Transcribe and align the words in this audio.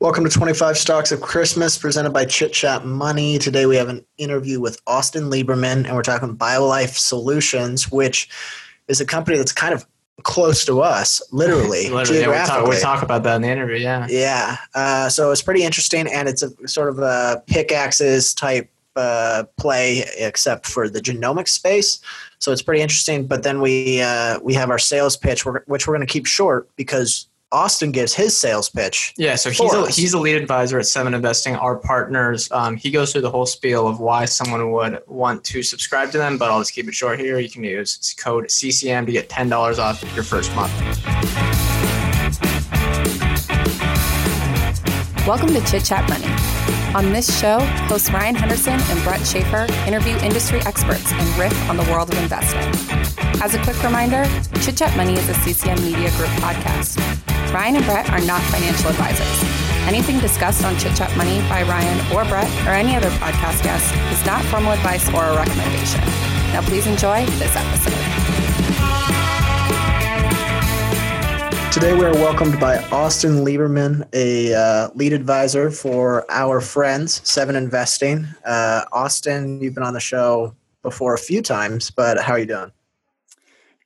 Welcome 0.00 0.22
to 0.22 0.30
25 0.30 0.78
Stocks 0.78 1.10
of 1.10 1.20
Christmas, 1.20 1.76
presented 1.76 2.10
by 2.10 2.24
Chit 2.24 2.52
Chat 2.52 2.86
Money. 2.86 3.36
Today 3.36 3.66
we 3.66 3.74
have 3.74 3.88
an 3.88 4.06
interview 4.16 4.60
with 4.60 4.80
Austin 4.86 5.24
Lieberman, 5.24 5.86
and 5.86 5.96
we're 5.96 6.02
talking 6.02 6.36
BioLife 6.36 6.96
Solutions, 6.96 7.90
which 7.90 8.28
is 8.86 9.00
a 9.00 9.04
company 9.04 9.36
that's 9.38 9.50
kind 9.50 9.74
of 9.74 9.84
close 10.22 10.64
to 10.66 10.82
us, 10.82 11.20
literally. 11.32 11.88
Literally, 11.88 12.20
yeah, 12.20 12.28
we, 12.28 12.46
talk, 12.46 12.68
we 12.68 12.78
talk 12.78 13.02
about 13.02 13.24
that 13.24 13.34
in 13.34 13.42
the 13.42 13.48
interview, 13.48 13.78
yeah. 13.78 14.06
Yeah. 14.08 14.58
Uh, 14.72 15.08
so 15.08 15.32
it's 15.32 15.42
pretty 15.42 15.64
interesting, 15.64 16.06
and 16.06 16.28
it's 16.28 16.44
a 16.44 16.68
sort 16.68 16.90
of 16.90 17.00
a 17.00 17.42
pickaxes 17.48 18.32
type 18.34 18.70
uh, 18.94 19.46
play, 19.56 20.04
except 20.16 20.66
for 20.66 20.88
the 20.88 21.00
genomic 21.00 21.48
space. 21.48 21.98
So 22.38 22.52
it's 22.52 22.62
pretty 22.62 22.82
interesting. 22.82 23.26
But 23.26 23.42
then 23.42 23.60
we 23.60 24.00
uh, 24.00 24.38
we 24.44 24.54
have 24.54 24.70
our 24.70 24.78
sales 24.78 25.16
pitch, 25.16 25.44
which 25.44 25.88
we're 25.88 25.96
going 25.96 26.06
to 26.06 26.12
keep 26.12 26.26
short 26.26 26.68
because 26.76 27.26
Austin 27.50 27.92
gives 27.92 28.12
his 28.12 28.36
sales 28.36 28.68
pitch. 28.68 29.14
Yeah, 29.16 29.34
so 29.36 29.48
he's 29.48 29.72
a, 29.72 29.90
he's 29.90 30.12
a 30.12 30.18
lead 30.18 30.36
advisor 30.36 30.78
at 30.78 30.86
Seven 30.86 31.14
Investing, 31.14 31.56
our 31.56 31.76
partners. 31.76 32.50
Um, 32.52 32.76
he 32.76 32.90
goes 32.90 33.12
through 33.12 33.22
the 33.22 33.30
whole 33.30 33.46
spiel 33.46 33.88
of 33.88 34.00
why 34.00 34.26
someone 34.26 34.70
would 34.70 35.00
want 35.06 35.44
to 35.44 35.62
subscribe 35.62 36.10
to 36.12 36.18
them, 36.18 36.36
but 36.36 36.50
I'll 36.50 36.58
just 36.58 36.74
keep 36.74 36.88
it 36.88 36.94
short 36.94 37.18
here. 37.18 37.38
You 37.38 37.48
can 37.48 37.64
use 37.64 38.14
code 38.18 38.50
CCM 38.50 39.06
to 39.06 39.12
get 39.12 39.30
$10 39.30 39.78
off 39.78 40.02
your 40.14 40.24
first 40.24 40.54
month. 40.54 40.72
Welcome 45.26 45.48
to 45.48 45.64
Chit 45.64 45.84
Chat 45.84 46.06
Money. 46.10 46.28
On 46.94 47.12
this 47.12 47.38
show, 47.40 47.60
hosts 47.60 48.10
Ryan 48.10 48.34
Henderson 48.34 48.74
and 48.74 49.04
Brett 49.04 49.26
Schaefer 49.26 49.66
interview 49.86 50.16
industry 50.18 50.60
experts 50.60 51.12
and 51.12 51.38
riff 51.38 51.70
on 51.70 51.78
the 51.78 51.84
world 51.84 52.12
of 52.12 52.18
investing. 52.18 52.60
As 53.42 53.54
a 53.54 53.62
quick 53.62 53.82
reminder, 53.82 54.26
Chit 54.60 54.76
Chat 54.76 54.94
Money 54.98 55.14
is 55.14 55.28
a 55.30 55.34
CCM 55.34 55.82
Media 55.82 56.10
Group 56.12 56.30
podcast. 56.40 57.27
Ryan 57.52 57.76
and 57.76 57.84
Brett 57.86 58.10
are 58.10 58.20
not 58.20 58.42
financial 58.42 58.90
advisors. 58.90 59.42
Anything 59.88 60.18
discussed 60.18 60.64
on 60.64 60.76
Chit 60.76 60.94
Chat 60.94 61.16
Money 61.16 61.40
by 61.48 61.62
Ryan 61.62 61.98
or 62.14 62.24
Brett 62.26 62.50
or 62.66 62.72
any 62.72 62.94
other 62.94 63.08
podcast 63.08 63.62
guest 63.62 63.94
is 64.12 64.26
not 64.26 64.44
formal 64.44 64.72
advice 64.72 65.08
or 65.14 65.24
a 65.24 65.34
recommendation. 65.34 66.00
Now, 66.52 66.60
please 66.62 66.86
enjoy 66.86 67.24
this 67.24 67.56
episode. 67.56 67.94
Today, 71.72 71.94
we 71.94 72.04
are 72.04 72.12
welcomed 72.12 72.60
by 72.60 72.78
Austin 72.90 73.44
Lieberman, 73.44 74.06
a 74.12 74.52
uh, 74.52 74.90
lead 74.94 75.14
advisor 75.14 75.70
for 75.70 76.30
our 76.30 76.60
friends, 76.60 77.26
Seven 77.26 77.56
Investing. 77.56 78.26
Uh, 78.44 78.84
Austin, 78.92 79.62
you've 79.62 79.74
been 79.74 79.84
on 79.84 79.94
the 79.94 80.00
show 80.00 80.54
before 80.82 81.14
a 81.14 81.18
few 81.18 81.40
times, 81.40 81.90
but 81.90 82.20
how 82.20 82.34
are 82.34 82.38
you 82.38 82.46
doing? 82.46 82.72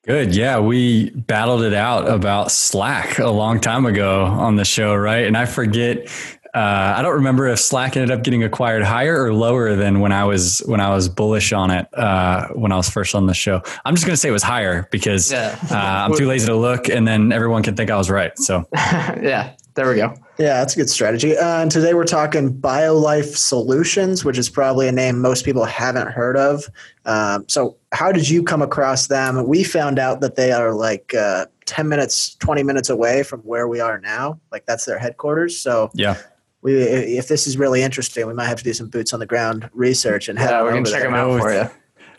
Good. 0.05 0.35
Yeah, 0.35 0.59
we 0.59 1.11
battled 1.11 1.63
it 1.63 1.75
out 1.75 2.09
about 2.09 2.51
Slack 2.51 3.21
a 3.21 3.31
long 3.31 3.61
time 3.61 3.87
ago 3.87 4.25
on 4.25 4.57
the 4.57 4.65
show, 4.65 4.97
right? 4.97 5.27
And 5.27 5.37
I 5.37 5.47
forget 5.47 6.09
uh, 6.55 6.95
I 6.99 7.03
don't 7.03 7.15
remember 7.15 7.47
if 7.47 7.59
Slack 7.61 7.97
ended 7.97 8.11
up 8.11 8.25
getting 8.25 8.43
acquired 8.45 8.83
higher 8.83 9.25
or 9.25 9.33
lower 9.33 9.75
than 9.75 10.01
when 10.01 10.13
I 10.13 10.25
was 10.25 10.59
when 10.67 10.81
I 10.81 10.91
was 10.91 11.09
bullish 11.09 11.53
on 11.53 11.71
it 11.71 11.87
uh, 11.95 12.49
when 12.49 12.73
I 12.73 12.77
was 12.77 12.91
first 12.91 13.15
on 13.15 13.27
the 13.27 13.33
show. 13.33 13.63
I'm 13.85 13.95
just 13.95 14.05
going 14.05 14.13
to 14.13 14.19
say 14.19 14.29
it 14.29 14.33
was 14.33 14.43
higher 14.43 14.87
because 14.91 15.33
yeah. 15.33 15.57
uh, 15.71 15.77
I'm 15.77 16.15
too 16.15 16.27
lazy 16.27 16.47
to 16.47 16.57
look, 16.57 16.89
and 16.89 17.09
then 17.09 17.33
everyone 17.33 17.63
can 17.63 17.75
think 17.75 17.91
I 17.91 17.97
was 17.97 18.11
right. 18.11 18.37
So 18.39 18.67
yeah, 18.75 19.55
there 19.75 19.89
we 19.89 19.97
go. 19.97 20.15
Yeah, 20.43 20.59
that's 20.59 20.75
a 20.75 20.77
good 20.77 20.91
strategy. 20.91 21.37
Uh, 21.37 21.63
and 21.63 21.71
today 21.71 21.95
we're 21.95 22.03
talking 22.03 22.53
BioLife 22.53 23.37
Solutions, 23.37 24.25
which 24.25 24.37
is 24.37 24.51
probably 24.51 24.89
a 24.89 24.93
name 24.93 25.21
most 25.21 25.45
people 25.45 25.65
haven't 25.65 26.09
heard 26.09 26.37
of. 26.37 26.69
Um, 27.05 27.45
so, 27.49 27.77
how 27.93 28.11
did 28.11 28.29
you 28.29 28.43
come 28.43 28.61
across 28.61 29.07
them? 29.07 29.47
We 29.47 29.63
found 29.63 30.01
out 30.01 30.21
that 30.21 30.35
they 30.35 30.51
are 30.51 30.75
like 30.75 31.15
uh, 31.15 31.47
10 31.67 31.89
minutes, 31.89 32.35
20 32.35 32.65
minutes 32.65 32.91
away 32.91 33.23
from 33.23 33.39
where 33.43 33.69
we 33.69 33.79
are 33.79 34.01
now. 34.01 34.41
Like, 34.51 34.67
that's 34.67 34.85
their 34.85 34.99
headquarters. 34.99 35.57
So, 35.57 35.93
yeah. 35.95 36.17
We, 36.63 36.75
if 36.75 37.29
this 37.29 37.47
is 37.47 37.57
really 37.57 37.83
interesting, 37.83 38.27
we 38.27 38.35
might 38.35 38.47
have 38.47 38.59
to 38.59 38.65
do 38.65 38.73
some 38.73 38.89
boots 38.89 39.13
on 39.13 39.21
the 39.21 39.27
ground 39.27 39.71
research 39.73 40.29
and 40.29 40.39
yeah, 40.39 40.63
we're 40.63 40.73
gonna 40.73 40.85
check 40.85 41.03
them 41.03 41.15
out 41.15 41.41
for 41.41 41.53
you. 41.53 41.69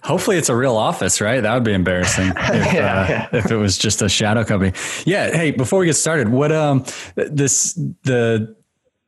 Hopefully, 0.03 0.37
it's 0.37 0.49
a 0.49 0.55
real 0.55 0.75
office, 0.75 1.21
right? 1.21 1.41
That 1.41 1.53
would 1.53 1.63
be 1.63 1.73
embarrassing 1.73 2.27
if, 2.37 2.73
yeah, 2.73 3.01
uh, 3.01 3.07
yeah. 3.09 3.27
if 3.31 3.51
it 3.51 3.55
was 3.55 3.77
just 3.77 4.01
a 4.01 4.09
shadow 4.09 4.43
company. 4.43 4.73
Yeah. 5.05 5.35
Hey, 5.35 5.51
before 5.51 5.79
we 5.79 5.85
get 5.85 5.95
started, 5.95 6.29
what 6.29 6.51
um 6.51 6.85
this 7.15 7.73
the 8.03 8.55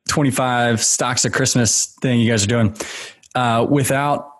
twenty 0.07 0.31
five 0.31 0.83
stocks 0.83 1.25
of 1.25 1.33
Christmas 1.33 1.87
thing 2.01 2.19
you 2.19 2.29
guys 2.29 2.43
are 2.43 2.47
doing 2.47 2.75
uh, 3.35 3.65
without 3.69 4.31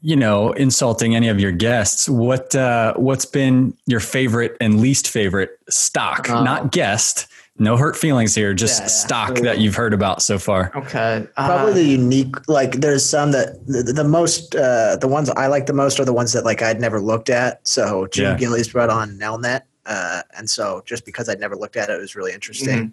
you 0.00 0.16
know 0.16 0.52
insulting 0.52 1.14
any 1.14 1.28
of 1.28 1.40
your 1.40 1.52
guests 1.52 2.08
what 2.08 2.54
uh, 2.54 2.94
what's 2.94 3.24
been 3.24 3.76
your 3.86 4.00
favorite 4.00 4.56
and 4.60 4.80
least 4.80 5.08
favorite 5.08 5.58
stock 5.68 6.30
uh, 6.30 6.42
not 6.42 6.70
guest 6.70 7.26
no 7.58 7.76
hurt 7.76 7.96
feelings 7.96 8.34
here 8.34 8.54
just 8.54 8.78
yeah, 8.78 8.84
yeah. 8.84 8.88
stock 8.88 9.34
that 9.36 9.58
you've 9.58 9.74
heard 9.74 9.92
about 9.92 10.22
so 10.22 10.38
far 10.38 10.70
okay 10.74 11.26
uh, 11.36 11.46
probably 11.46 11.72
the 11.72 11.90
unique 11.90 12.48
like 12.48 12.72
there's 12.76 13.04
some 13.04 13.32
that 13.32 13.66
the, 13.66 13.82
the 13.82 14.04
most 14.04 14.54
uh, 14.54 14.96
the 14.96 15.08
ones 15.08 15.30
i 15.30 15.46
like 15.46 15.66
the 15.66 15.72
most 15.72 15.98
are 16.00 16.04
the 16.04 16.12
ones 16.12 16.32
that 16.32 16.44
like 16.44 16.62
i'd 16.62 16.80
never 16.80 17.00
looked 17.00 17.30
at 17.30 17.66
so 17.66 18.06
jim 18.08 18.32
yeah. 18.32 18.36
gillies 18.36 18.68
brought 18.68 18.90
on 18.90 19.18
nelnet 19.18 19.62
uh, 19.86 20.22
and 20.36 20.48
so 20.48 20.82
just 20.84 21.04
because 21.04 21.28
i'd 21.28 21.40
never 21.40 21.56
looked 21.56 21.76
at 21.76 21.90
it 21.90 21.94
it 21.94 22.00
was 22.00 22.14
really 22.14 22.32
interesting 22.32 22.92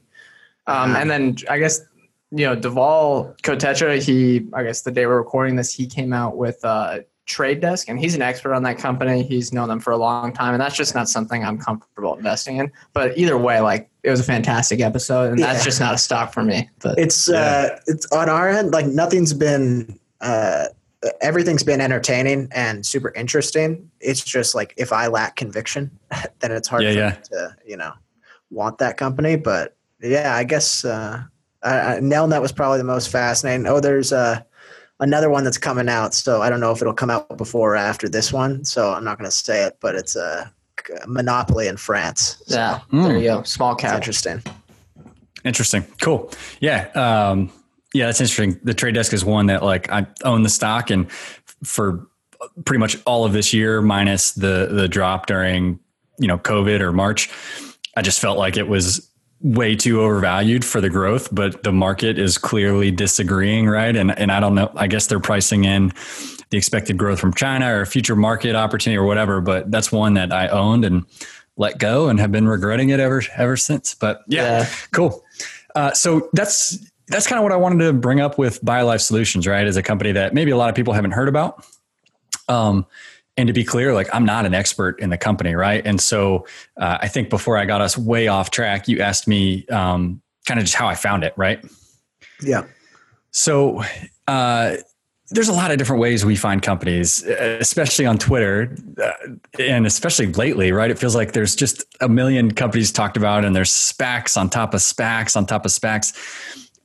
mm-hmm. 0.67 0.71
um, 0.71 0.95
and 0.95 1.09
then 1.09 1.35
i 1.49 1.57
guess 1.57 1.81
you 2.31 2.45
know 2.45 2.55
Dhaval 2.55 3.39
Kotecha, 3.41 4.03
he 4.03 4.47
I 4.53 4.63
guess 4.63 4.81
the 4.81 4.91
day 4.91 5.05
we're 5.05 5.17
recording 5.17 5.55
this, 5.55 5.73
he 5.73 5.87
came 5.87 6.11
out 6.11 6.35
with 6.35 6.59
uh, 6.63 6.99
Trade 7.25 7.59
Desk, 7.59 7.90
and 7.90 8.00
he's 8.00 8.16
an 8.16 8.22
expert 8.22 8.53
on 8.53 8.63
that 8.63 8.78
company. 8.78 9.24
He's 9.24 9.52
known 9.52 9.68
them 9.68 9.80
for 9.80 9.91
a 9.91 9.97
long 9.97 10.31
time, 10.31 10.53
and 10.53 10.62
that's 10.62 10.75
just 10.75 10.94
not 10.94 11.09
something 11.09 11.44
I'm 11.44 11.58
comfortable 11.58 12.16
investing 12.16 12.58
in. 12.58 12.72
But 12.94 13.18
either 13.18 13.38
way, 13.38 13.59
like 13.62 13.90
it 14.03 14.12
was 14.12 14.19
a 14.19 14.24
fantastic 14.24 14.80
episode, 14.80 15.31
and 15.31 15.40
yeah. 15.40 15.52
that's 15.52 15.63
just 15.63 15.80
not 15.80 15.96
a 15.96 15.97
stock 15.97 16.34
for 16.34 16.44
me. 16.44 16.69
But 16.81 17.00
it's 17.00 17.28
yeah. 17.28 17.38
uh, 17.38 17.80
it's 17.88 18.06
on 18.12 18.30
our 18.30 18.50
end, 18.50 18.72
like 18.72 18.86
nothing's 18.86 19.34
been. 19.34 20.00
Uh, 20.22 20.66
everything's 21.22 21.63
been 21.63 21.81
entertaining 21.81 22.47
and 22.52 22.84
super 22.84 23.12
interesting. 23.16 23.92
It's 24.00 24.24
just 24.24 24.56
like 24.56 24.74
if 24.78 24.92
I 24.92 25.07
lack 25.07 25.36
conviction, 25.36 25.92
then 26.40 26.52
it's 26.52 26.68
hard 26.68 26.84
yeah, 26.84 26.92
yeah. 26.92 27.12
to 27.12 27.56
you 27.66 27.78
know 27.78 27.94
want 28.52 28.78
that 28.80 28.97
company. 28.97 29.36
But 29.36 29.75
yeah, 30.02 30.36
I 30.36 30.44
guess 30.44 30.86
uh, 30.86 31.24
uh, 31.63 31.96
Nelnet 32.00 32.42
was 32.42 32.52
probably 32.52 32.78
the 32.78 32.84
most 32.84 33.09
fascinating. 33.09 33.66
Oh, 33.66 33.80
there's 33.80 34.13
uh, 34.13 34.42
another 35.05 35.29
one 35.29 35.43
that's 35.43 35.59
coming 35.59 35.88
out. 35.88 36.13
So 36.16 36.41
I 36.41 36.49
don't 36.49 36.59
know 36.59 36.71
if 36.71 36.81
it'll 36.81 36.93
come 36.93 37.11
out 37.11 37.38
before 37.38 37.73
or 37.73 37.75
after 37.75 38.09
this 38.09 38.33
one. 38.33 38.66
So 38.66 38.91
I'm 38.91 39.03
not 39.03 39.19
going 39.19 39.29
to 39.29 39.35
say 39.35 39.63
it, 39.63 39.77
but 39.79 39.93
it's 39.93 40.16
a 40.16 40.51
monopoly 41.07 41.67
in 41.67 41.77
France. 41.77 42.41
So 42.47 42.55
yeah, 42.55 42.79
mm. 42.91 43.07
there 43.07 43.17
you 43.17 43.23
go. 43.23 43.44
Small 43.44 43.75
cap. 43.75 43.95
interesting. 43.95 44.41
Interesting. 45.44 45.85
Cool. 46.01 46.31
Yeah. 46.59 46.88
Um, 46.95 47.51
yeah, 47.94 48.07
that's 48.07 48.19
interesting. 48.19 48.59
The 48.63 48.73
trade 48.73 48.95
desk 48.95 49.13
is 49.13 49.23
one 49.23 49.45
that 49.45 49.63
like 49.63 49.91
I 49.91 50.07
own 50.23 50.41
the 50.41 50.49
stock 50.49 50.89
and 50.89 51.09
for 51.63 52.07
pretty 52.65 52.79
much 52.79 52.97
all 53.05 53.25
of 53.25 53.31
this 53.31 53.53
year 53.53 53.81
minus 53.81 54.31
the 54.31 54.69
the 54.71 54.88
drop 54.88 55.27
during 55.27 55.79
you 56.19 56.27
know 56.27 56.38
COVID 56.39 56.81
or 56.81 56.91
March, 56.91 57.29
I 57.95 58.01
just 58.01 58.19
felt 58.19 58.38
like 58.38 58.57
it 58.57 58.67
was 58.67 59.07
way 59.45 59.75
too 59.75 60.01
overvalued 60.01 60.66
for 60.66 60.81
the 60.81 60.89
growth, 60.89 61.29
but 61.31 61.61
the 61.61 61.72
market 61.72 62.17
is 62.17 62.35
clearly 62.35 62.89
disagreeing, 62.89 63.67
right? 63.67 63.95
And 63.95 64.17
and 64.17 64.31
I 64.31 64.39
don't 64.39 64.56
know. 64.56 64.72
I 64.75 64.88
guess 64.88 65.06
they're 65.06 65.19
pricing 65.19 65.66
in 65.66 65.94
the 66.50 66.57
expected 66.57 66.97
growth 66.97 67.19
from 67.19 67.33
China 67.33 67.79
or 67.79 67.85
future 67.85 68.16
market 68.16 68.56
opportunity 68.56 68.97
or 68.97 69.06
whatever. 69.06 69.41
But 69.41 69.69
that's 69.69 69.91
one 69.91 70.16
that 70.16 70.33
I 70.33 70.47
owned 70.47 70.83
and 70.83 71.06
let 71.57 71.78
go 71.78 72.09
and 72.09 72.19
have 72.19 72.31
been 72.31 72.47
regretting 72.47 72.89
it 72.89 73.00
ever 73.00 73.22
ever 73.38 73.56
since. 73.56 73.94
But 73.94 74.23
yeah, 74.28 74.61
yeah. 74.61 74.69
cool. 74.91 75.23
Uh, 75.75 75.91
so 75.91 76.27
that's 76.33 76.79
that's 77.07 77.27
kind 77.27 77.38
of 77.38 77.44
what 77.44 77.51
I 77.51 77.57
wanted 77.57 77.85
to 77.85 77.94
bring 77.94 78.19
up 78.19 78.39
with 78.39 78.59
BioLife 78.66 79.01
Solutions, 79.01 79.45
right? 79.45 79.67
As 79.67 79.77
a 79.77 79.83
company 79.83 80.12
that 80.13 80.33
maybe 80.33 80.50
a 80.50 80.57
lot 80.57 80.69
of 80.69 80.75
people 80.75 80.94
haven't 80.94 81.12
heard 81.12 81.29
about. 81.29 81.63
Um, 82.50 82.88
and 83.38 83.47
to 83.47 83.53
be 83.53 83.63
clear, 83.63 83.94
like 83.94 84.07
I'm 84.13 84.25
not 84.25 84.46
an 84.46 84.53
expert 84.53 85.00
in 85.00 85.09
the 85.09 85.18
company, 85.18 85.56
right? 85.56 85.85
And 85.85 86.00
so 86.00 86.46
uh, 86.78 87.00
I 87.01 87.07
think 87.07 87.29
before 87.29 87.57
I 87.57 87.66
got 87.66 87.81
us 87.81 87.97
way 87.97 88.28
off 88.28 88.50
track, 88.50 88.88
you 88.88 89.01
asked 89.01 89.28
me 89.28 89.66
um, 89.68 90.22
kind 90.46 90.59
of 90.59 90.66
just 90.66 90.75
how 90.75 90.88
I 90.88 90.96
found 90.96 91.23
it, 91.23 91.34
right? 91.35 91.63
Yeah. 92.41 92.66
So 93.31 93.83
uh, 94.27 94.77
there's 95.31 95.50
a 95.50 95.54
lot 95.54 95.71
of 95.71 95.77
different 95.77 96.01
ways 96.01 96.24
we 96.24 96.36
find 96.36 96.62
companies, 96.62 97.24
especially 97.24 98.06
on 98.06 98.18
Twitter, 98.18 98.75
uh, 99.01 99.12
and 99.59 99.86
especially 99.86 100.27
lately, 100.27 100.71
right? 100.71 100.92
It 100.92 101.00
feels 101.00 101.15
like 101.15 101.33
there's 101.33 101.56
just 101.56 101.83
a 102.00 102.07
million 102.07 102.51
companies 102.51 102.92
talked 102.92 103.18
about, 103.18 103.44
and 103.44 103.56
there's 103.56 103.71
SPACs 103.71 104.38
on 104.38 104.50
top 104.50 104.74
of 104.74 104.80
SPACs 104.81 105.36
on 105.36 105.45
top 105.45 105.65
of 105.65 105.71
SPACs. 105.71 106.13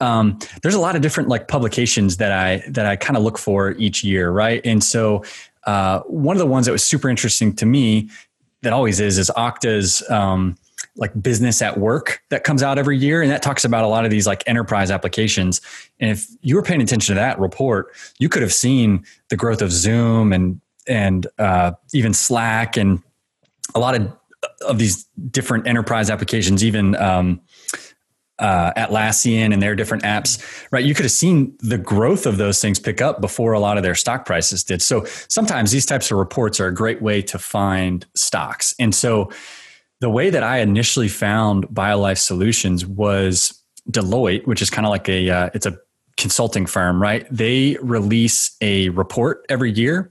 Um, 0.00 0.38
there's 0.62 0.74
a 0.74 0.80
lot 0.80 0.96
of 0.96 1.02
different 1.02 1.28
like 1.28 1.46
publications 1.46 2.16
that 2.16 2.32
I 2.32 2.64
that 2.68 2.86
I 2.86 2.96
kind 2.96 3.18
of 3.18 3.22
look 3.22 3.36
for 3.36 3.72
each 3.72 4.02
year, 4.02 4.30
right? 4.30 4.62
And 4.64 4.82
so 4.82 5.22
uh, 5.64 6.00
one 6.00 6.36
of 6.36 6.40
the 6.40 6.46
ones 6.46 6.66
that 6.66 6.72
was 6.72 6.84
super 6.84 7.08
interesting 7.08 7.54
to 7.56 7.66
me 7.66 8.08
that 8.62 8.72
always 8.72 9.00
is 9.00 9.18
is 9.18 9.30
Okta's 9.36 10.08
um, 10.10 10.56
like 10.96 11.20
business 11.22 11.62
at 11.62 11.78
work 11.78 12.22
that 12.30 12.44
comes 12.44 12.62
out 12.62 12.78
every 12.78 12.96
year. 12.96 13.22
And 13.22 13.30
that 13.30 13.42
talks 13.42 13.64
about 13.64 13.84
a 13.84 13.86
lot 13.86 14.04
of 14.04 14.10
these 14.10 14.26
like 14.26 14.42
enterprise 14.46 14.90
applications. 14.90 15.60
And 15.98 16.10
if 16.10 16.26
you 16.42 16.56
were 16.56 16.62
paying 16.62 16.82
attention 16.82 17.14
to 17.14 17.20
that 17.20 17.38
report 17.38 17.94
you 18.18 18.28
could 18.28 18.42
have 18.42 18.52
seen 18.52 19.04
the 19.28 19.36
growth 19.36 19.62
of 19.62 19.72
zoom 19.72 20.32
and 20.32 20.60
and 20.86 21.26
uh, 21.38 21.72
even 21.92 22.14
slack 22.14 22.76
and 22.76 23.02
a 23.74 23.78
lot 23.78 23.94
of 23.94 24.12
of 24.62 24.78
these 24.78 25.04
different 25.30 25.66
enterprise 25.66 26.10
applications 26.10 26.64
even 26.64 26.96
um, 26.96 27.40
uh, 28.40 28.72
Atlassian 28.76 29.52
and 29.52 29.62
their 29.62 29.76
different 29.76 30.02
apps, 30.02 30.42
right? 30.70 30.84
You 30.84 30.94
could 30.94 31.04
have 31.04 31.12
seen 31.12 31.56
the 31.60 31.78
growth 31.78 32.26
of 32.26 32.38
those 32.38 32.60
things 32.60 32.78
pick 32.78 33.00
up 33.00 33.20
before 33.20 33.52
a 33.52 33.60
lot 33.60 33.76
of 33.76 33.82
their 33.82 33.94
stock 33.94 34.26
prices 34.26 34.64
did. 34.64 34.82
So 34.82 35.04
sometimes 35.28 35.70
these 35.70 35.86
types 35.86 36.10
of 36.10 36.18
reports 36.18 36.58
are 36.58 36.66
a 36.66 36.74
great 36.74 37.02
way 37.02 37.22
to 37.22 37.38
find 37.38 38.06
stocks. 38.14 38.74
And 38.78 38.94
so 38.94 39.30
the 40.00 40.10
way 40.10 40.30
that 40.30 40.42
I 40.42 40.58
initially 40.58 41.08
found 41.08 41.68
BioLife 41.68 42.18
Solutions 42.18 42.86
was 42.86 43.62
Deloitte, 43.90 44.46
which 44.46 44.62
is 44.62 44.70
kind 44.70 44.86
of 44.86 44.90
like 44.90 45.08
a 45.08 45.30
uh, 45.30 45.50
it's 45.54 45.66
a 45.66 45.78
consulting 46.16 46.66
firm, 46.66 47.00
right? 47.00 47.26
They 47.30 47.76
release 47.80 48.56
a 48.60 48.90
report 48.90 49.44
every 49.48 49.72
year 49.72 50.10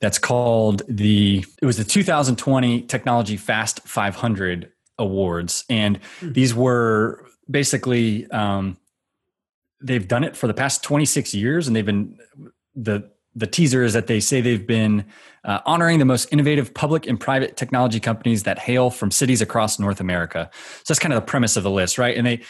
that's 0.00 0.18
called 0.18 0.82
the 0.88 1.44
it 1.60 1.66
was 1.66 1.76
the 1.76 1.84
2020 1.84 2.82
Technology 2.82 3.36
Fast 3.36 3.80
500 3.80 4.70
awards 4.98 5.64
and 5.70 5.98
hmm. 6.20 6.32
these 6.32 6.54
were 6.54 7.24
basically 7.50 8.30
um, 8.30 8.76
they've 9.82 10.06
done 10.06 10.24
it 10.24 10.36
for 10.36 10.46
the 10.46 10.54
past 10.54 10.82
26 10.82 11.34
years 11.34 11.66
and 11.66 11.74
they've 11.74 11.86
been 11.86 12.18
the 12.74 13.10
the 13.34 13.46
teaser 13.46 13.84
is 13.84 13.92
that 13.92 14.08
they 14.08 14.18
say 14.18 14.40
they've 14.40 14.66
been 14.66 15.04
uh, 15.44 15.60
honoring 15.64 15.98
the 15.98 16.04
most 16.04 16.32
innovative 16.32 16.74
public 16.74 17.06
and 17.06 17.18
private 17.20 17.56
technology 17.56 18.00
companies 18.00 18.42
that 18.42 18.58
hail 18.58 18.90
from 18.90 19.10
cities 19.10 19.40
across 19.40 19.78
North 19.78 20.00
America. 20.00 20.50
So 20.78 20.84
that's 20.88 20.98
kind 20.98 21.14
of 21.14 21.20
the 21.20 21.26
premise 21.26 21.56
of 21.56 21.62
the 21.62 21.70
list, 21.70 21.96
right? 21.96 22.16
And 22.16 22.26
they 22.26 22.42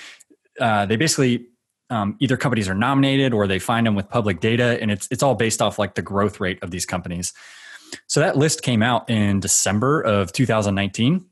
uh, 0.58 0.86
they 0.86 0.96
basically 0.96 1.46
um, 1.90 2.16
either 2.20 2.36
companies 2.36 2.68
are 2.68 2.74
nominated 2.74 3.34
or 3.34 3.46
they 3.46 3.58
find 3.58 3.86
them 3.86 3.94
with 3.94 4.08
public 4.08 4.40
data, 4.40 4.78
and 4.80 4.90
it's 4.90 5.06
it's 5.10 5.22
all 5.22 5.34
based 5.34 5.60
off 5.60 5.78
like 5.78 5.94
the 5.94 6.02
growth 6.02 6.40
rate 6.40 6.58
of 6.62 6.70
these 6.70 6.86
companies. 6.86 7.32
So 8.06 8.20
that 8.20 8.36
list 8.36 8.62
came 8.62 8.82
out 8.82 9.10
in 9.10 9.40
December 9.40 10.00
of 10.00 10.32
2019, 10.32 11.26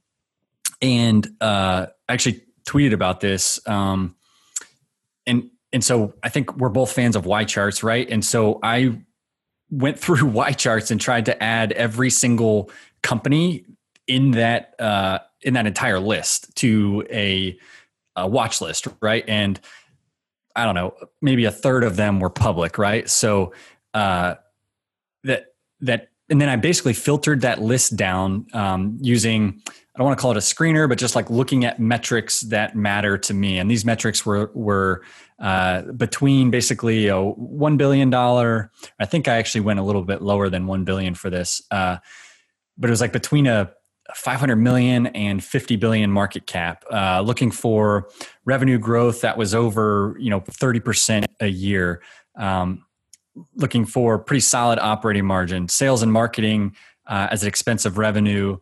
and 0.82 1.29
uh, 1.41 1.87
actually 2.09 2.43
tweeted 2.69 2.93
about 2.93 3.20
this. 3.20 3.61
Um, 3.67 4.15
and 5.26 5.50
and 5.73 5.85
so 5.85 6.15
I 6.23 6.29
think 6.29 6.56
we're 6.56 6.69
both 6.69 6.93
fans 6.93 7.17
of 7.17 7.26
Y 7.26 7.44
charts, 7.44 7.82
right? 7.82 8.09
And 8.09 8.25
so 8.25 8.59
I 8.62 8.99
went 9.70 9.99
through 10.00 10.26
Y 10.26 10.53
charts 10.53 10.91
and 10.91 11.00
tried 11.00 11.26
to 11.26 11.43
add 11.43 11.73
every 11.73 12.11
single 12.11 12.70
company 13.03 13.65
in 14.06 14.32
that 14.32 14.75
uh, 14.81 15.20
in 15.43 15.55
that 15.55 15.67
entire 15.67 16.00
list 16.00 16.55
to 16.56 17.06
a, 17.11 17.56
a 18.17 18.26
watch 18.26 18.61
list, 18.61 18.88
right? 19.00 19.25
And 19.29 19.61
I 20.56 20.65
don't 20.65 20.75
know, 20.75 20.94
maybe 21.23 21.44
a 21.44 21.53
third 21.53 21.85
of 21.85 21.97
them 21.97 22.19
were 22.19 22.31
public, 22.31 22.79
right? 22.79 23.09
So 23.09 23.53
uh, 23.94 24.35
that 25.25 25.47
that 25.81 26.09
and 26.31 26.41
then 26.41 26.49
I 26.49 26.56
basically 26.56 26.94
filtered 26.94 27.43
that 27.43 27.62
list 27.62 27.97
down 27.97 28.47
um, 28.53 28.99
using 29.00 29.62
I 29.99 30.00
don't 30.00 30.06
want 30.06 30.19
to 30.19 30.23
call 30.23 30.31
it 30.31 30.37
a 30.37 30.41
screener, 30.41 30.89
but 30.89 30.97
just 30.97 31.17
like 31.17 31.29
looking 31.29 31.65
at 31.65 31.81
metrics 31.81 32.43
that 32.43 32.77
matter 32.77 33.19
to 33.19 33.35
me. 33.35 33.59
And 33.59 33.69
these 33.69 33.85
metrics 33.85 34.25
were 34.25 34.49
were 34.55 35.03
uh, 35.41 35.83
between 35.83 36.53
basically 36.53 37.09
a 37.09 37.21
one 37.21 37.77
billion 37.77 38.09
dollar. 38.09 38.71
I 39.00 39.06
think 39.06 39.27
I 39.27 39.39
actually 39.39 39.62
went 39.62 39.81
a 39.81 39.83
little 39.83 40.05
bit 40.05 40.23
lower 40.23 40.49
than 40.50 40.69
one 40.69 40.85
billion 40.85 41.17
for 41.17 41.31
this, 41.31 41.61
uh, 41.73 41.97
but 42.77 42.89
it 42.89 42.93
was 42.93 43.00
like 43.00 43.12
between 43.12 43.49
a 43.49 43.73
500 44.15 44.55
million 44.55 45.09
and 45.09 45.43
50 45.43 45.75
billion 45.75 46.12
market 46.12 46.47
cap. 46.47 46.85
Uh, 46.93 47.21
looking 47.21 47.51
for 47.51 48.09
revenue 48.44 48.79
growth 48.79 49.23
that 49.23 49.37
was 49.37 49.53
over 49.53 50.17
you 50.21 50.31
know 50.31 50.44
30 50.49 50.79
percent 50.79 51.27
a 51.41 51.49
year. 51.49 52.03
Um, 52.37 52.85
looking 53.56 53.85
for 53.85 54.17
pretty 54.17 54.43
solid 54.43 54.79
operating 54.79 55.27
margin, 55.27 55.67
sales 55.67 56.05
and 56.05 56.12
marketing 56.12 56.77
uh, 57.09 57.27
as 57.33 57.43
an 57.43 57.49
expense 57.49 57.85
of 57.85 57.99
revenue 57.99 58.59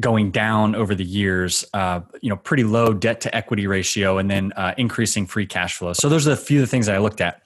going 0.00 0.30
down 0.30 0.74
over 0.74 0.94
the 0.94 1.04
years, 1.04 1.64
uh, 1.72 2.00
you 2.20 2.28
know, 2.28 2.36
pretty 2.36 2.64
low 2.64 2.92
debt 2.92 3.20
to 3.22 3.34
equity 3.34 3.66
ratio, 3.66 4.18
and 4.18 4.30
then 4.30 4.52
uh, 4.52 4.74
increasing 4.76 5.26
free 5.26 5.46
cash 5.46 5.76
flow. 5.76 5.92
So 5.92 6.08
those 6.08 6.28
are 6.28 6.32
a 6.32 6.36
few 6.36 6.60
of 6.60 6.62
the 6.62 6.70
things 6.70 6.88
I 6.88 6.98
looked 6.98 7.20
at. 7.20 7.42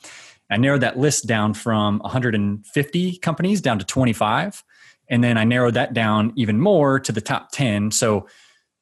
I 0.51 0.57
narrowed 0.57 0.81
that 0.81 0.99
list 0.99 1.27
down 1.27 1.55
from 1.55 2.01
150 2.01 3.17
companies 3.19 3.61
down 3.61 3.79
to 3.79 3.85
25, 3.85 4.65
and 5.09 5.23
then 5.23 5.39
I 5.39 5.45
narrowed 5.45 5.75
that 5.75 5.95
down 5.95 6.33
even 6.37 6.61
more 6.61 6.99
to 7.01 7.13
the 7.13 7.21
top 7.21 7.53
10. 7.53 7.93
So, 7.93 8.27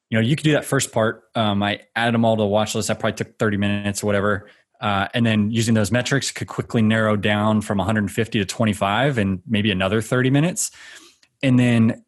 you 0.08 0.18
know, 0.18 0.26
you 0.26 0.34
could 0.34 0.44
do 0.44 0.52
that 0.52 0.64
first 0.64 0.92
part. 0.92 1.24
Um, 1.34 1.62
I 1.62 1.80
added 1.94 2.14
them 2.14 2.24
all 2.24 2.36
to 2.36 2.42
the 2.42 2.46
watch 2.46 2.74
list. 2.74 2.88
That 2.88 2.98
probably 2.98 3.16
took 3.16 3.38
30 3.38 3.58
minutes 3.58 4.02
or 4.02 4.06
whatever. 4.06 4.48
Uh, 4.80 5.08
and 5.12 5.26
then 5.26 5.50
using 5.50 5.74
those 5.74 5.90
metrics 5.90 6.30
could 6.30 6.46
quickly 6.46 6.82
narrow 6.82 7.16
down 7.16 7.60
from 7.60 7.78
150 7.78 8.38
to 8.38 8.44
25 8.44 9.18
and 9.18 9.42
maybe 9.46 9.70
another 9.70 10.00
30 10.00 10.30
minutes. 10.30 10.70
And 11.42 11.58
then 11.58 12.04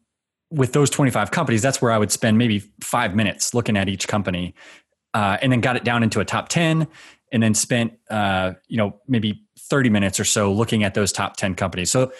with 0.51 0.73
those 0.73 0.89
25 0.89 1.31
companies, 1.31 1.61
that's 1.61 1.81
where 1.81 1.91
I 1.91 1.97
would 1.97 2.11
spend 2.11 2.37
maybe 2.37 2.59
five 2.81 3.15
minutes 3.15 3.53
looking 3.53 3.77
at 3.77 3.89
each 3.89 4.07
company, 4.07 4.53
uh, 5.13 5.37
and 5.41 5.51
then 5.51 5.61
got 5.61 5.75
it 5.75 5.83
down 5.83 6.03
into 6.03 6.19
a 6.19 6.25
top 6.25 6.49
10, 6.49 6.87
and 7.31 7.43
then 7.43 7.53
spent 7.53 7.93
uh, 8.09 8.53
you 8.67 8.77
know 8.77 8.99
maybe 9.07 9.45
30 9.59 9.89
minutes 9.89 10.19
or 10.19 10.25
so 10.25 10.51
looking 10.51 10.83
at 10.83 10.93
those 10.93 11.11
top 11.11 11.37
10 11.37 11.55
companies. 11.55 11.91
So 11.91 12.11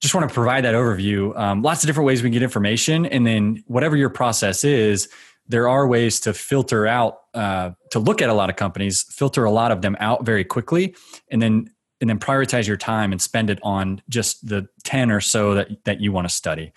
just 0.00 0.14
want 0.14 0.28
to 0.28 0.32
provide 0.32 0.64
that 0.64 0.74
overview. 0.74 1.36
Um, 1.38 1.62
lots 1.62 1.82
of 1.82 1.86
different 1.86 2.06
ways 2.06 2.22
we 2.22 2.28
can 2.28 2.34
get 2.34 2.42
information, 2.42 3.06
and 3.06 3.26
then 3.26 3.64
whatever 3.66 3.96
your 3.96 4.10
process 4.10 4.64
is, 4.64 5.08
there 5.46 5.68
are 5.68 5.86
ways 5.86 6.20
to 6.20 6.32
filter 6.32 6.86
out 6.86 7.18
uh, 7.34 7.70
to 7.90 7.98
look 7.98 8.22
at 8.22 8.28
a 8.28 8.34
lot 8.34 8.50
of 8.50 8.56
companies, 8.56 9.02
filter 9.02 9.44
a 9.44 9.50
lot 9.50 9.72
of 9.72 9.82
them 9.82 9.96
out 10.00 10.24
very 10.24 10.44
quickly, 10.44 10.94
and 11.30 11.40
then 11.40 11.70
and 12.00 12.08
then 12.08 12.18
prioritize 12.18 12.66
your 12.66 12.78
time 12.78 13.12
and 13.12 13.20
spend 13.20 13.50
it 13.50 13.58
on 13.62 14.00
just 14.08 14.48
the 14.48 14.66
10 14.84 15.10
or 15.10 15.20
so 15.20 15.54
that 15.54 15.68
that 15.84 16.00
you 16.00 16.12
want 16.12 16.28
to 16.28 16.34
study. 16.34 16.72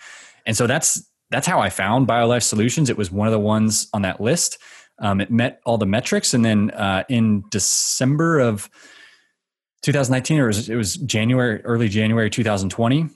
And 0.46 0.56
so 0.56 0.66
that's 0.66 1.02
that's 1.30 1.46
how 1.46 1.60
I 1.60 1.70
found 1.70 2.06
BioLife 2.06 2.42
Solutions. 2.42 2.90
It 2.90 2.96
was 2.96 3.10
one 3.10 3.26
of 3.26 3.32
the 3.32 3.40
ones 3.40 3.88
on 3.92 4.02
that 4.02 4.20
list. 4.20 4.58
Um, 5.00 5.20
it 5.20 5.30
met 5.30 5.60
all 5.66 5.78
the 5.78 5.86
metrics, 5.86 6.34
and 6.34 6.44
then 6.44 6.70
uh, 6.70 7.02
in 7.08 7.42
December 7.50 8.38
of 8.38 8.70
2019, 9.82 10.38
or 10.38 10.44
it 10.44 10.46
was, 10.46 10.68
it 10.68 10.76
was 10.76 10.96
January, 10.96 11.60
early 11.62 11.88
January 11.88 12.30
2020, 12.30 13.08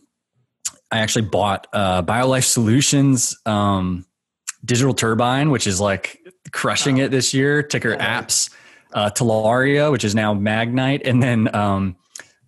I 0.91 0.99
actually 0.99 1.27
bought 1.27 1.67
uh, 1.73 2.03
BioLife 2.03 2.45
Solutions 2.45 3.37
um, 3.47 4.05
Digital 4.65 4.95
Turbine, 4.95 5.51
which 5.51 5.67
is 5.67 5.81
like 5.81 6.19
crushing 6.51 6.99
it 6.99 7.11
this 7.11 7.33
year. 7.33 7.63
Ticker 7.63 7.97
apps, 7.97 8.51
uh, 8.93 9.11
Telaria, 9.11 9.93
which 9.93 10.05
is 10.05 10.15
now 10.15 10.35
Magnite, 10.35 11.03
and 11.05 11.23
then 11.23 11.55
um, 11.55 11.97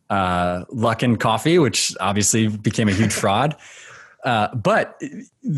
uh, 0.09 0.65
Luckin 0.67 1.21
Coffee, 1.21 1.59
which 1.59 1.95
obviously 2.01 2.49
became 2.49 2.89
a 2.89 2.93
huge 2.93 3.13
fraud. 3.13 3.57
Uh, 4.25 4.55
but 4.55 5.01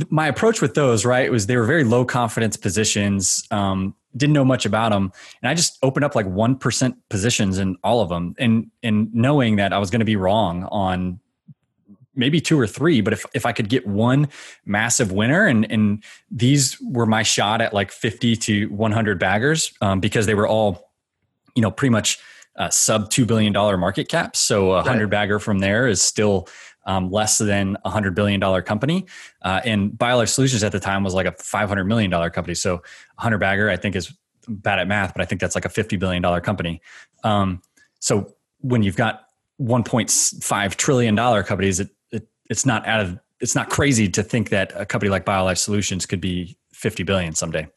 my 0.09 0.29
approach 0.29 0.61
with 0.61 0.75
those, 0.75 1.05
right, 1.05 1.31
was 1.31 1.47
they 1.47 1.57
were 1.57 1.65
very 1.65 1.85
low 1.85 2.05
confidence 2.05 2.57
positions. 2.57 3.47
Um, 3.51 3.95
didn't 4.17 4.35
know 4.35 4.45
much 4.45 4.67
about 4.67 4.91
them, 4.91 5.11
and 5.41 5.49
I 5.49 5.55
just 5.55 5.79
opened 5.83 6.05
up 6.05 6.15
like 6.15 6.27
one 6.27 6.57
percent 6.57 6.97
positions 7.09 7.59
in 7.59 7.77
all 7.83 8.01
of 8.01 8.09
them, 8.09 8.35
and 8.39 8.71
and 8.83 9.13
knowing 9.15 9.57
that 9.57 9.73
I 9.73 9.79
was 9.79 9.91
going 9.91 10.01
to 10.01 10.07
be 10.07 10.17
wrong 10.17 10.65
on 10.65 11.19
maybe 12.15 12.41
two 12.41 12.61
or 12.61 12.67
three, 12.67 13.01
but 13.01 13.13
if 13.15 13.25
if 13.35 13.47
I 13.47 13.53
could 13.53 13.69
get 13.69 13.87
one 13.87 14.29
massive 14.65 15.13
winner, 15.13 15.47
and 15.47 15.71
and 15.73 16.05
these 16.31 16.79
were 16.83 17.07
my 17.07 17.23
shot 17.23 17.61
at 17.61 17.73
like 17.73 17.91
fifty 17.91 18.37
to 18.37 18.67
one 18.67 18.93
hundred 18.93 19.19
baggers, 19.19 19.73
um, 19.81 19.99
because 19.99 20.27
they 20.27 20.35
were 20.35 20.47
all, 20.47 20.93
you 21.55 21.63
know, 21.63 21.71
pretty 21.71 21.93
much. 21.93 22.19
Uh, 22.55 22.69
sub 22.69 23.09
two 23.09 23.25
billion 23.25 23.51
dollar 23.51 23.79
market 23.79 24.09
caps. 24.11 24.39
So 24.39 24.73
a 24.73 24.83
hundred 24.83 25.05
right. 25.05 25.11
bagger 25.11 25.39
from 25.39 25.61
there 25.61 25.89
is 25.89 26.03
still 26.03 26.49
um, 26.85 27.11
less 27.11 27.39
than 27.39 27.77
a 27.85 27.91
hundred 27.91 28.15
billion 28.15 28.41
dollar 28.41 28.63
company. 28.63 29.07
Uh, 29.43 29.61
and 29.65 29.93
BioLife 29.93 30.29
Solutions 30.29 30.63
at 30.63 30.73
the 30.73 30.81
time 30.81 31.05
was 31.05 31.15
like 31.15 31.27
a 31.27 31.33
five 31.33 31.69
hundred 31.69 31.85
million 31.85 32.11
dollar 32.11 32.31
company. 32.31 32.55
So 32.55 32.83
Hundred 33.17 33.39
bagger, 33.39 33.71
I 33.71 33.77
think, 33.77 33.95
is 33.95 34.13
bad 34.49 34.79
at 34.79 34.89
math, 34.89 35.15
but 35.15 35.23
I 35.23 35.25
think 35.25 35.41
that's 35.41 35.55
like 35.55 35.65
a 35.65 35.69
fifty 35.69 35.97
billion 35.97 36.23
dollar 36.23 36.41
company. 36.41 36.81
Um, 37.23 37.63
so 38.01 38.35
when 38.61 38.83
you've 38.83 38.97
got 38.97 39.27
one 39.59 39.85
point 39.85 40.11
five 40.11 40.77
trillion 40.77 41.15
dollar 41.15 41.43
companies, 41.43 41.79
it, 41.81 41.91
it, 42.11 42.27
it's 42.51 42.67
not 42.67 42.87
out 42.87 43.01
of 43.01 43.19
it's 43.41 43.55
not 43.55 43.71
crazy 43.71 44.09
to 44.09 44.23
think 44.23 44.51
that 44.51 44.73
a 44.75 44.87
company 44.87 45.11
like 45.11 45.25
BioLife 45.25 45.59
Solutions 45.59 46.07
could 46.07 46.21
be 46.21 46.57
fifty 46.73 47.03
billion 47.03 47.35
someday. 47.35 47.69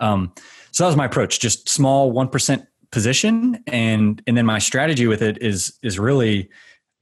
Um, 0.00 0.32
so 0.72 0.84
that 0.84 0.88
was 0.88 0.96
my 0.96 1.06
approach: 1.06 1.40
just 1.40 1.68
small 1.68 2.10
one 2.12 2.28
percent 2.28 2.66
position, 2.90 3.62
and 3.66 4.22
and 4.26 4.36
then 4.36 4.46
my 4.46 4.58
strategy 4.58 5.06
with 5.06 5.22
it 5.22 5.42
is 5.42 5.78
is 5.82 5.98
really 5.98 6.48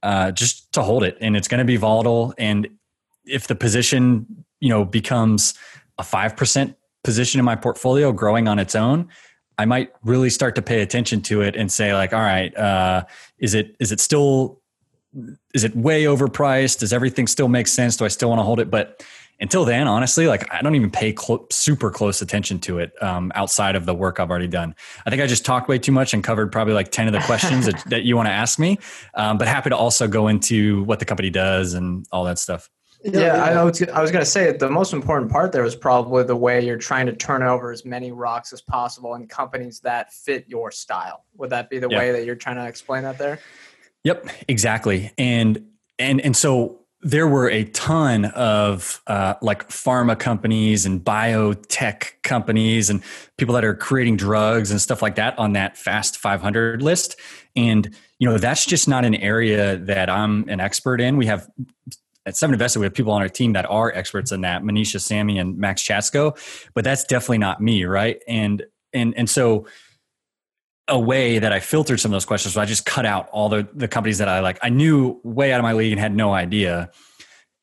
uh, 0.03 0.31
just 0.31 0.64
to 0.75 0.83
hold 0.83 1.03
it. 1.03 1.17
And 1.21 1.35
it's 1.35 1.47
going 1.47 1.59
to 1.59 1.65
be 1.65 1.77
volatile. 1.77 2.33
And 2.37 2.67
if 3.25 3.47
the 3.47 3.55
position, 3.55 4.45
you 4.59 4.69
know, 4.69 4.85
becomes 4.85 5.53
a 5.97 6.03
5% 6.03 6.75
position 7.03 7.39
in 7.39 7.45
my 7.45 7.55
portfolio 7.55 8.11
growing 8.11 8.47
on 8.47 8.59
its 8.59 8.75
own, 8.75 9.09
I 9.57 9.65
might 9.65 9.91
really 10.03 10.29
start 10.29 10.55
to 10.55 10.61
pay 10.61 10.81
attention 10.81 11.21
to 11.23 11.41
it 11.41 11.55
and 11.55 11.71
say 11.71 11.93
like, 11.93 12.13
all 12.13 12.19
right, 12.19 12.55
uh, 12.57 13.05
is 13.39 13.53
it, 13.53 13.75
is 13.79 13.91
it 13.91 13.99
still, 13.99 14.61
is 15.53 15.63
it 15.63 15.75
way 15.75 16.03
overpriced? 16.03 16.79
Does 16.79 16.91
everything 16.91 17.25
still 17.25 17.47
make 17.47 17.67
sense? 17.67 17.95
Do 17.95 18.05
I 18.05 18.09
still 18.09 18.29
want 18.29 18.39
to 18.39 18.43
hold 18.43 18.59
it? 18.59 18.69
But 18.69 19.03
until 19.39 19.65
then, 19.65 19.87
honestly, 19.87 20.27
like 20.27 20.51
I 20.53 20.61
don't 20.61 20.75
even 20.75 20.91
pay 20.91 21.11
clo- 21.13 21.47
super 21.51 21.91
close 21.91 22.21
attention 22.21 22.59
to 22.59 22.79
it 22.79 22.91
um, 23.03 23.31
outside 23.35 23.75
of 23.75 23.85
the 23.85 23.93
work 23.93 24.19
I've 24.19 24.29
already 24.29 24.47
done. 24.47 24.75
I 25.05 25.09
think 25.09 25.21
I 25.21 25.27
just 25.27 25.45
talked 25.45 25.67
way 25.67 25.77
too 25.77 25.91
much 25.91 26.13
and 26.13 26.23
covered 26.23 26.51
probably 26.51 26.73
like 26.73 26.91
10 26.91 27.07
of 27.07 27.13
the 27.13 27.19
questions 27.21 27.65
that, 27.65 27.83
that, 27.89 28.03
you 28.03 28.15
want 28.15 28.27
to 28.27 28.31
ask 28.31 28.59
me, 28.59 28.79
um, 29.15 29.37
but 29.37 29.47
happy 29.47 29.69
to 29.69 29.77
also 29.77 30.07
go 30.07 30.27
into 30.27 30.83
what 30.83 30.99
the 30.99 31.05
company 31.05 31.29
does 31.29 31.73
and 31.73 32.05
all 32.11 32.23
that 32.23 32.39
stuff. 32.39 32.69
Yeah, 33.03 33.43
I 33.43 33.63
was, 33.63 33.83
I 33.83 34.01
was 34.01 34.09
going 34.09 34.23
to 34.23 34.29
say 34.29 34.51
the 34.51 34.69
most 34.69 34.91
important 34.91 35.31
part 35.31 35.51
there 35.51 35.63
is 35.63 35.75
probably 35.75 36.23
the 36.23 36.35
way 36.35 36.65
you're 36.65 36.77
trying 36.77 37.05
to 37.05 37.13
turn 37.13 37.43
over 37.43 37.71
as 37.71 37.85
many 37.85 38.11
rocks 38.11 38.51
as 38.51 38.61
possible 38.61 39.13
in 39.13 39.27
companies 39.27 39.79
that 39.81 40.11
fit 40.11 40.45
your 40.47 40.71
style. 40.71 41.23
Would 41.37 41.51
that 41.51 41.69
be 41.69 41.77
the 41.77 41.87
Yeah. 41.89 41.99
way 41.99 42.11
that 42.13 42.25
you're 42.25 42.35
trying 42.35 42.55
to 42.55 42.65
explain 42.65 43.03
that 43.03 43.19
there? 43.19 43.39
Yep, 44.05 44.27
exactly. 44.47 45.11
And 45.17 45.65
and 45.99 46.19
and 46.21 46.35
so 46.35 46.84
there 47.05 47.27
were 47.27 47.47
a 47.47 47.65
ton 47.65 48.25
of 48.25 48.99
uh, 49.05 49.35
like 49.39 49.69
pharma 49.69 50.17
companies 50.17 50.87
and 50.87 51.05
biotech 51.05 52.13
companies 52.23 52.89
and 52.89 53.03
people 53.37 53.53
that 53.53 53.63
are 53.63 53.75
creating 53.75 54.17
drugs 54.17 54.71
and 54.71 54.81
stuff 54.81 55.03
like 55.03 55.13
that 55.13 55.37
on 55.37 55.53
that 55.53 55.77
Fast 55.77 56.17
500 56.17 56.81
list. 56.81 57.15
And 57.55 57.95
you 58.17 58.27
know 58.27 58.39
that's 58.39 58.65
just 58.65 58.87
not 58.87 59.05
an 59.05 59.13
area 59.13 59.77
that 59.77 60.09
I'm 60.09 60.49
an 60.49 60.59
expert 60.59 60.99
in. 60.99 61.15
We 61.15 61.27
have 61.27 61.47
at 62.25 62.35
Seven 62.35 62.55
Invested, 62.55 62.79
we 62.79 62.87
have 62.87 62.93
people 62.95 63.11
on 63.11 63.21
our 63.21 63.29
team 63.29 63.53
that 63.53 63.69
are 63.69 63.93
experts 63.93 64.31
in 64.31 64.41
that, 64.41 64.63
Manisha 64.63 64.99
Sammy 64.99 65.37
and 65.37 65.59
Max 65.59 65.83
Chatsko, 65.83 66.35
but 66.73 66.83
that's 66.83 67.03
definitely 67.03 67.37
not 67.37 67.61
me, 67.61 67.85
right? 67.85 68.19
And 68.27 68.65
and 68.93 69.13
and 69.15 69.29
so 69.29 69.67
a 70.87 70.99
way 70.99 71.39
that 71.39 71.51
I 71.51 71.59
filtered 71.59 71.99
some 71.99 72.11
of 72.11 72.13
those 72.13 72.25
questions. 72.25 72.53
So 72.53 72.61
I 72.61 72.65
just 72.65 72.85
cut 72.85 73.05
out 73.05 73.29
all 73.31 73.49
the 73.49 73.67
the 73.73 73.87
companies 73.87 74.17
that 74.19 74.29
I 74.29 74.39
like. 74.39 74.59
I 74.61 74.69
knew 74.69 75.19
way 75.23 75.51
out 75.51 75.59
of 75.59 75.63
my 75.63 75.73
league 75.73 75.91
and 75.91 75.99
had 75.99 76.15
no 76.15 76.33
idea. 76.33 76.91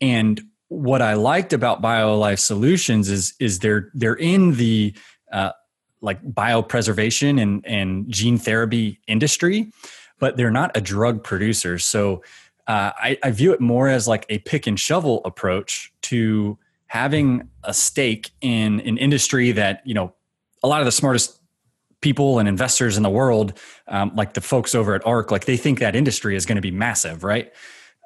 And 0.00 0.40
what 0.68 1.02
I 1.02 1.14
liked 1.14 1.52
about 1.52 1.82
BioLife 1.82 2.38
Solutions 2.38 3.08
is 3.08 3.34
is 3.38 3.60
they're 3.60 3.90
they're 3.94 4.14
in 4.14 4.54
the 4.54 4.94
uh, 5.30 5.52
like 6.00 6.22
biopreservation 6.22 7.40
and 7.40 7.64
and 7.66 8.10
gene 8.10 8.38
therapy 8.38 9.00
industry, 9.06 9.70
but 10.18 10.36
they're 10.36 10.50
not 10.50 10.76
a 10.76 10.80
drug 10.80 11.22
producer. 11.22 11.78
So 11.78 12.22
uh, 12.66 12.92
I, 12.96 13.18
I 13.22 13.30
view 13.30 13.52
it 13.52 13.60
more 13.60 13.88
as 13.88 14.08
like 14.08 14.26
a 14.28 14.38
pick 14.38 14.66
and 14.66 14.78
shovel 14.78 15.20
approach 15.24 15.92
to 16.02 16.58
having 16.86 17.48
a 17.64 17.74
stake 17.74 18.30
in 18.40 18.80
an 18.80 18.98
industry 18.98 19.52
that 19.52 19.82
you 19.84 19.94
know 19.94 20.14
a 20.62 20.68
lot 20.68 20.80
of 20.80 20.86
the 20.86 20.92
smartest 20.92 21.41
people 22.02 22.38
and 22.38 22.48
investors 22.48 22.96
in 22.96 23.02
the 23.02 23.10
world, 23.10 23.54
um, 23.88 24.12
like 24.14 24.34
the 24.34 24.40
folks 24.40 24.74
over 24.74 24.94
at 24.94 25.04
ARK, 25.06 25.30
like 25.30 25.46
they 25.46 25.56
think 25.56 25.78
that 25.78 25.96
industry 25.96 26.36
is 26.36 26.44
going 26.44 26.56
to 26.56 26.62
be 26.62 26.70
massive, 26.70 27.24
right? 27.24 27.52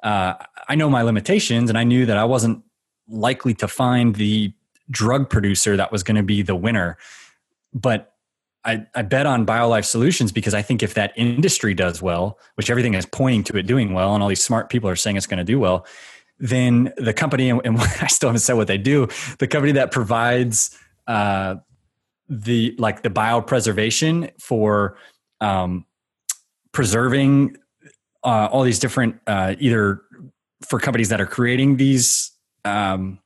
Uh, 0.03 0.35
I 0.69 0.75
know 0.75 0.89
my 0.89 1.01
limitations, 1.01 1.69
and 1.69 1.77
I 1.77 1.83
knew 1.83 2.05
that 2.05 2.17
I 2.17 2.23
wasn't 2.23 2.63
likely 3.09 3.53
to 3.55 3.67
find 3.67 4.15
the 4.15 4.53
drug 4.89 5.29
producer 5.29 5.75
that 5.75 5.91
was 5.91 6.03
going 6.03 6.15
to 6.15 6.23
be 6.23 6.41
the 6.41 6.55
winner. 6.55 6.97
But 7.73 8.13
I, 8.63 8.85
I 8.95 9.01
bet 9.01 9.25
on 9.25 9.45
BioLife 9.45 9.85
Solutions 9.85 10.31
because 10.31 10.53
I 10.53 10.61
think 10.61 10.83
if 10.83 10.93
that 10.93 11.13
industry 11.15 11.73
does 11.73 12.01
well, 12.01 12.37
which 12.55 12.69
everything 12.69 12.93
is 12.93 13.05
pointing 13.05 13.43
to 13.45 13.57
it 13.57 13.63
doing 13.63 13.93
well, 13.93 14.13
and 14.13 14.21
all 14.21 14.29
these 14.29 14.43
smart 14.43 14.69
people 14.69 14.89
are 14.89 14.95
saying 14.95 15.17
it's 15.17 15.27
going 15.27 15.37
to 15.37 15.43
do 15.43 15.59
well, 15.59 15.85
then 16.39 16.93
the 16.97 17.13
company, 17.13 17.49
and 17.49 17.61
I 18.01 18.07
still 18.07 18.29
haven't 18.29 18.41
said 18.41 18.53
what 18.53 18.67
they 18.67 18.77
do, 18.77 19.07
the 19.39 19.47
company 19.47 19.73
that 19.73 19.91
provides 19.91 20.77
uh, 21.07 21.55
the 22.29 22.75
like 22.77 23.03
the 23.03 23.09
biopreservation 23.09 24.31
for 24.39 24.97
um, 25.41 25.85
preserving 26.71 27.57
uh, 28.23 28.49
all 28.51 28.63
these 28.63 28.79
different 28.79 29.19
uh, 29.27 29.55
either 29.59 30.01
for 30.67 30.79
companies 30.79 31.09
that 31.09 31.21
are 31.21 31.27
creating 31.27 31.77
these 31.77 32.31
um, 32.65 33.19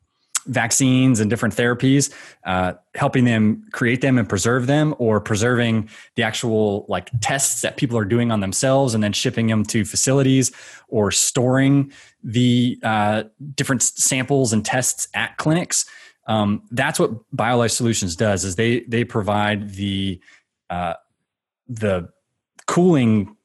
vaccines 0.48 1.20
and 1.20 1.30
different 1.30 1.56
therapies, 1.56 2.14
uh, 2.46 2.74
helping 2.96 3.26
them 3.26 3.64
create 3.72 4.02
them 4.02 4.18
and 4.18 4.28
preserve 4.28 4.68
them, 4.68 4.96
or 4.98 5.20
preserving 5.20 5.90
the 6.16 6.24
actual 6.24 6.86
like 6.90 7.10
tests 7.22 7.62
that 7.62 7.78
people 7.78 7.98
are 7.98 8.06
doing 8.06 8.32
on 8.32 8.40
themselves 8.40 8.94
and 8.94 9.04
then 9.04 9.14
shipping 9.14 9.48
them 9.48 9.64
to 9.64 9.86
facilities, 9.86 10.52
or 10.88 11.12
storing 11.12 11.92
the 12.24 12.80
uh, 12.84 13.24
different 13.56 13.82
samples 13.82 14.54
and 14.54 14.66
tests 14.66 15.08
at 15.14 15.38
clinics. 15.38 15.86
Um, 16.32 16.64
that's 16.72 16.98
what 16.98 17.12
BioLife 17.36 17.72
Solutions 17.72 18.16
does. 18.16 18.46
Is 18.46 18.56
they 18.56 18.82
they 18.82 19.04
provide 19.04 19.72
the 19.72 20.22
uh, 20.70 20.94
the 21.68 22.10
cooling. 22.68 23.36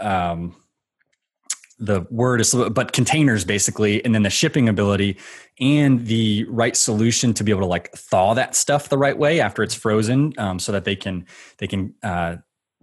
Um, 0.00 0.56
the 1.78 2.06
word 2.10 2.40
is 2.40 2.54
but 2.70 2.92
containers 2.92 3.44
basically 3.44 4.02
and 4.04 4.14
then 4.14 4.22
the 4.22 4.30
shipping 4.30 4.68
ability 4.68 5.18
and 5.58 6.06
the 6.06 6.44
right 6.48 6.76
solution 6.76 7.34
to 7.34 7.42
be 7.42 7.50
able 7.50 7.62
to 7.62 7.66
like 7.66 7.90
thaw 7.92 8.32
that 8.32 8.54
stuff 8.54 8.88
the 8.88 8.96
right 8.96 9.18
way 9.18 9.40
after 9.40 9.60
it's 9.60 9.74
frozen 9.74 10.32
um, 10.38 10.60
so 10.60 10.70
that 10.70 10.84
they 10.84 10.94
can 10.94 11.26
they 11.58 11.66
can 11.66 11.92
uh, 12.04 12.36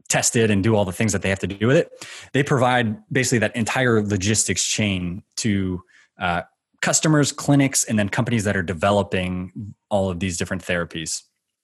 test 0.09 0.35
it 0.35 0.51
and 0.51 0.61
do 0.61 0.75
all 0.75 0.83
the 0.83 0.91
things 0.91 1.13
that 1.13 1.21
they 1.21 1.29
have 1.29 1.39
to 1.39 1.47
do 1.47 1.67
with 1.67 1.77
it 1.77 1.89
they 2.33 2.43
provide 2.43 2.97
basically 3.09 3.39
that 3.39 3.55
entire 3.55 4.03
logistics 4.03 4.65
chain 4.65 5.23
to 5.37 5.81
uh, 6.19 6.41
customers 6.81 7.31
clinics 7.31 7.83
and 7.83 7.97
then 7.97 8.09
companies 8.09 8.43
that 8.43 8.55
are 8.55 8.63
developing 8.63 9.73
all 9.89 10.09
of 10.09 10.19
these 10.19 10.37
different 10.37 10.63
therapies 10.63 11.23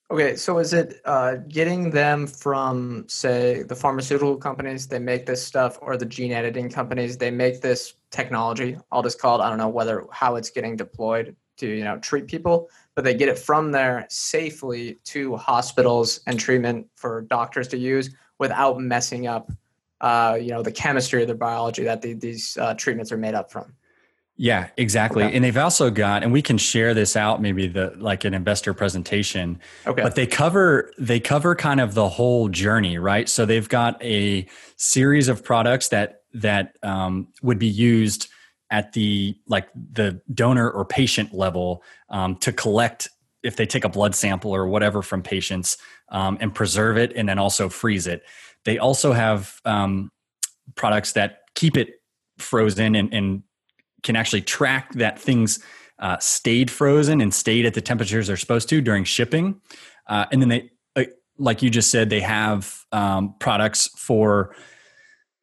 Okay, 0.10 0.38
so 0.38 0.58
is 0.60 0.72
it 0.72 1.02
uh, 1.04 1.36
getting 1.50 1.90
them 1.90 2.28
from, 2.28 3.04
say, 3.10 3.64
the 3.64 3.76
pharmaceutical 3.76 4.38
companies, 4.38 4.88
they 4.88 5.00
make 5.00 5.26
this 5.26 5.46
stuff, 5.46 5.78
or 5.82 5.98
the 5.98 6.06
gene 6.06 6.32
editing 6.32 6.70
companies, 6.70 7.18
they 7.18 7.30
make 7.30 7.60
this 7.60 7.96
technology? 8.10 8.78
I'll 8.90 9.04
just 9.04 9.20
call 9.20 9.42
it, 9.42 9.44
I 9.44 9.50
don't 9.50 9.58
know 9.58 9.68
whether 9.68 10.06
how 10.10 10.38
it's 10.38 10.50
getting 10.50 10.78
deployed 10.78 11.36
to, 11.58 11.68
you 11.68 11.84
know, 11.84 11.98
treat 12.00 12.28
people, 12.28 12.70
but 12.96 13.04
they 13.04 13.16
get 13.16 13.28
it 13.28 13.38
from 13.38 13.74
there 13.74 14.06
safely 14.10 14.98
to 15.06 15.36
hospitals 15.36 16.22
and 16.26 16.40
treatment 16.40 16.88
for 16.96 17.24
doctors 17.24 17.68
to 17.70 17.78
use 17.78 18.10
without 18.40 18.80
messing 18.80 19.28
up, 19.28 19.52
uh, 20.00 20.38
you 20.40 20.52
know, 20.52 20.64
the 20.64 20.72
chemistry 20.72 21.24
or 21.24 21.26
the 21.26 21.36
biology 21.36 21.84
that 21.84 22.02
the, 22.02 22.14
these 22.14 22.58
uh, 22.62 22.74
treatments 22.76 23.12
are 23.12 23.18
made 23.18 23.34
up 23.34 23.52
from. 23.52 23.74
Yeah, 24.40 24.70
exactly. 24.78 25.24
Okay. 25.24 25.36
And 25.36 25.44
they've 25.44 25.58
also 25.58 25.90
got, 25.90 26.22
and 26.22 26.32
we 26.32 26.44
can 26.44 26.60
share 26.60 26.94
this 26.94 27.16
out 27.16 27.42
maybe 27.42 27.68
the 27.68 27.94
like 27.98 28.24
an 28.24 28.36
investor 28.36 28.74
presentation. 28.74 29.60
Okay. 29.88 30.04
But 30.04 30.14
they 30.14 30.28
cover 30.28 30.92
they 31.00 31.20
cover 31.20 31.56
kind 31.56 31.82
of 31.82 31.96
the 31.96 32.08
whole 32.08 32.48
journey, 32.48 33.00
right? 33.00 33.28
So 33.28 33.46
they've 33.46 33.68
got 33.68 34.02
a 34.04 34.48
series 34.76 35.28
of 35.28 35.44
products 35.44 35.88
that 35.90 36.22
that 36.36 36.76
um, 36.84 37.30
would 37.42 37.58
be 37.58 37.68
used 37.68 38.30
at 38.70 38.94
the 38.94 39.36
like 39.48 39.70
the 39.74 40.22
donor 40.34 40.70
or 40.70 40.86
patient 40.86 41.34
level 41.34 41.82
um, 42.10 42.36
to 42.38 42.54
collect 42.54 43.10
if 43.42 43.56
they 43.56 43.66
take 43.66 43.86
a 43.86 43.90
blood 43.90 44.14
sample 44.14 44.52
or 44.52 44.68
whatever 44.68 45.02
from 45.02 45.24
patients 45.24 45.78
um, 46.10 46.38
and 46.40 46.54
preserve 46.54 46.98
it 46.98 47.12
and 47.16 47.28
then 47.28 47.40
also 47.40 47.70
freeze 47.70 48.06
it. 48.06 48.24
They 48.66 48.78
also 48.78 49.14
have 49.14 49.60
um, 49.66 50.12
products 50.76 51.14
that 51.14 51.40
keep 51.56 51.76
it 51.76 52.02
frozen 52.38 52.94
and, 52.94 53.12
and 53.14 53.44
can 54.04 54.16
actually 54.16 54.42
track 54.42 54.94
that 54.94 55.20
things 55.20 55.60
uh, 56.00 56.18
stayed 56.20 56.70
frozen 56.70 57.22
and 57.22 57.34
stayed 57.34 57.66
at 57.66 57.74
the 57.74 57.82
temperatures 57.82 58.28
they're 58.28 58.38
supposed 58.38 58.70
to 58.70 58.82
during 58.82 59.04
shipping. 59.04 59.60
Uh, 60.08 60.26
and 60.32 60.42
then 60.42 60.50
they, 60.50 60.70
uh, 60.96 61.04
like 61.38 61.62
you 61.62 61.70
just 61.70 61.90
said, 61.90 62.10
they 62.10 62.20
have 62.20 62.86
um, 62.92 63.36
products 63.40 63.90
for 63.98 64.56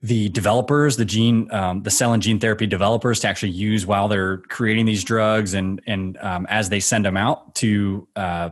the 0.01 0.29
developers, 0.29 0.97
the 0.97 1.05
gene, 1.05 1.51
um, 1.51 1.83
the 1.83 1.91
cell 1.91 2.13
and 2.13 2.23
gene 2.23 2.39
therapy 2.39 2.67
developers 2.67 3.21
to 3.21 3.29
actually 3.29 3.53
use 3.53 3.87
while 3.87 4.07
they're 4.07 4.39
creating 4.49 4.85
these 4.85 5.03
drugs 5.03 5.55
and 5.55 5.81
and 5.87 6.19
um, 6.19 6.47
as 6.51 6.69
they 6.69 6.79
send 6.79 7.07
them 7.07 7.17
out 7.17 7.55
to 7.55 8.07
uh, 8.15 8.51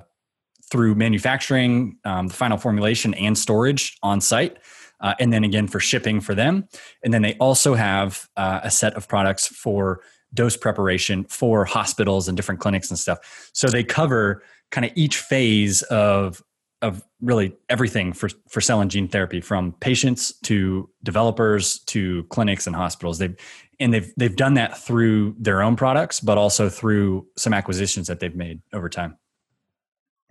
through 0.71 0.95
manufacturing, 0.95 1.99
um, 2.07 2.29
the 2.29 2.35
final 2.35 2.57
formulation 2.57 3.13
and 3.15 3.37
storage 3.37 3.99
on 4.03 4.19
site. 4.23 4.57
Uh, 5.03 5.15
and 5.21 5.33
then 5.33 5.45
again 5.45 5.67
for 5.67 5.81
shipping 5.81 6.21
for 6.21 6.35
them. 6.35 6.67
And 7.05 7.13
then 7.13 7.23
they 7.23 7.35
also 7.35 7.75
have 7.75 8.29
uh, 8.37 8.61
a 8.63 8.71
set 8.71 8.95
of 8.95 9.09
products 9.09 9.47
for 9.47 10.01
dose 10.35 10.57
preparation 10.57 11.25
for 11.25 11.65
hospitals 11.65 12.29
and 12.29 12.37
different 12.37 12.61
clinics 12.61 12.89
and 12.89 12.99
stuff. 12.99 13.51
So 13.53 13.69
they 13.69 13.85
cover 13.85 14.43
kind 14.71 14.85
of 14.85 14.93
each 14.95 15.19
phase 15.19 15.83
of 15.83 16.43
of 16.81 17.01
really 17.21 17.57
everything 17.69 18.13
for 18.13 18.29
for 18.49 18.61
cell 18.61 18.81
and 18.81 18.91
gene 18.91 19.07
therapy, 19.07 19.41
from 19.41 19.73
patients 19.75 20.35
to 20.43 20.91
developers 21.05 21.79
to 21.81 22.25
clinics 22.25 22.67
and 22.67 22.75
hospitals. 22.75 23.19
They've 23.19 23.37
and 23.79 23.95
they've 23.95 24.13
they've 24.17 24.35
done 24.35 24.55
that 24.55 24.77
through 24.77 25.37
their 25.39 25.63
own 25.63 25.77
products, 25.77 26.19
but 26.21 26.39
also 26.39 26.69
through 26.69 27.27
some 27.37 27.55
acquisitions 27.55 28.09
that 28.09 28.19
they've 28.21 28.35
made 28.35 28.61
over 28.73 28.89
time. 28.89 29.17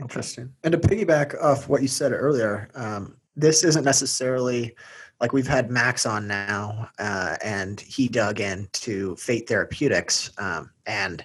Interesting. 0.01 0.51
And 0.63 0.71
to 0.73 0.77
piggyback 0.77 1.41
off 1.41 1.69
what 1.69 1.81
you 1.81 1.87
said 1.87 2.11
earlier, 2.11 2.69
um, 2.75 3.17
this 3.35 3.63
isn't 3.63 3.83
necessarily 3.83 4.75
like 5.21 5.33
we've 5.33 5.47
had 5.47 5.69
Max 5.69 6.07
on 6.07 6.27
now, 6.27 6.89
uh, 6.97 7.37
and 7.43 7.79
he 7.79 8.07
dug 8.07 8.39
into 8.39 9.15
Fate 9.17 9.47
Therapeutics, 9.47 10.31
um, 10.39 10.71
and 10.87 11.23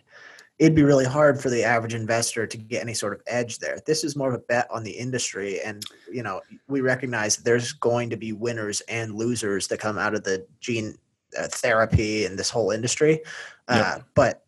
it'd 0.58 0.75
be 0.75 0.82
really 0.82 1.06
hard 1.06 1.40
for 1.40 1.48
the 1.48 1.64
average 1.64 1.94
investor 1.94 2.46
to 2.46 2.56
get 2.58 2.82
any 2.82 2.92
sort 2.92 3.14
of 3.14 3.22
edge 3.26 3.58
there. 3.58 3.78
This 3.86 4.04
is 4.04 4.14
more 4.14 4.28
of 4.28 4.34
a 4.34 4.44
bet 4.44 4.68
on 4.70 4.84
the 4.84 4.90
industry, 4.90 5.60
and 5.62 5.82
you 6.12 6.22
know 6.22 6.42
we 6.68 6.82
recognize 6.82 7.38
there's 7.38 7.72
going 7.72 8.10
to 8.10 8.16
be 8.16 8.32
winners 8.32 8.82
and 8.82 9.14
losers 9.14 9.66
that 9.68 9.80
come 9.80 9.96
out 9.96 10.14
of 10.14 10.25
the 10.25 10.46
gene 10.60 10.96
uh, 11.38 11.48
therapy 11.48 12.26
and 12.26 12.38
this 12.38 12.50
whole 12.50 12.70
industry, 12.70 13.20
uh, 13.68 14.00
but 14.14 14.44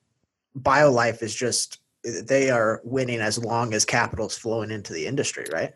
BioLife 0.59 1.23
is 1.23 1.35
just 1.35 1.79
they 2.05 2.51
are 2.51 2.81
winning 2.85 3.21
as 3.21 3.43
long 3.43 3.73
as 3.73 3.85
capital's 3.85 4.37
flowing 4.37 4.71
into 4.71 4.93
the 4.93 5.07
industry, 5.07 5.47
right? 5.53 5.73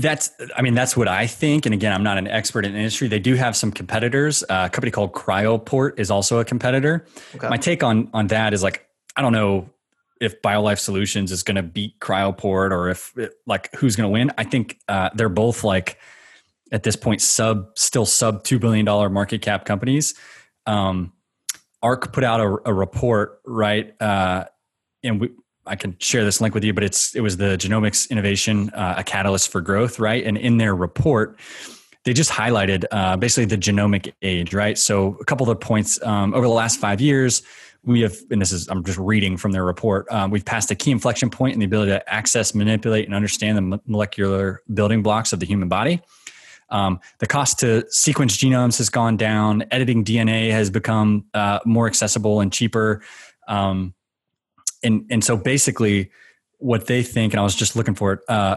That's, 0.00 0.30
I 0.56 0.62
mean, 0.62 0.74
that's 0.74 0.96
what 0.96 1.08
I 1.08 1.26
think. 1.26 1.66
And 1.66 1.74
again, 1.74 1.92
I'm 1.92 2.02
not 2.02 2.18
an 2.18 2.26
expert 2.26 2.64
in 2.64 2.72
the 2.72 2.78
industry. 2.78 3.08
They 3.08 3.18
do 3.18 3.34
have 3.34 3.56
some 3.56 3.70
competitors. 3.70 4.42
Uh, 4.42 4.66
a 4.66 4.70
company 4.70 4.90
called 4.90 5.12
Cryoport 5.12 5.98
is 5.98 6.10
also 6.10 6.38
a 6.38 6.44
competitor. 6.44 7.06
Okay. 7.34 7.48
My 7.48 7.56
take 7.56 7.82
on 7.82 8.10
on 8.12 8.28
that 8.28 8.52
is 8.52 8.62
like, 8.62 8.86
I 9.16 9.22
don't 9.22 9.32
know 9.32 9.70
if 10.20 10.40
BioLife 10.42 10.78
Solutions 10.78 11.32
is 11.32 11.42
going 11.42 11.56
to 11.56 11.62
beat 11.62 11.98
Cryoport 12.00 12.70
or 12.70 12.88
if 12.88 13.16
it, 13.16 13.34
like 13.46 13.74
who's 13.74 13.96
going 13.96 14.08
to 14.08 14.12
win. 14.12 14.30
I 14.38 14.44
think 14.44 14.78
uh, 14.88 15.10
they're 15.14 15.28
both 15.28 15.64
like 15.64 15.98
at 16.72 16.82
this 16.82 16.96
point 16.96 17.20
sub 17.20 17.68
still 17.76 18.06
sub 18.06 18.42
two 18.44 18.58
billion 18.58 18.84
dollar 18.84 19.08
market 19.08 19.42
cap 19.42 19.64
companies. 19.64 20.14
Um, 20.66 21.12
ARK 21.82 22.12
put 22.12 22.24
out 22.24 22.40
a, 22.40 22.70
a 22.70 22.72
report, 22.72 23.40
right? 23.44 23.94
Uh, 24.00 24.46
and 25.02 25.20
we, 25.20 25.30
I 25.66 25.76
can 25.76 25.96
share 25.98 26.24
this 26.24 26.40
link 26.40 26.54
with 26.54 26.64
you, 26.64 26.72
but 26.72 26.84
it's 26.84 27.14
it 27.14 27.20
was 27.20 27.36
the 27.36 27.56
Genomics 27.56 28.10
Innovation 28.10 28.70
uh, 28.70 28.94
a 28.98 29.04
catalyst 29.04 29.50
for 29.50 29.60
growth, 29.60 29.98
right? 29.98 30.24
And 30.24 30.36
in 30.36 30.58
their 30.58 30.74
report, 30.74 31.38
they 32.04 32.12
just 32.12 32.30
highlighted 32.30 32.84
uh, 32.90 33.16
basically 33.16 33.46
the 33.46 33.56
genomic 33.56 34.12
age, 34.22 34.52
right? 34.52 34.76
So 34.76 35.16
a 35.20 35.24
couple 35.24 35.48
of 35.48 35.58
the 35.58 35.64
points 35.64 36.02
um, 36.02 36.34
over 36.34 36.46
the 36.46 36.52
last 36.52 36.78
five 36.78 37.00
years, 37.00 37.42
we 37.82 38.02
have, 38.02 38.16
and 38.30 38.40
this 38.40 38.52
is 38.52 38.68
I'm 38.68 38.84
just 38.84 38.98
reading 38.98 39.36
from 39.36 39.52
their 39.52 39.64
report. 39.64 40.10
Um, 40.10 40.30
we've 40.30 40.44
passed 40.44 40.70
a 40.70 40.74
key 40.74 40.90
inflection 40.90 41.30
point 41.30 41.54
in 41.54 41.60
the 41.60 41.66
ability 41.66 41.92
to 41.92 42.12
access, 42.12 42.54
manipulate, 42.54 43.06
and 43.06 43.14
understand 43.14 43.58
the 43.58 43.80
molecular 43.86 44.62
building 44.72 45.02
blocks 45.02 45.32
of 45.32 45.40
the 45.40 45.46
human 45.46 45.68
body. 45.68 46.00
Um, 46.70 47.00
the 47.18 47.26
cost 47.26 47.60
to 47.60 47.84
sequence 47.90 48.36
genomes 48.36 48.78
has 48.78 48.88
gone 48.88 49.16
down. 49.16 49.64
Editing 49.70 50.04
DNA 50.04 50.50
has 50.50 50.70
become 50.70 51.26
uh, 51.34 51.60
more 51.64 51.86
accessible 51.86 52.40
and 52.40 52.52
cheaper. 52.52 53.02
Um, 53.48 53.94
and 54.84 55.04
and 55.10 55.24
so 55.24 55.36
basically, 55.36 56.10
what 56.58 56.86
they 56.86 57.02
think, 57.02 57.32
and 57.32 57.40
I 57.40 57.42
was 57.42 57.54
just 57.54 57.76
looking 57.76 57.94
for 57.94 58.12
it. 58.12 58.20
Uh, 58.28 58.56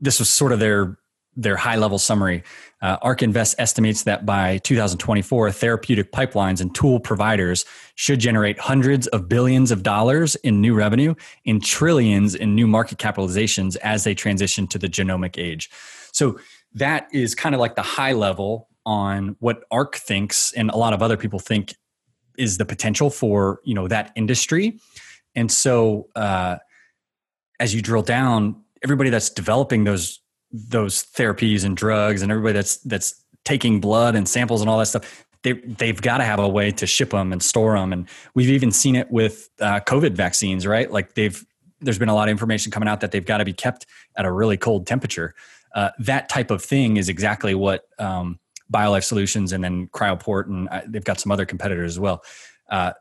this 0.00 0.18
was 0.18 0.28
sort 0.28 0.52
of 0.52 0.60
their 0.60 0.98
their 1.36 1.56
high 1.56 1.76
level 1.76 1.98
summary. 1.98 2.42
Uh, 2.80 2.96
ARK 3.02 3.22
Invest 3.22 3.56
estimates 3.58 4.04
that 4.04 4.24
by 4.24 4.58
2024, 4.58 5.50
therapeutic 5.50 6.12
pipelines 6.12 6.60
and 6.60 6.74
tool 6.74 7.00
providers 7.00 7.64
should 7.96 8.20
generate 8.20 8.58
hundreds 8.58 9.06
of 9.08 9.28
billions 9.28 9.70
of 9.70 9.82
dollars 9.82 10.36
in 10.36 10.60
new 10.60 10.74
revenue 10.74 11.14
and 11.46 11.64
trillions 11.64 12.34
in 12.34 12.54
new 12.54 12.66
market 12.66 12.98
capitalizations 12.98 13.76
as 13.78 14.04
they 14.04 14.14
transition 14.14 14.66
to 14.68 14.78
the 14.78 14.88
genomic 14.88 15.36
age. 15.38 15.70
So 16.12 16.38
that 16.74 17.08
is 17.12 17.34
kind 17.34 17.54
of 17.54 17.60
like 17.60 17.74
the 17.74 17.82
high 17.82 18.12
level 18.12 18.68
on 18.86 19.36
what 19.40 19.64
ARK 19.70 19.96
thinks 19.96 20.52
and 20.52 20.70
a 20.70 20.76
lot 20.76 20.92
of 20.92 21.02
other 21.02 21.16
people 21.16 21.38
think 21.38 21.74
is 22.36 22.58
the 22.58 22.64
potential 22.64 23.10
for 23.10 23.60
you 23.64 23.74
know 23.74 23.88
that 23.88 24.12
industry. 24.16 24.78
And 25.34 25.50
so 25.50 26.08
uh, 26.14 26.56
as 27.60 27.74
you 27.74 27.82
drill 27.82 28.02
down, 28.02 28.62
everybody 28.82 29.10
that's 29.10 29.30
developing 29.30 29.84
those 29.84 30.20
those 30.52 31.02
therapies 31.02 31.64
and 31.64 31.76
drugs 31.76 32.22
and 32.22 32.30
everybody 32.30 32.52
that's 32.52 32.76
that's 32.78 33.24
taking 33.44 33.80
blood 33.80 34.14
and 34.14 34.28
samples 34.28 34.60
and 34.60 34.70
all 34.70 34.78
that 34.78 34.86
stuff 34.86 35.26
they 35.42 35.52
they've 35.52 36.00
got 36.00 36.18
to 36.18 36.24
have 36.24 36.38
a 36.38 36.48
way 36.48 36.70
to 36.70 36.86
ship 36.86 37.10
them 37.10 37.32
and 37.32 37.42
store 37.42 37.76
them 37.76 37.92
and 37.92 38.08
we've 38.34 38.50
even 38.50 38.70
seen 38.70 38.94
it 38.94 39.10
with 39.10 39.50
uh, 39.60 39.80
covid 39.80 40.12
vaccines 40.12 40.66
right? 40.66 40.92
Like 40.92 41.14
they've 41.14 41.44
there's 41.80 41.98
been 41.98 42.08
a 42.08 42.14
lot 42.14 42.28
of 42.28 42.30
information 42.30 42.72
coming 42.72 42.88
out 42.88 43.00
that 43.00 43.12
they've 43.12 43.24
got 43.24 43.38
to 43.38 43.44
be 43.44 43.52
kept 43.52 43.86
at 44.16 44.24
a 44.24 44.32
really 44.32 44.56
cold 44.56 44.86
temperature. 44.86 45.34
Uh, 45.74 45.90
that 45.98 46.28
type 46.28 46.50
of 46.50 46.62
thing 46.62 46.96
is 46.96 47.08
exactly 47.08 47.54
what 47.54 47.84
um, 47.98 48.38
BioLife 48.72 49.04
Solutions 49.04 49.52
and 49.52 49.62
then 49.62 49.88
Cryoport 49.88 50.46
and 50.46 50.68
uh, 50.68 50.82
they've 50.86 51.04
got 51.04 51.20
some 51.20 51.32
other 51.32 51.44
competitors 51.44 51.92
as 51.92 52.00
well. 52.00 52.22
Uh, 52.70 52.92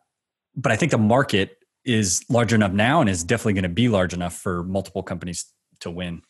but 0.55 0.71
I 0.71 0.75
think 0.75 0.91
the 0.91 0.97
market 0.97 1.62
is 1.85 2.23
large 2.29 2.53
enough 2.53 2.71
now 2.71 3.01
and 3.01 3.09
is 3.09 3.23
definitely 3.23 3.53
going 3.53 3.63
to 3.63 3.69
be 3.69 3.89
large 3.89 4.13
enough 4.13 4.35
for 4.35 4.63
multiple 4.63 5.03
companies 5.03 5.45
to 5.79 5.91
win. 5.91 6.21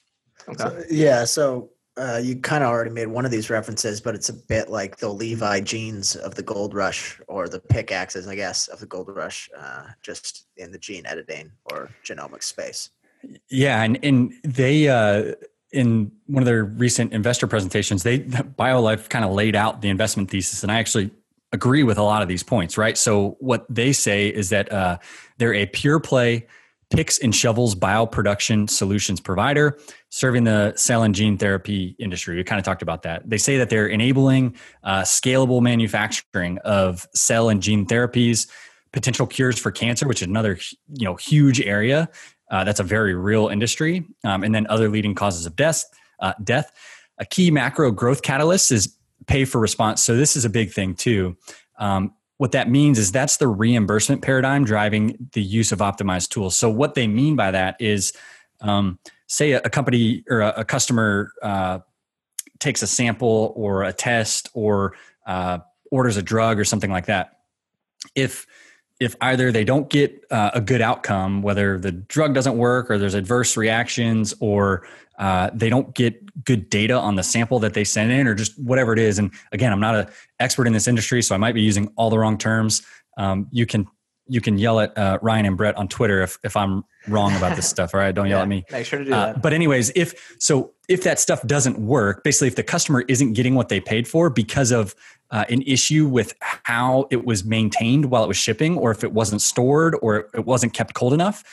Okay. 0.47 0.57
So, 0.57 0.83
yeah. 0.89 1.25
So 1.25 1.69
uh, 1.95 2.19
you 2.23 2.37
kind 2.37 2.63
of 2.63 2.69
already 2.69 2.89
made 2.89 3.07
one 3.07 3.25
of 3.25 3.31
these 3.31 3.49
references, 3.49 4.01
but 4.01 4.15
it's 4.15 4.29
a 4.29 4.33
bit 4.33 4.69
like 4.69 4.97
the 4.97 5.09
Levi 5.09 5.61
jeans 5.61 6.15
of 6.15 6.35
the 6.35 6.43
gold 6.43 6.73
rush 6.73 7.21
or 7.27 7.47
the 7.47 7.59
pickaxes, 7.59 8.27
I 8.27 8.35
guess, 8.35 8.67
of 8.67 8.79
the 8.79 8.87
gold 8.87 9.09
rush, 9.09 9.49
uh, 9.57 9.87
just 10.01 10.47
in 10.57 10.71
the 10.71 10.79
gene 10.79 11.05
editing 11.05 11.51
or 11.65 11.89
genomic 12.03 12.43
space. 12.43 12.89
Yeah. 13.49 13.83
And, 13.83 13.99
and 14.03 14.33
they, 14.43 14.89
uh, 14.89 15.33
in 15.71 16.11
one 16.27 16.43
of 16.43 16.45
their 16.45 16.63
recent 16.63 17.13
investor 17.13 17.47
presentations, 17.47 18.03
they 18.03 18.19
BioLife 18.19 19.09
kind 19.09 19.25
of 19.25 19.31
laid 19.31 19.55
out 19.55 19.81
the 19.81 19.89
investment 19.89 20.29
thesis, 20.29 20.61
and 20.61 20.71
I 20.71 20.77
actually 20.77 21.09
agree 21.51 21.81
with 21.81 21.97
a 21.97 22.03
lot 22.03 22.21
of 22.21 22.27
these 22.27 22.43
points. 22.43 22.77
Right. 22.77 22.95
So 22.95 23.37
what 23.39 23.65
they 23.69 23.91
say 23.91 24.27
is 24.27 24.49
that 24.49 24.71
uh, 24.71 24.99
they're 25.43 25.53
a 25.53 25.65
pure 25.65 25.99
play 25.99 26.47
picks 26.89 27.17
and 27.19 27.35
shovels 27.35 27.75
bioproduction 27.75 28.69
solutions 28.69 29.19
provider 29.19 29.77
serving 30.09 30.45
the 30.45 30.73
cell 30.77 31.03
and 31.03 31.13
gene 31.13 31.37
therapy 31.37 31.97
industry. 31.99 32.37
We 32.37 32.45
kind 32.45 32.59
of 32.59 32.63
talked 32.63 32.81
about 32.81 33.01
that. 33.01 33.29
They 33.29 33.37
say 33.37 33.57
that 33.57 33.69
they're 33.69 33.87
enabling 33.87 34.55
uh, 34.85 35.01
scalable 35.01 35.61
manufacturing 35.61 36.59
of 36.59 37.05
cell 37.13 37.49
and 37.49 37.61
gene 37.61 37.85
therapies, 37.85 38.47
potential 38.93 39.27
cures 39.27 39.59
for 39.59 39.69
cancer, 39.69 40.07
which 40.07 40.21
is 40.21 40.29
another 40.29 40.57
you 40.97 41.03
know 41.03 41.15
huge 41.15 41.59
area. 41.59 42.07
Uh, 42.49 42.63
that's 42.63 42.79
a 42.79 42.83
very 42.83 43.13
real 43.13 43.49
industry. 43.49 44.05
Um, 44.23 44.45
and 44.45 44.55
then 44.55 44.65
other 44.69 44.87
leading 44.87 45.13
causes 45.13 45.45
of 45.45 45.57
death. 45.57 45.83
Uh, 46.21 46.31
death. 46.41 46.71
A 47.17 47.25
key 47.25 47.51
macro 47.51 47.91
growth 47.91 48.21
catalyst 48.21 48.71
is 48.71 48.95
pay 49.27 49.43
for 49.43 49.59
response. 49.59 50.05
So 50.05 50.15
this 50.15 50.37
is 50.37 50.45
a 50.45 50.49
big 50.49 50.71
thing 50.71 50.95
too. 50.95 51.35
Um, 51.79 52.13
what 52.43 52.51
that 52.51 52.69
means 52.69 52.99
is 52.99 53.09
that's 53.09 53.37
the 53.37 53.47
reimbursement 53.47 54.21
paradigm 54.21 54.65
driving 54.65 55.29
the 55.31 55.41
use 55.41 55.71
of 55.71 55.79
optimized 55.79 56.27
tools. 56.27 56.57
So 56.57 56.69
what 56.69 56.93
they 56.93 57.07
mean 57.07 57.37
by 57.37 57.51
that 57.51 57.77
is, 57.79 58.11
um, 58.59 58.99
say 59.27 59.53
a, 59.53 59.61
a, 59.63 59.69
company 59.69 60.25
or 60.29 60.41
a, 60.41 60.53
a 60.57 60.65
customer 60.65 61.31
uh, 61.41 61.79
takes 62.59 62.81
a 62.81 62.87
sample 62.87 63.53
or 63.55 63.83
a 63.83 63.93
test 63.93 64.49
or 64.53 64.93
uh, 65.25 65.59
orders 65.89 66.17
a 66.17 66.21
drug 66.21 66.59
or 66.59 66.65
something 66.65 66.91
like 66.91 67.05
that. 67.05 67.39
If 68.13 68.45
if 68.99 69.15
either 69.21 69.53
they 69.53 69.63
don't 69.63 69.89
get 69.89 70.25
uh, 70.29 70.51
a 70.53 70.59
good 70.59 70.81
outcome, 70.81 71.43
whether 71.43 71.79
the 71.79 71.93
drug 71.93 72.33
doesn't 72.33 72.57
work 72.57 72.91
or 72.91 72.97
there's 72.97 73.15
adverse 73.15 73.55
reactions 73.55 74.33
or 74.41 74.85
uh, 75.17 75.49
they 75.53 75.69
don't 75.69 75.93
get 75.93 76.43
good 76.43 76.69
data 76.69 76.95
on 76.95 77.15
the 77.15 77.23
sample 77.23 77.59
that 77.59 77.73
they 77.73 77.83
send 77.83 78.11
in 78.11 78.27
or 78.27 78.33
just 78.33 78.57
whatever 78.59 78.93
it 78.93 78.99
is. 78.99 79.19
And 79.19 79.31
again, 79.51 79.71
I'm 79.71 79.79
not 79.79 79.95
an 79.95 80.07
expert 80.39 80.67
in 80.67 80.73
this 80.73 80.87
industry, 80.87 81.21
so 81.21 81.35
I 81.35 81.37
might 81.37 81.53
be 81.53 81.61
using 81.61 81.91
all 81.95 82.09
the 82.09 82.17
wrong 82.17 82.37
terms. 82.37 82.81
Um, 83.17 83.47
you 83.51 83.65
can 83.65 83.87
you 84.27 84.39
can 84.39 84.57
yell 84.57 84.79
at 84.79 84.97
uh, 84.97 85.19
Ryan 85.21 85.45
and 85.45 85.57
Brett 85.57 85.75
on 85.75 85.87
Twitter 85.87 86.21
if, 86.21 86.39
if 86.43 86.55
I'm 86.55 86.85
wrong 87.07 87.35
about 87.35 87.55
this 87.55 87.67
stuff. 87.69 87.93
All 87.93 87.99
right, 87.99 88.13
don't 88.15 88.27
yell 88.27 88.39
yeah, 88.39 88.43
at 88.43 88.47
me. 88.47 88.65
Make 88.71 88.85
sure 88.85 88.99
to 88.99 89.05
do 89.05 89.13
uh, 89.13 89.33
that. 89.33 89.41
But 89.41 89.53
anyways, 89.53 89.91
if 89.95 90.35
so, 90.39 90.71
if 90.87 91.03
that 91.03 91.19
stuff 91.19 91.45
doesn't 91.45 91.77
work, 91.77 92.23
basically, 92.23 92.47
if 92.47 92.55
the 92.55 92.63
customer 92.63 93.03
isn't 93.07 93.33
getting 93.33 93.55
what 93.55 93.69
they 93.69 93.79
paid 93.79 94.07
for 94.07 94.29
because 94.29 94.71
of 94.71 94.95
uh, 95.31 95.45
an 95.49 95.61
issue 95.63 96.07
with 96.07 96.33
how 96.41 97.07
it 97.11 97.25
was 97.25 97.43
maintained 97.43 98.05
while 98.05 98.23
it 98.23 98.27
was 98.27 98.37
shipping, 98.37 98.77
or 98.77 98.91
if 98.91 99.03
it 99.03 99.11
wasn't 99.11 99.41
stored, 99.41 99.97
or 100.01 100.29
it 100.33 100.45
wasn't 100.45 100.73
kept 100.73 100.93
cold 100.93 101.13
enough, 101.13 101.43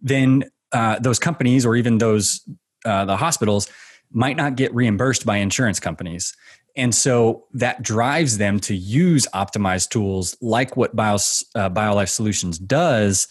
then 0.00 0.44
uh, 0.72 0.98
those 0.98 1.18
companies 1.18 1.66
or 1.66 1.76
even 1.76 1.98
those 1.98 2.40
uh, 2.84 3.04
the 3.04 3.16
hospitals 3.16 3.68
might 4.12 4.36
not 4.36 4.56
get 4.56 4.74
reimbursed 4.74 5.24
by 5.24 5.36
insurance 5.36 5.80
companies. 5.80 6.36
And 6.76 6.94
so 6.94 7.46
that 7.54 7.82
drives 7.82 8.38
them 8.38 8.60
to 8.60 8.74
use 8.74 9.26
optimized 9.34 9.90
tools 9.90 10.36
like 10.40 10.76
what 10.76 10.94
Bio, 10.94 11.14
uh, 11.14 11.70
BioLife 11.70 12.08
Solutions 12.08 12.58
does 12.58 13.28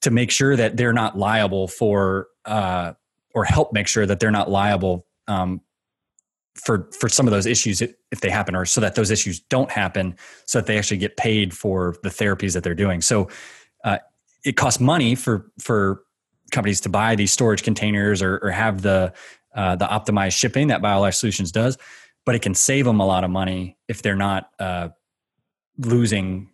to 0.00 0.10
make 0.10 0.30
sure 0.30 0.56
that 0.56 0.76
they're 0.76 0.92
not 0.92 1.18
liable 1.18 1.66
for, 1.66 2.28
uh, 2.44 2.92
or 3.34 3.44
help 3.44 3.72
make 3.72 3.88
sure 3.88 4.06
that 4.06 4.20
they're 4.20 4.30
not 4.30 4.50
liable 4.50 5.06
um, 5.26 5.60
for 6.54 6.88
for 6.98 7.08
some 7.08 7.26
of 7.26 7.32
those 7.32 7.46
issues 7.46 7.80
if 7.82 8.20
they 8.20 8.30
happen, 8.30 8.56
or 8.56 8.64
so 8.64 8.80
that 8.80 8.94
those 8.94 9.10
issues 9.10 9.40
don't 9.40 9.70
happen, 9.70 10.16
so 10.44 10.58
that 10.58 10.66
they 10.66 10.78
actually 10.78 10.96
get 10.96 11.16
paid 11.16 11.54
for 11.54 11.96
the 12.02 12.08
therapies 12.08 12.54
that 12.54 12.64
they're 12.64 12.74
doing. 12.74 13.00
So 13.00 13.28
uh, 13.84 13.98
it 14.44 14.56
costs 14.56 14.80
money 14.80 15.14
for 15.14 15.50
for 15.60 16.02
companies 16.50 16.80
to 16.82 16.88
buy 16.88 17.14
these 17.14 17.32
storage 17.32 17.62
containers 17.62 18.22
or, 18.22 18.38
or 18.38 18.50
have 18.50 18.82
the 18.82 19.12
uh, 19.54 19.76
the 19.76 19.86
optimized 19.86 20.38
shipping 20.38 20.68
that 20.68 20.80
BioLife 20.80 21.14
Solutions 21.14 21.50
does, 21.50 21.78
but 22.24 22.34
it 22.34 22.42
can 22.42 22.54
save 22.54 22.84
them 22.84 23.00
a 23.00 23.06
lot 23.06 23.24
of 23.24 23.30
money 23.30 23.76
if 23.88 24.02
they're 24.02 24.14
not 24.14 24.50
uh, 24.58 24.88
losing 25.78 26.50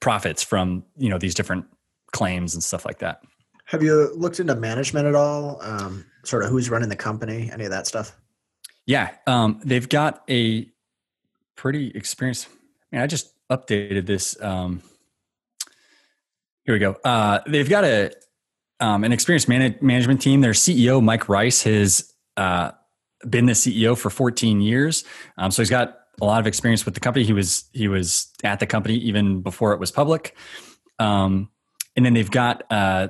profits 0.00 0.42
from 0.42 0.84
you 0.96 1.08
know 1.08 1.18
these 1.18 1.34
different 1.34 1.66
claims 2.12 2.54
and 2.54 2.62
stuff 2.62 2.84
like 2.84 2.98
that. 2.98 3.20
Have 3.66 3.82
you 3.82 4.14
looked 4.14 4.38
into 4.38 4.54
management 4.54 5.06
at 5.06 5.14
all? 5.14 5.60
Um, 5.60 6.06
sort 6.24 6.44
of 6.44 6.50
who's 6.50 6.70
running 6.70 6.88
the 6.88 6.96
company, 6.96 7.50
any 7.52 7.64
of 7.64 7.70
that 7.70 7.86
stuff? 7.86 8.16
Yeah, 8.86 9.10
um, 9.26 9.60
they've 9.64 9.88
got 9.88 10.22
a 10.30 10.70
pretty 11.56 11.90
experienced. 11.94 12.48
I 12.92 12.96
mean, 12.96 13.02
I 13.02 13.06
just 13.08 13.32
updated 13.50 14.06
this. 14.06 14.40
Um, 14.40 14.82
here 16.64 16.74
we 16.74 16.78
go. 16.78 16.96
Uh, 17.04 17.40
they've 17.46 17.68
got 17.68 17.84
a 17.84 18.12
um, 18.80 19.04
an 19.04 19.12
experienced 19.12 19.48
man- 19.48 19.78
management 19.80 20.20
team. 20.20 20.40
Their 20.40 20.52
CEO 20.52 21.02
Mike 21.02 21.28
Rice 21.28 21.62
has 21.62 22.12
uh, 22.36 22.72
been 23.28 23.46
the 23.46 23.52
CEO 23.52 23.96
for 23.96 24.10
14 24.10 24.60
years, 24.60 25.04
um, 25.38 25.50
so 25.50 25.62
he's 25.62 25.70
got 25.70 25.98
a 26.20 26.24
lot 26.24 26.40
of 26.40 26.46
experience 26.46 26.84
with 26.84 26.94
the 26.94 27.00
company. 27.00 27.24
He 27.24 27.32
was 27.32 27.64
he 27.72 27.88
was 27.88 28.32
at 28.42 28.60
the 28.60 28.66
company 28.66 28.96
even 28.96 29.42
before 29.42 29.72
it 29.72 29.80
was 29.80 29.90
public. 29.90 30.36
Um, 30.98 31.50
and 31.94 32.04
then 32.04 32.14
they've 32.14 32.30
got 32.30 32.62
uh, 32.70 33.08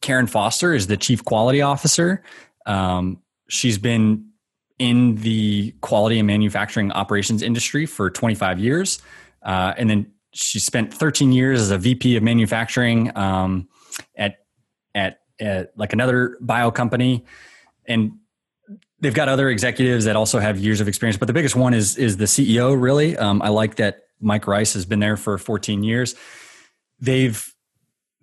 Karen 0.00 0.26
Foster 0.26 0.72
is 0.72 0.86
the 0.86 0.96
chief 0.96 1.24
quality 1.24 1.62
officer. 1.62 2.22
Um, 2.64 3.22
she's 3.48 3.78
been 3.78 4.30
in 4.78 5.16
the 5.16 5.72
quality 5.80 6.18
and 6.18 6.26
manufacturing 6.26 6.92
operations 6.92 7.42
industry 7.42 7.86
for 7.86 8.10
25 8.10 8.58
years. 8.58 9.00
Uh, 9.42 9.72
and 9.78 9.88
then 9.88 10.12
she 10.32 10.58
spent 10.58 10.92
13 10.92 11.32
years 11.32 11.60
as 11.60 11.70
a 11.70 11.78
VP 11.78 12.16
of 12.16 12.22
manufacturing 12.22 13.16
um, 13.16 13.68
at, 14.16 14.38
at, 14.96 15.20
at 15.38 15.72
like 15.76 15.92
another 15.92 16.36
bio 16.40 16.72
company. 16.72 17.24
And 17.86 18.18
they've 18.98 19.14
got 19.14 19.28
other 19.28 19.48
executives 19.48 20.06
that 20.06 20.16
also 20.16 20.40
have 20.40 20.58
years 20.58 20.80
of 20.80 20.88
experience, 20.88 21.16
but 21.16 21.26
the 21.26 21.32
biggest 21.32 21.54
one 21.54 21.72
is, 21.72 21.96
is 21.96 22.16
the 22.16 22.24
CEO 22.24 22.80
really. 22.80 23.16
Um, 23.16 23.40
I 23.42 23.50
like 23.50 23.76
that 23.76 23.98
Mike 24.20 24.48
Rice 24.48 24.72
has 24.72 24.84
been 24.84 24.98
there 24.98 25.16
for 25.16 25.38
14 25.38 25.84
years. 25.84 26.16
They've, 26.98 27.54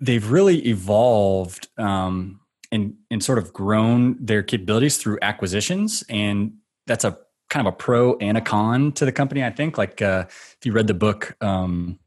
they've 0.02 0.30
really 0.30 0.68
evolved 0.68 1.70
um, 1.78 2.42
and 2.74 2.96
and 3.12 3.24
sort 3.24 3.38
of 3.38 3.54
grown 3.54 4.18
their 4.20 4.42
capabilities 4.42 4.98
through 4.98 5.20
acquisitions 5.22 6.04
and 6.10 6.54
that's 6.88 7.06
a 7.06 7.18
kind 7.50 7.66
of 7.66 7.74
a 7.74 7.78
pro 7.78 8.18
and 8.18 8.36
a 8.36 8.42
con 8.42 8.92
to 8.94 9.06
the 9.06 9.12
company 9.12 9.44
i 9.44 9.52
think 9.52 9.78
like 9.78 10.02
uh, 10.02 10.26
if 10.28 10.58
you 10.64 10.74
read 10.74 10.88
the 10.88 10.94
book 10.94 11.38
um 11.40 12.00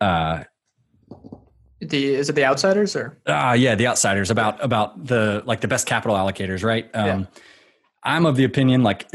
uh 0.00 0.44
the 1.88 2.14
is 2.14 2.28
it 2.28 2.34
the 2.34 2.44
outsiders 2.44 2.94
or 2.94 3.18
uh 3.26 3.54
yeah 3.58 3.74
the 3.74 3.86
outsiders 3.86 4.30
about 4.30 4.62
about 4.64 5.04
the 5.04 5.42
like 5.46 5.60
the 5.60 5.68
best 5.68 5.86
capital 5.86 6.16
allocators 6.16 6.62
right 6.62 6.90
um 6.94 7.06
yeah. 7.06 7.26
i'm 8.04 8.26
of 8.26 8.36
the 8.36 8.44
opinion 8.44 8.82
like 8.82 9.10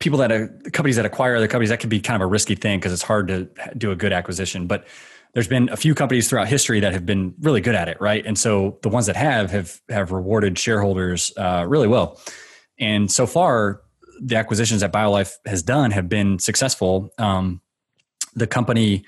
people 0.00 0.18
that 0.18 0.30
are 0.30 0.48
companies 0.72 0.96
that 0.96 1.06
acquire 1.06 1.36
other 1.36 1.48
companies 1.48 1.70
that 1.70 1.80
could 1.80 1.90
be 1.90 2.00
kind 2.00 2.14
of 2.14 2.26
a 2.26 2.30
risky 2.30 2.54
thing 2.54 2.78
because 2.78 2.92
it's 2.92 3.02
hard 3.02 3.28
to 3.28 3.48
do 3.76 3.90
a 3.90 3.96
good 3.96 4.12
acquisition 4.12 4.66
but 4.66 4.86
there's 5.34 5.48
been 5.48 5.68
a 5.68 5.76
few 5.76 5.94
companies 5.94 6.28
throughout 6.28 6.46
history 6.48 6.80
that 6.80 6.92
have 6.92 7.04
been 7.04 7.34
really 7.40 7.60
good 7.60 7.74
at 7.74 7.88
it, 7.88 8.00
right? 8.00 8.24
And 8.24 8.38
so 8.38 8.78
the 8.82 8.88
ones 8.88 9.06
that 9.06 9.16
have 9.16 9.50
have 9.50 9.80
have 9.88 10.12
rewarded 10.12 10.58
shareholders 10.58 11.32
uh, 11.36 11.64
really 11.68 11.88
well. 11.88 12.20
And 12.78 13.10
so 13.10 13.26
far, 13.26 13.82
the 14.20 14.36
acquisitions 14.36 14.80
that 14.80 14.92
BioLife 14.92 15.34
has 15.44 15.62
done 15.62 15.90
have 15.90 16.08
been 16.08 16.38
successful. 16.38 17.10
Um, 17.18 17.60
the 18.34 18.46
company 18.46 19.04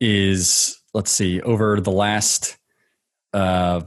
is, 0.00 0.80
let's 0.94 1.10
see, 1.10 1.40
over 1.42 1.80
the 1.80 1.90
last, 1.90 2.56
uh, 3.32 3.82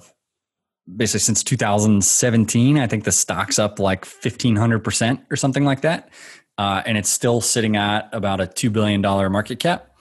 basically 0.93 1.21
since 1.21 1.43
2017, 1.43 2.77
I 2.77 2.87
think 2.87 3.05
the 3.05 3.11
stock's 3.11 3.57
up 3.57 3.79
like 3.79 4.05
1500% 4.05 5.25
or 5.31 5.35
something 5.35 5.65
like 5.65 5.81
that. 5.81 6.09
Uh, 6.57 6.81
and 6.85 6.97
it's 6.97 7.09
still 7.09 7.39
sitting 7.41 7.75
at 7.75 8.09
about 8.13 8.41
a 8.41 8.45
$2 8.45 8.71
billion 8.71 9.01
market 9.01 9.59
cap. 9.59 9.95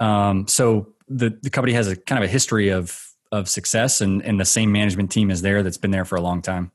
Um, 0.00 0.46
so 0.48 0.94
the, 1.08 1.36
the 1.42 1.50
company 1.50 1.72
has 1.74 1.88
a 1.88 1.96
kind 1.96 2.22
of 2.22 2.28
a 2.28 2.32
history 2.32 2.68
of 2.70 3.00
of 3.34 3.48
success 3.48 4.00
and, 4.00 4.22
and 4.22 4.38
the 4.38 4.44
same 4.44 4.70
management 4.70 5.10
team 5.10 5.30
is 5.30 5.42
there 5.42 5.62
that's 5.62 5.76
been 5.76 5.90
there 5.90 6.04
for 6.04 6.14
a 6.16 6.20
long 6.20 6.40
time. 6.40 6.70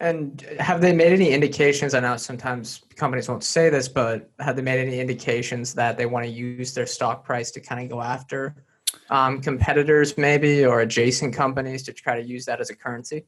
And 0.00 0.40
have 0.58 0.80
they 0.80 0.92
made 0.92 1.12
any 1.12 1.30
indications? 1.30 1.94
I 1.94 2.00
know 2.00 2.16
sometimes 2.16 2.82
companies 2.96 3.28
won't 3.28 3.44
say 3.44 3.70
this, 3.70 3.86
but 3.86 4.28
have 4.40 4.56
they 4.56 4.62
made 4.62 4.80
any 4.80 4.98
indications 4.98 5.74
that 5.74 5.96
they 5.96 6.06
want 6.06 6.26
to 6.26 6.30
use 6.30 6.74
their 6.74 6.86
stock 6.86 7.24
price 7.24 7.52
to 7.52 7.60
kind 7.60 7.80
of 7.80 7.88
go 7.88 8.02
after 8.02 8.56
um, 9.10 9.40
competitors, 9.40 10.16
maybe, 10.16 10.64
or 10.64 10.80
adjacent 10.80 11.34
companies 11.34 11.82
to 11.84 11.92
try 11.92 12.20
to 12.20 12.26
use 12.26 12.44
that 12.46 12.60
as 12.60 12.70
a 12.70 12.76
currency? 12.76 13.24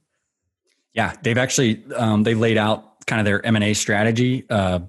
Yeah, 0.93 1.15
they've 1.23 1.39
actually 1.39 1.83
um, 1.95 2.23
they 2.23 2.35
laid 2.35 2.57
out 2.57 3.05
kind 3.07 3.21
of 3.21 3.25
their 3.25 3.45
M 3.45 3.57
and 3.57 3.65
A 3.65 3.75
strategy. 3.75 4.45
Uh, 4.49 4.81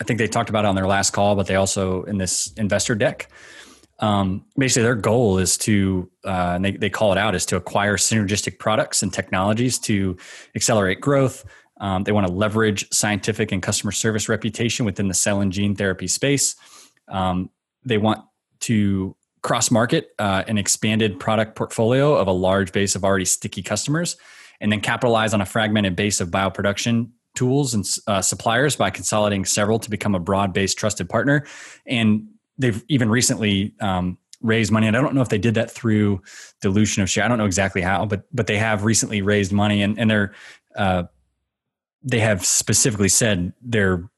I 0.00 0.04
think 0.04 0.18
they 0.18 0.26
talked 0.26 0.50
about 0.50 0.64
it 0.64 0.68
on 0.68 0.74
their 0.74 0.86
last 0.86 1.10
call, 1.10 1.36
but 1.36 1.46
they 1.46 1.54
also 1.54 2.02
in 2.04 2.18
this 2.18 2.52
investor 2.56 2.94
deck 2.94 3.30
um, 4.00 4.44
basically 4.56 4.82
their 4.82 4.94
goal 4.94 5.38
is 5.38 5.56
to 5.58 6.10
uh, 6.24 6.52
and 6.54 6.64
they, 6.64 6.72
they 6.72 6.90
call 6.90 7.12
it 7.12 7.18
out 7.18 7.34
is 7.34 7.46
to 7.46 7.56
acquire 7.56 7.96
synergistic 7.96 8.58
products 8.58 9.02
and 9.02 9.12
technologies 9.12 9.78
to 9.78 10.16
accelerate 10.54 11.00
growth 11.00 11.44
um, 11.80 12.04
they 12.04 12.12
want 12.12 12.26
to 12.26 12.32
leverage 12.32 12.90
scientific 12.92 13.52
and 13.52 13.62
customer 13.62 13.92
service 13.92 14.28
reputation 14.28 14.84
within 14.84 15.08
the 15.08 15.14
cell 15.14 15.40
and 15.40 15.52
gene 15.52 15.74
therapy 15.76 16.06
space 16.06 16.56
um, 17.08 17.50
they 17.84 17.98
want 17.98 18.20
to 18.60 19.14
cross 19.42 19.70
market 19.70 20.10
uh, 20.18 20.44
an 20.46 20.58
expanded 20.58 21.18
product 21.18 21.56
portfolio 21.56 22.14
of 22.14 22.26
a 22.26 22.32
large 22.32 22.72
base 22.72 22.94
of 22.94 23.04
already 23.04 23.24
sticky 23.24 23.62
customers 23.62 24.16
and 24.60 24.70
then 24.70 24.80
capitalize 24.80 25.32
on 25.32 25.40
a 25.40 25.46
fragmented 25.46 25.96
base 25.96 26.20
of 26.20 26.28
bioproduction 26.28 27.10
tools 27.34 27.74
and 27.74 27.86
uh, 28.06 28.20
suppliers 28.20 28.76
by 28.76 28.90
consolidating 28.90 29.44
several 29.44 29.78
to 29.78 29.88
become 29.88 30.14
a 30.14 30.20
broad-based 30.20 30.76
trusted 30.76 31.08
partner 31.08 31.46
and 31.86 32.26
they've 32.58 32.84
even 32.88 33.08
recently 33.08 33.74
um, 33.80 34.18
raised 34.42 34.72
money, 34.72 34.86
and 34.86 34.96
I 34.96 35.00
don't 35.00 35.14
know 35.14 35.20
if 35.22 35.28
they 35.28 35.38
did 35.38 35.54
that 35.54 35.70
through 35.70 36.22
dilution 36.60 37.02
of 37.02 37.10
share. 37.10 37.24
I 37.24 37.28
don't 37.28 37.38
know 37.38 37.46
exactly 37.46 37.82
how, 37.82 38.06
but 38.06 38.24
but 38.32 38.46
they 38.46 38.58
have 38.58 38.84
recently 38.84 39.22
raised 39.22 39.52
money, 39.52 39.82
and 39.82 39.98
and 39.98 40.10
they're 40.10 40.34
uh, 40.76 41.04
they 42.02 42.20
have 42.20 42.44
specifically 42.44 43.08
said 43.08 43.52
they're 43.62 44.08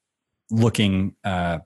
looking 0.50 1.14
uh, 1.24 1.58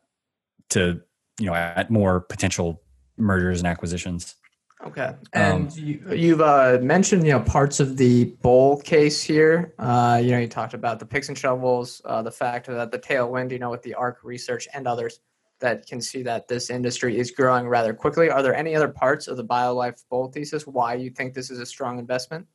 to 0.71 1.01
you 1.41 1.47
know 1.47 1.55
at 1.55 1.91
more 1.91 2.21
potential 2.21 2.83
mergers 3.17 3.61
and 3.61 3.67
acquisitions. 3.67 4.37
Okay, 4.85 5.15
and 5.33 5.71
um, 5.71 5.79
you, 5.79 6.37
have 6.37 6.41
uh, 6.41 6.79
mentioned 6.83 7.25
you 7.25 7.33
know 7.33 7.41
parts 7.41 7.81
of 7.81 7.97
the 7.97 8.27
bull 8.43 8.79
case 8.83 9.23
here. 9.23 9.75
Uh, 9.79 10.21
you 10.23 10.31
know, 10.31 10.39
you 10.39 10.47
talked 10.47 10.75
about 10.75 10.99
the 10.99 11.07
picks 11.07 11.29
and 11.29 11.37
shovels, 11.37 12.03
uh, 12.05 12.23
the 12.23 12.31
fact 12.31 12.67
that 12.67 12.91
the 12.91 12.99
tailwind, 12.99 13.51
you 13.51 13.59
know, 13.59 13.71
with 13.71 13.83
the 13.83 13.95
ARK 13.95 14.19
research 14.23 14.69
and 14.75 14.87
others 14.87 15.21
that 15.61 15.87
can 15.87 16.01
see 16.01 16.23
that 16.23 16.47
this 16.49 16.69
industry 16.69 17.19
is 17.19 17.31
growing 17.31 17.67
rather 17.67 17.95
quickly. 17.95 18.29
Are 18.29 18.43
there 18.43 18.55
any 18.55 18.77
other 18.77 18.89
parts 18.89 19.29
of 19.29 19.37
the 19.37 19.45
BioLife 19.45 20.05
bull 20.11 20.29
thesis 20.29 20.67
why 20.67 20.95
you 20.95 21.11
think 21.11 21.33
this 21.35 21.51
is 21.51 21.59
a 21.59 21.67
strong 21.67 21.99
investment? 21.99 22.47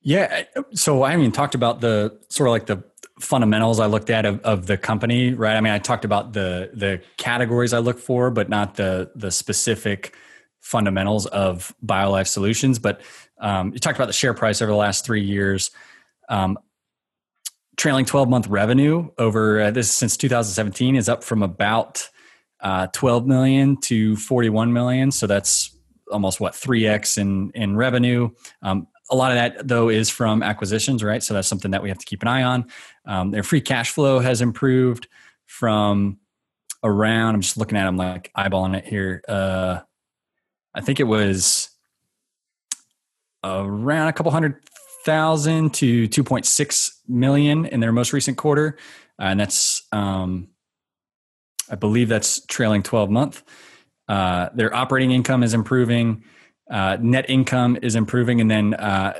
Yeah, 0.00 0.44
so 0.72 1.02
I 1.02 1.16
mean, 1.16 1.32
talked 1.32 1.56
about 1.56 1.80
the 1.80 2.18
sort 2.28 2.48
of 2.48 2.52
like 2.52 2.66
the 2.66 2.84
fundamentals 3.20 3.80
I 3.80 3.86
looked 3.86 4.10
at 4.10 4.24
of, 4.26 4.40
of 4.40 4.66
the 4.66 4.76
company, 4.76 5.34
right? 5.34 5.56
I 5.56 5.60
mean, 5.60 5.72
I 5.72 5.78
talked 5.78 6.04
about 6.04 6.32
the 6.32 6.70
the 6.72 7.00
categories 7.16 7.72
I 7.72 7.78
look 7.78 7.98
for, 7.98 8.30
but 8.30 8.48
not 8.48 8.76
the 8.76 9.10
the 9.14 9.30
specific 9.30 10.14
fundamentals 10.60 11.26
of 11.26 11.74
BioLife 11.84 12.26
Solutions. 12.26 12.78
But 12.78 13.00
um, 13.40 13.72
you 13.72 13.78
talked 13.78 13.96
about 13.96 14.06
the 14.06 14.12
share 14.12 14.34
price 14.34 14.60
over 14.60 14.70
the 14.70 14.76
last 14.76 15.04
three 15.04 15.22
years. 15.22 15.70
Um, 16.28 16.58
trailing 17.76 18.04
12 18.04 18.28
month 18.28 18.48
revenue 18.48 19.08
over 19.18 19.60
uh, 19.60 19.70
this 19.70 19.90
since 19.90 20.16
2017 20.16 20.96
is 20.96 21.08
up 21.08 21.22
from 21.22 21.42
about 21.42 22.08
uh, 22.60 22.88
12 22.88 23.26
million 23.26 23.76
to 23.82 24.16
41 24.16 24.72
million. 24.72 25.10
So 25.12 25.26
that's 25.26 25.74
almost 26.10 26.40
what 26.40 26.54
3x 26.54 27.18
in 27.18 27.50
in 27.54 27.76
revenue. 27.76 28.30
Um, 28.62 28.88
a 29.10 29.16
lot 29.16 29.32
of 29.32 29.36
that 29.36 29.68
though 29.68 29.88
is 29.88 30.10
from 30.10 30.42
acquisitions, 30.42 31.02
right? 31.02 31.22
So 31.22 31.34
that's 31.34 31.48
something 31.48 31.70
that 31.70 31.82
we 31.82 31.88
have 31.88 31.98
to 31.98 32.06
keep 32.06 32.22
an 32.22 32.28
eye 32.28 32.42
on. 32.42 32.66
Um, 33.06 33.30
their 33.30 33.42
free 33.42 33.60
cash 33.60 33.90
flow 33.90 34.18
has 34.18 34.40
improved 34.40 35.08
from 35.46 36.18
around. 36.82 37.34
I'm 37.34 37.40
just 37.40 37.56
looking 37.56 37.78
at 37.78 37.84
them 37.84 37.96
like 37.96 38.30
eyeballing 38.36 38.76
it 38.76 38.86
here. 38.86 39.22
Uh, 39.28 39.80
I 40.74 40.80
think 40.80 41.00
it 41.00 41.04
was 41.04 41.70
around 43.44 44.08
a 44.08 44.12
couple 44.12 44.30
hundred 44.32 44.56
thousand 45.04 45.72
to 45.74 46.08
2.6 46.08 46.90
million 47.08 47.64
in 47.66 47.80
their 47.80 47.92
most 47.92 48.12
recent 48.12 48.36
quarter, 48.36 48.76
uh, 49.18 49.24
and 49.24 49.40
that's 49.40 49.86
um, 49.92 50.48
I 51.70 51.76
believe 51.76 52.08
that's 52.08 52.44
trailing 52.46 52.82
12 52.82 53.10
month. 53.10 53.42
Uh, 54.08 54.48
their 54.54 54.74
operating 54.74 55.10
income 55.10 55.42
is 55.42 55.54
improving, 55.54 56.24
uh, 56.70 56.96
net 57.00 57.28
income 57.28 57.78
is 57.82 57.94
improving, 57.96 58.40
and 58.40 58.50
then 58.50 58.74
uh, 58.74 59.18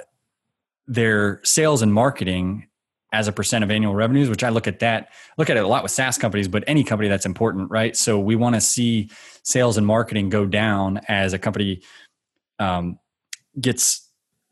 their 0.87 1.41
sales 1.45 1.83
and 1.83 1.93
marketing 1.93 2.67
as 3.13 3.27
a 3.27 3.33
percent 3.33 3.65
of 3.65 3.71
annual 3.71 3.95
revenues, 3.95 4.29
which 4.29 4.45
I 4.45 4.51
look 4.51 4.67
at 4.67 4.81
that, 4.81 5.09
look 5.39 5.49
at 5.49 5.57
it 5.57 5.65
a 5.65 5.69
lot 5.69 5.83
with 5.83 5.93
SaaS 5.93 6.19
companies, 6.19 6.47
but 6.47 6.63
any 6.67 6.85
company 6.85 7.09
that's 7.09 7.25
important, 7.25 7.71
right? 7.71 7.97
So 7.97 8.19
we 8.19 8.37
want 8.37 8.55
to 8.55 8.61
see 8.61 9.11
sales 9.43 9.79
and 9.79 9.87
marketing 9.87 10.29
go 10.29 10.45
down 10.45 11.01
as 11.09 11.33
a 11.33 11.39
company 11.39 11.83
um, 12.59 12.99
gets 13.59 14.08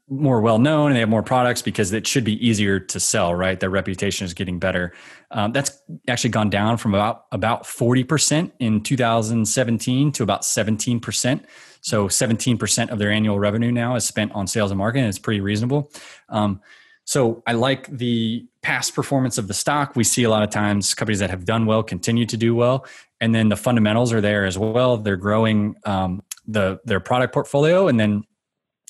more 0.09 0.41
well 0.41 0.59
known 0.59 0.89
and 0.89 0.97
they 0.97 1.01
have 1.01 1.09
more 1.09 1.23
products 1.23 1.63
because 1.63 1.93
it 1.93 2.07
should 2.07 2.23
be 2.23 2.47
easier 2.47 2.79
to 2.79 3.01
sell 3.01 3.35
right? 3.35 3.59
Their 3.59 3.71
reputation 3.71 4.25
is 4.25 4.35
getting 4.35 4.59
better. 4.59 4.93
Um, 5.33 5.53
that's 5.53 5.83
actually 6.07 6.31
gone 6.31 6.51
down 6.51 6.77
from 6.77 6.95
about 6.95 7.27
about 7.33 7.65
40% 7.65 8.53
in 8.61 8.83
2017 8.83 10.13
to 10.13 10.23
about 10.23 10.43
17% 10.43 11.45
so 11.87 12.09
17% 12.09 12.91
of 12.91 12.99
their 12.99 13.13
annual 13.13 13.39
revenue 13.39 13.71
now 13.71 13.95
is 13.95 14.05
spent 14.05 14.33
on 14.33 14.49
sales 14.49 14.73
and 14.73 14.79
marketing. 14.79 15.09
It's 15.09 15.21
pretty 15.21 15.41
reasonable. 15.41 15.93
Um, 16.29 16.61
so 17.05 17.45
i 17.47 17.53
like 17.53 17.87
the 17.87 18.45
past 18.63 18.93
performance 18.93 19.39
of 19.39 19.47
the 19.47 19.55
stock. 19.55 19.95
We 19.95 20.03
see 20.03 20.25
a 20.25 20.29
lot 20.29 20.43
of 20.43 20.51
times 20.51 20.95
companies 20.95 21.21
that 21.21 21.31
have 21.31 21.45
done 21.45 21.65
well 21.65 21.85
continue 21.85 22.27
to 22.27 22.37
do 22.37 22.57
well. 22.57 22.85
And 23.21 23.33
then 23.33 23.51
the 23.51 23.57
fundamentals 23.57 24.13
are 24.13 24.21
there 24.21 24.45
as 24.45 24.59
well. 24.59 24.97
They're 24.97 25.17
growing 25.17 25.77
um, 25.85 26.25
the 26.49 26.81
their 26.85 26.99
product 26.99 27.33
portfolio 27.33 27.87
and 27.87 28.01
then 28.01 28.25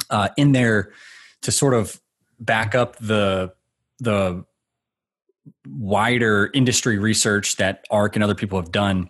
uh, 0.09 0.31
in 0.39 0.53
there 0.53 0.93
to 1.47 1.53
sort 1.53 1.75
of 1.75 2.01
back 2.41 2.75
up 2.75 2.97
the 2.97 3.55
the 4.01 4.45
wider 5.69 6.51
industry 6.53 6.99
research 6.99 7.57
that 7.57 7.85
ARK 7.91 8.17
and 8.17 8.25
other 8.25 8.35
people 8.35 8.61
have 8.61 8.73
done. 8.73 9.09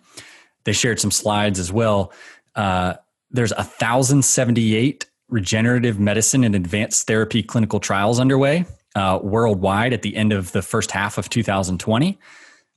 They 0.63 0.71
shared 0.73 0.99
some 0.99 1.11
slides 1.11 1.59
as 1.59 1.71
well. 1.71 2.13
Uh, 2.55 2.93
there's 3.31 3.51
a 3.53 3.63
thousand 3.63 4.23
seventy 4.23 4.75
eight 4.75 5.07
regenerative 5.29 5.99
medicine 5.99 6.43
and 6.43 6.55
advanced 6.55 7.07
therapy 7.07 7.41
clinical 7.43 7.79
trials 7.79 8.19
underway 8.19 8.65
uh, 8.95 9.19
worldwide 9.21 9.93
at 9.93 10.03
the 10.03 10.15
end 10.15 10.31
of 10.31 10.51
the 10.51 10.61
first 10.61 10.91
half 10.91 11.17
of 11.17 11.29
2020. 11.29 12.17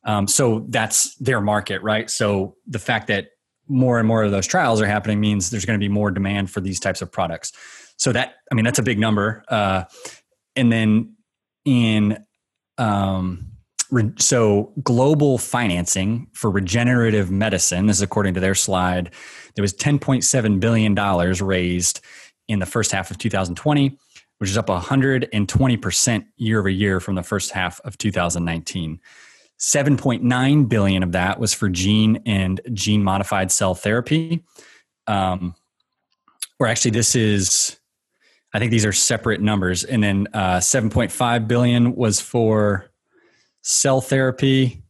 Um, 0.05 0.27
so 0.27 0.66
that's 0.68 1.14
their 1.16 1.40
market, 1.40 1.83
right? 1.83 2.11
So 2.11 2.57
the 2.66 2.79
fact 2.79 3.07
that 3.09 3.29
more 3.68 3.99
and 3.99 4.09
more 4.09 4.25
of 4.25 4.31
those 4.31 4.46
trials 4.46 4.81
are 4.81 4.87
happening 4.87 5.20
means 5.20 5.51
there's 5.51 5.64
going 5.64 5.79
to 5.79 5.83
be 5.83 5.88
more 5.88 6.11
demand 6.11 6.51
for 6.51 6.61
these 6.61 6.81
types 6.81 7.03
of 7.03 7.12
products. 7.12 7.53
So 8.01 8.13
that, 8.13 8.37
I 8.51 8.55
mean, 8.55 8.65
that's 8.65 8.79
a 8.79 8.83
big 8.83 8.99
number. 8.99 9.45
Uh, 9.49 9.85
and 10.57 10.73
then 10.73 11.17
in, 11.67 12.25
um, 12.79 13.53
re- 13.91 14.15
so 14.19 14.73
global 14.83 15.37
financing 15.37 16.27
for 16.33 16.51
regenerative 16.51 17.31
medicine, 17.31 17.85
this 17.85 17.99
is 17.99 18.03
according 18.03 18.33
to 18.35 18.41
their 18.41 18.55
slide, 18.55 19.13
there 19.55 19.63
was 19.63 19.75
$10.7 19.75 20.61
billion 20.61 20.95
raised 21.45 22.01
in 22.49 22.59
the 22.59 22.65
first 22.65 22.91
half 22.91 23.11
of 23.11 23.19
2020, 23.19 23.99
which 24.39 24.49
is 24.49 24.57
up 24.57 24.69
120% 24.69 26.27
year 26.39 26.59
over 26.59 26.71
year 26.71 27.01
from 27.01 27.17
the 27.17 27.23
first 27.23 27.51
half 27.51 27.81
of 27.81 27.99
2019. 27.99 28.99
7.9 29.59 30.69
billion 30.71 31.03
of 31.03 31.13
that 31.13 31.39
was 31.39 31.53
for 31.53 31.69
gene 31.69 32.23
and 32.25 32.63
gene 32.73 33.05
modified 33.05 33.53
cell 33.53 33.75
therapy. 33.75 34.43
Um, 35.07 35.55
or 36.59 36.67
actually, 36.67 36.93
this 36.93 37.15
is, 37.15 37.77
I 38.53 38.59
think 38.59 38.71
these 38.71 38.85
are 38.85 38.93
separate 38.93 39.41
numbers. 39.41 39.85
And 39.85 40.03
then 40.03 40.27
uh, 40.35 40.59
7.5 40.59 41.49
billion 41.49 41.95
was 41.95 42.21
for 42.21 42.91
cell 43.63 44.01
therapy. 44.01 44.83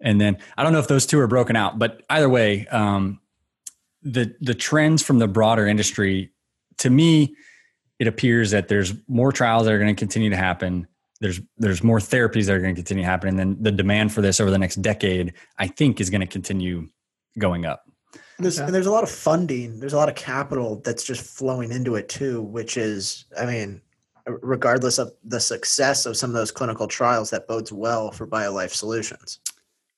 And 0.00 0.20
then 0.20 0.38
I 0.56 0.62
don't 0.62 0.72
know 0.72 0.78
if 0.78 0.88
those 0.88 1.06
two 1.06 1.18
are 1.20 1.26
broken 1.26 1.56
out, 1.56 1.78
but 1.78 2.02
either 2.10 2.28
way, 2.28 2.66
um, 2.68 3.20
the 4.02 4.34
the 4.40 4.54
trends 4.54 5.02
from 5.02 5.20
the 5.20 5.28
broader 5.28 5.66
industry, 5.66 6.32
to 6.78 6.90
me, 6.90 7.36
it 8.00 8.08
appears 8.08 8.50
that 8.50 8.66
there's 8.66 8.94
more 9.06 9.30
trials 9.30 9.64
that 9.64 9.72
are 9.72 9.78
going 9.78 9.94
to 9.94 9.98
continue 9.98 10.30
to 10.30 10.36
happen. 10.36 10.88
There's 11.20 11.40
there's 11.56 11.84
more 11.84 12.00
therapies 12.00 12.46
that 12.46 12.56
are 12.56 12.60
going 12.60 12.74
to 12.74 12.78
continue 12.80 13.04
to 13.04 13.08
happen, 13.08 13.28
and 13.28 13.38
then 13.38 13.56
the 13.60 13.70
demand 13.70 14.12
for 14.12 14.22
this 14.22 14.40
over 14.40 14.50
the 14.50 14.58
next 14.58 14.82
decade, 14.82 15.34
I 15.58 15.68
think, 15.68 16.00
is 16.00 16.10
going 16.10 16.20
to 16.20 16.26
continue 16.26 16.88
going 17.38 17.64
up. 17.64 17.84
And 18.38 18.44
there's, 18.44 18.58
and 18.58 18.74
there's 18.74 18.86
a 18.86 18.90
lot 18.90 19.04
of 19.04 19.10
funding. 19.10 19.78
There's 19.78 19.92
a 19.92 19.96
lot 19.96 20.08
of 20.08 20.14
capital 20.14 20.80
that's 20.84 21.04
just 21.04 21.22
flowing 21.22 21.70
into 21.70 21.94
it 21.96 22.08
too, 22.08 22.42
which 22.42 22.76
is, 22.76 23.26
I 23.38 23.46
mean, 23.46 23.80
regardless 24.26 24.98
of 24.98 25.12
the 25.24 25.40
success 25.40 26.06
of 26.06 26.16
some 26.16 26.30
of 26.30 26.34
those 26.34 26.50
clinical 26.50 26.86
trials, 26.86 27.30
that 27.30 27.46
bodes 27.46 27.72
well 27.72 28.10
for 28.10 28.26
BioLife 28.26 28.70
Solutions. 28.70 29.38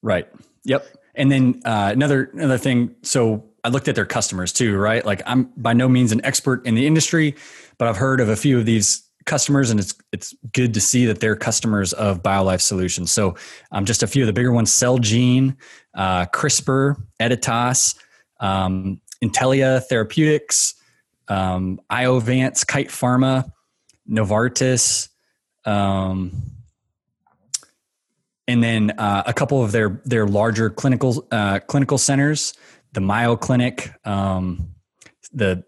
Right. 0.02 0.28
Yep. 0.64 0.86
And 1.14 1.30
then 1.30 1.62
uh, 1.64 1.90
another 1.92 2.30
another 2.34 2.58
thing. 2.58 2.94
So 3.02 3.44
I 3.62 3.68
looked 3.68 3.88
at 3.88 3.94
their 3.94 4.06
customers 4.06 4.52
too, 4.52 4.76
right? 4.76 5.04
Like 5.04 5.22
I'm 5.26 5.44
by 5.56 5.72
no 5.72 5.88
means 5.88 6.12
an 6.12 6.24
expert 6.24 6.66
in 6.66 6.74
the 6.74 6.86
industry, 6.86 7.36
but 7.78 7.88
I've 7.88 7.96
heard 7.96 8.20
of 8.20 8.28
a 8.28 8.36
few 8.36 8.58
of 8.58 8.66
these 8.66 9.08
customers 9.26 9.70
and 9.70 9.80
it's 9.80 9.94
it's 10.12 10.34
good 10.52 10.74
to 10.74 10.80
see 10.80 11.06
that 11.06 11.20
they're 11.20 11.36
customers 11.36 11.92
of 11.94 12.22
BioLife 12.22 12.60
Solutions. 12.60 13.10
So 13.12 13.36
um, 13.72 13.84
just 13.84 14.02
a 14.02 14.06
few 14.06 14.22
of 14.22 14.26
the 14.26 14.32
bigger 14.32 14.52
ones, 14.52 14.70
Celgene, 14.70 15.56
uh, 15.94 16.26
CRISPR, 16.26 16.96
Editas, 17.20 17.94
um, 18.44 19.00
Intellia 19.22 19.82
Therapeutics, 19.82 20.74
um, 21.28 21.80
Iovance, 21.90 22.66
Kite 22.66 22.88
Pharma, 22.88 23.50
Novartis, 24.08 25.08
um, 25.64 26.50
and 28.46 28.62
then 28.62 28.90
uh, 28.98 29.22
a 29.26 29.32
couple 29.32 29.64
of 29.64 29.72
their 29.72 30.02
their 30.04 30.26
larger 30.26 30.68
clinical 30.68 31.26
uh, 31.30 31.60
clinical 31.60 31.96
centers 31.96 32.52
the 32.92 33.00
Mayo 33.00 33.34
Clinic, 33.34 33.92
um, 34.04 34.74
the 35.32 35.64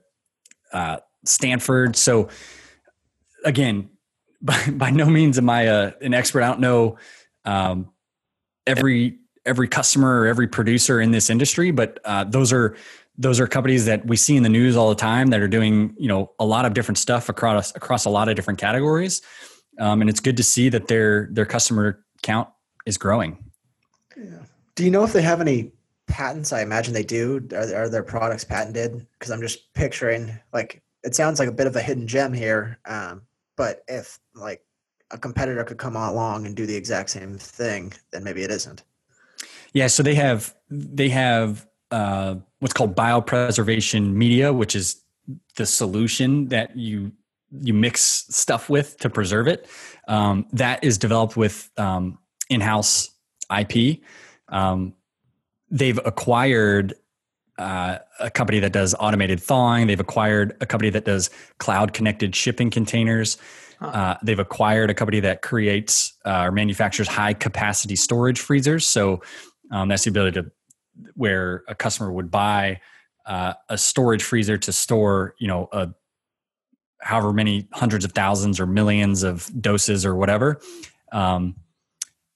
uh, 0.73 0.99
Stanford. 1.25 1.97
So 1.97 2.29
again, 3.45 3.91
by, 4.41 4.71
by 4.73 4.91
no 4.91 5.07
means 5.07 5.39
am 5.39 5.51
I 5.51 5.63
a, 5.63 5.93
an 6.01 6.15
expert. 6.15 6.43
I 6.43 6.49
don't 6.49 6.61
know 6.61 6.99
um, 7.45 7.91
every 8.67 9.19
every 9.47 9.69
customer 9.69 10.21
or 10.21 10.27
every 10.27 10.49
producer 10.49 11.01
in 11.01 11.11
this 11.11 11.31
industry, 11.31 11.71
but 11.71 11.99
uh, 12.05 12.25
those 12.25 12.53
are 12.53 12.77
those 13.19 13.41
are 13.41 13.47
companies 13.47 13.87
that 13.87 14.07
we 14.07 14.17
see 14.17 14.37
in 14.37 14.43
the 14.43 14.49
news 14.49 14.77
all 14.77 14.91
the 14.91 14.95
time 14.95 15.29
that 15.29 15.41
are 15.41 15.49
doing 15.49 15.95
you 15.97 16.09
know 16.09 16.33
a 16.39 16.45
lot 16.45 16.65
of 16.65 16.75
different 16.75 16.99
stuff 16.99 17.29
across 17.29 17.75
across 17.75 18.05
a 18.05 18.11
lot 18.11 18.29
of 18.29 18.37
different 18.37 18.59
categories, 18.59 19.23
um, 19.79 20.01
and 20.01 20.11
it's 20.11 20.21
good 20.21 20.37
to 20.37 20.43
see 20.43 20.69
that 20.69 20.89
their 20.89 21.29
their 21.33 21.47
customer 21.47 22.05
count 22.23 22.49
is 22.85 22.99
growing. 22.99 23.39
Yeah. 24.17 24.43
Do 24.75 24.85
you 24.85 24.91
know 24.91 25.05
if 25.05 25.13
they 25.13 25.23
have 25.23 25.41
any 25.41 25.73
patents? 26.07 26.53
I 26.53 26.61
imagine 26.61 26.93
they 26.93 27.03
do. 27.03 27.47
Are, 27.53 27.75
are 27.75 27.89
their 27.89 28.03
products 28.03 28.45
patented? 28.45 29.07
Because 29.19 29.31
I'm 29.31 29.41
just 29.41 29.73
picturing 29.75 30.39
like 30.53 30.83
it 31.03 31.15
sounds 31.15 31.39
like 31.39 31.49
a 31.49 31.53
bit 31.53 31.67
of 31.67 31.77
a 31.77 31.81
hidden 31.81 32.07
gem 32.07 32.33
here. 32.33 32.79
Um, 32.85 33.23
but 33.57 33.83
if 33.89 34.19
like 34.35 34.63
a 35.11 35.19
competitor 35.19 35.65
could 35.65 35.79
come 35.79 35.97
along 35.97 36.47
and 36.47 36.57
do 36.57 36.67
the 36.67 36.75
exact 36.75 37.11
same 37.11 37.39
thing, 37.39 37.93
then 38.11 38.25
maybe 38.25 38.43
it 38.43 38.51
isn't. 38.51 38.83
Yeah. 39.77 39.89
So 39.89 40.03
they 40.03 40.15
have 40.15 40.55
they 40.71 41.11
have 41.11 41.67
uh, 41.91 42.37
what's 42.61 42.73
called 42.73 42.97
biopreservation 42.97 44.15
media, 44.15 44.51
which 44.51 44.75
is 44.75 45.03
the 45.57 45.67
solution 45.67 46.49
that 46.49 46.75
you 46.79 47.13
you 47.51 47.75
mix 47.75 48.01
stuff 48.31 48.71
with 48.71 48.97
to 49.01 49.11
preserve 49.11 49.49
it. 49.49 49.69
Um, 50.09 50.47
that 50.55 50.83
is 50.83 50.97
developed 50.97 51.37
with 51.37 51.69
um, 51.77 52.19
in-house 52.49 53.11
IP. 53.55 54.01
Um, 54.49 54.95
they've 55.71 56.01
acquired 56.07 56.95
uh, 57.59 57.99
a 58.19 58.31
company 58.31 58.61
that 58.61 58.73
does 58.73 58.95
automated 58.99 59.41
thawing. 59.41 59.89
They've 59.89 60.01
acquired 60.01 60.57
a 60.63 60.67
company 60.67 60.89
that 60.89 61.05
does 61.05 61.29
cloud 61.59 61.93
connected 61.93 62.35
shipping 62.35 62.71
containers. 62.71 63.37
Uh, 63.81 64.15
they've 64.23 64.39
acquired 64.39 64.89
a 64.89 64.95
company 64.95 65.21
that 65.21 65.43
creates 65.43 66.15
uh, 66.25 66.45
or 66.45 66.53
manufactures 66.53 67.09
high 67.09 67.35
capacity 67.35 67.95
storage 67.95 68.41
freezers. 68.41 68.87
So 68.87 69.21
um, 69.71 69.89
that's 69.89 70.05
the 70.05 70.11
ability 70.11 70.41
to 70.41 70.51
where 71.15 71.63
a 71.69 71.75
customer 71.75 72.13
would 72.13 72.31
buy 72.31 72.81
uh, 73.27 73.55
a 73.69 73.77
storage 73.77 74.23
freezer 74.23 74.57
to 74.57 74.73
store, 74.73 75.35
you 75.39 75.49
know, 75.49 75.69
a 75.73 75.89
however 77.01 77.33
many 77.33 77.69
hundreds 77.73 78.05
of 78.05 78.13
thousands 78.13 78.59
or 78.59 78.67
millions 78.67 79.23
of 79.23 79.51
doses 79.61 80.07
or 80.07 80.15
whatever. 80.15 80.61
Um, 81.13 81.57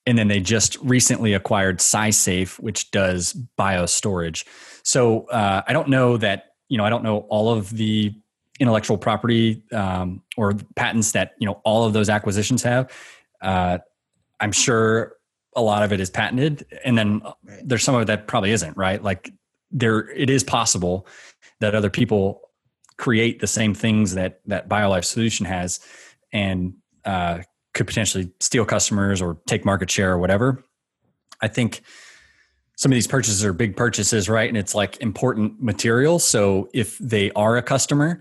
and 0.07 0.19
then 0.19 0.29
they 0.29 0.41
just 0.41 0.77
recently 0.83 1.35
acquired 1.35 1.79
SciSafe, 1.79 2.59
which 2.59 2.91
does 2.91 3.33
bio 3.33 3.87
storage. 3.87 4.45
So 4.83 5.27
uh, 5.27 5.63
I 5.67 5.73
don't 5.73 5.89
know 5.89 6.17
that 6.17 6.47
you 6.69 6.79
know 6.79 6.85
I 6.85 6.91
don't 6.91 7.05
know 7.05 7.19
all 7.29 7.53
of 7.53 7.71
the 7.71 8.15
intellectual 8.59 8.99
property 8.99 9.63
um, 9.73 10.23
or 10.37 10.55
patents 10.77 11.13
that 11.13 11.33
you 11.39 11.47
know 11.47 11.61
all 11.65 11.85
of 11.85 11.93
those 11.93 12.09
acquisitions 12.09 12.63
have. 12.63 12.91
Uh, 13.41 13.79
I'm 14.41 14.53
sure 14.53 15.15
a 15.55 15.63
lot 15.63 15.83
of 15.83 15.93
it 15.93 16.01
is 16.01 16.11
patented, 16.11 16.67
and 16.85 16.97
then 16.97 17.23
there's 17.65 17.83
some 17.83 17.95
of 17.95 18.03
it 18.03 18.07
that 18.07 18.27
probably 18.27 18.53
isn't. 18.53 18.77
Right? 18.77 19.03
Like 19.03 19.33
there, 19.71 20.11
it 20.11 20.31
is 20.31 20.45
possible 20.45 21.07
that 21.61 21.75
other 21.75 21.91
people 21.91 22.41
create 22.97 23.41
the 23.41 23.47
same 23.47 23.75
things 23.75 24.15
that 24.15 24.41
that 24.47 24.69
BioLife 24.69 25.05
Solution 25.05 25.47
has, 25.47 25.81
and 26.33 26.75
uh, 27.05 27.41
could 27.75 27.87
potentially 27.87 28.31
steal 28.41 28.65
customers 28.65 29.23
or 29.23 29.39
take 29.47 29.65
market 29.65 29.91
share 29.91 30.13
or 30.13 30.19
whatever. 30.19 30.65
I 31.41 31.49
think 31.49 31.83
some 32.77 32.91
of 32.91 32.97
these 32.97 33.07
purchases 33.07 33.45
are 33.45 33.53
big 33.53 33.77
purchases, 33.77 34.29
right? 34.29 34.49
And 34.49 34.57
it's 34.57 34.75
like 34.75 35.01
important 35.01 35.63
material. 35.63 36.19
So 36.19 36.69
if 36.73 36.97
they 36.99 37.31
are 37.33 37.57
a 37.57 37.63
customer 37.63 38.21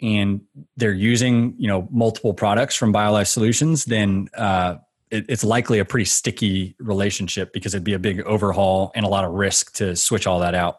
and 0.00 0.42
they're 0.76 0.92
using, 0.92 1.54
you 1.56 1.68
know, 1.68 1.88
multiple 1.90 2.34
products 2.34 2.74
from 2.74 2.92
BioLife 2.92 3.28
Solutions, 3.28 3.86
then 3.86 4.28
uh, 4.34 4.76
it, 5.10 5.26
it's 5.28 5.44
likely 5.44 5.78
a 5.78 5.84
pretty 5.84 6.04
sticky 6.04 6.74
relationship 6.78 7.52
because 7.52 7.74
it'd 7.74 7.84
be 7.84 7.94
a 7.94 7.98
big 7.98 8.20
overhaul 8.22 8.92
and 8.94 9.04
a 9.04 9.08
lot 9.08 9.24
of 9.24 9.32
risk 9.32 9.74
to 9.74 9.94
switch 9.96 10.26
all 10.26 10.40
that 10.40 10.54
out. 10.54 10.78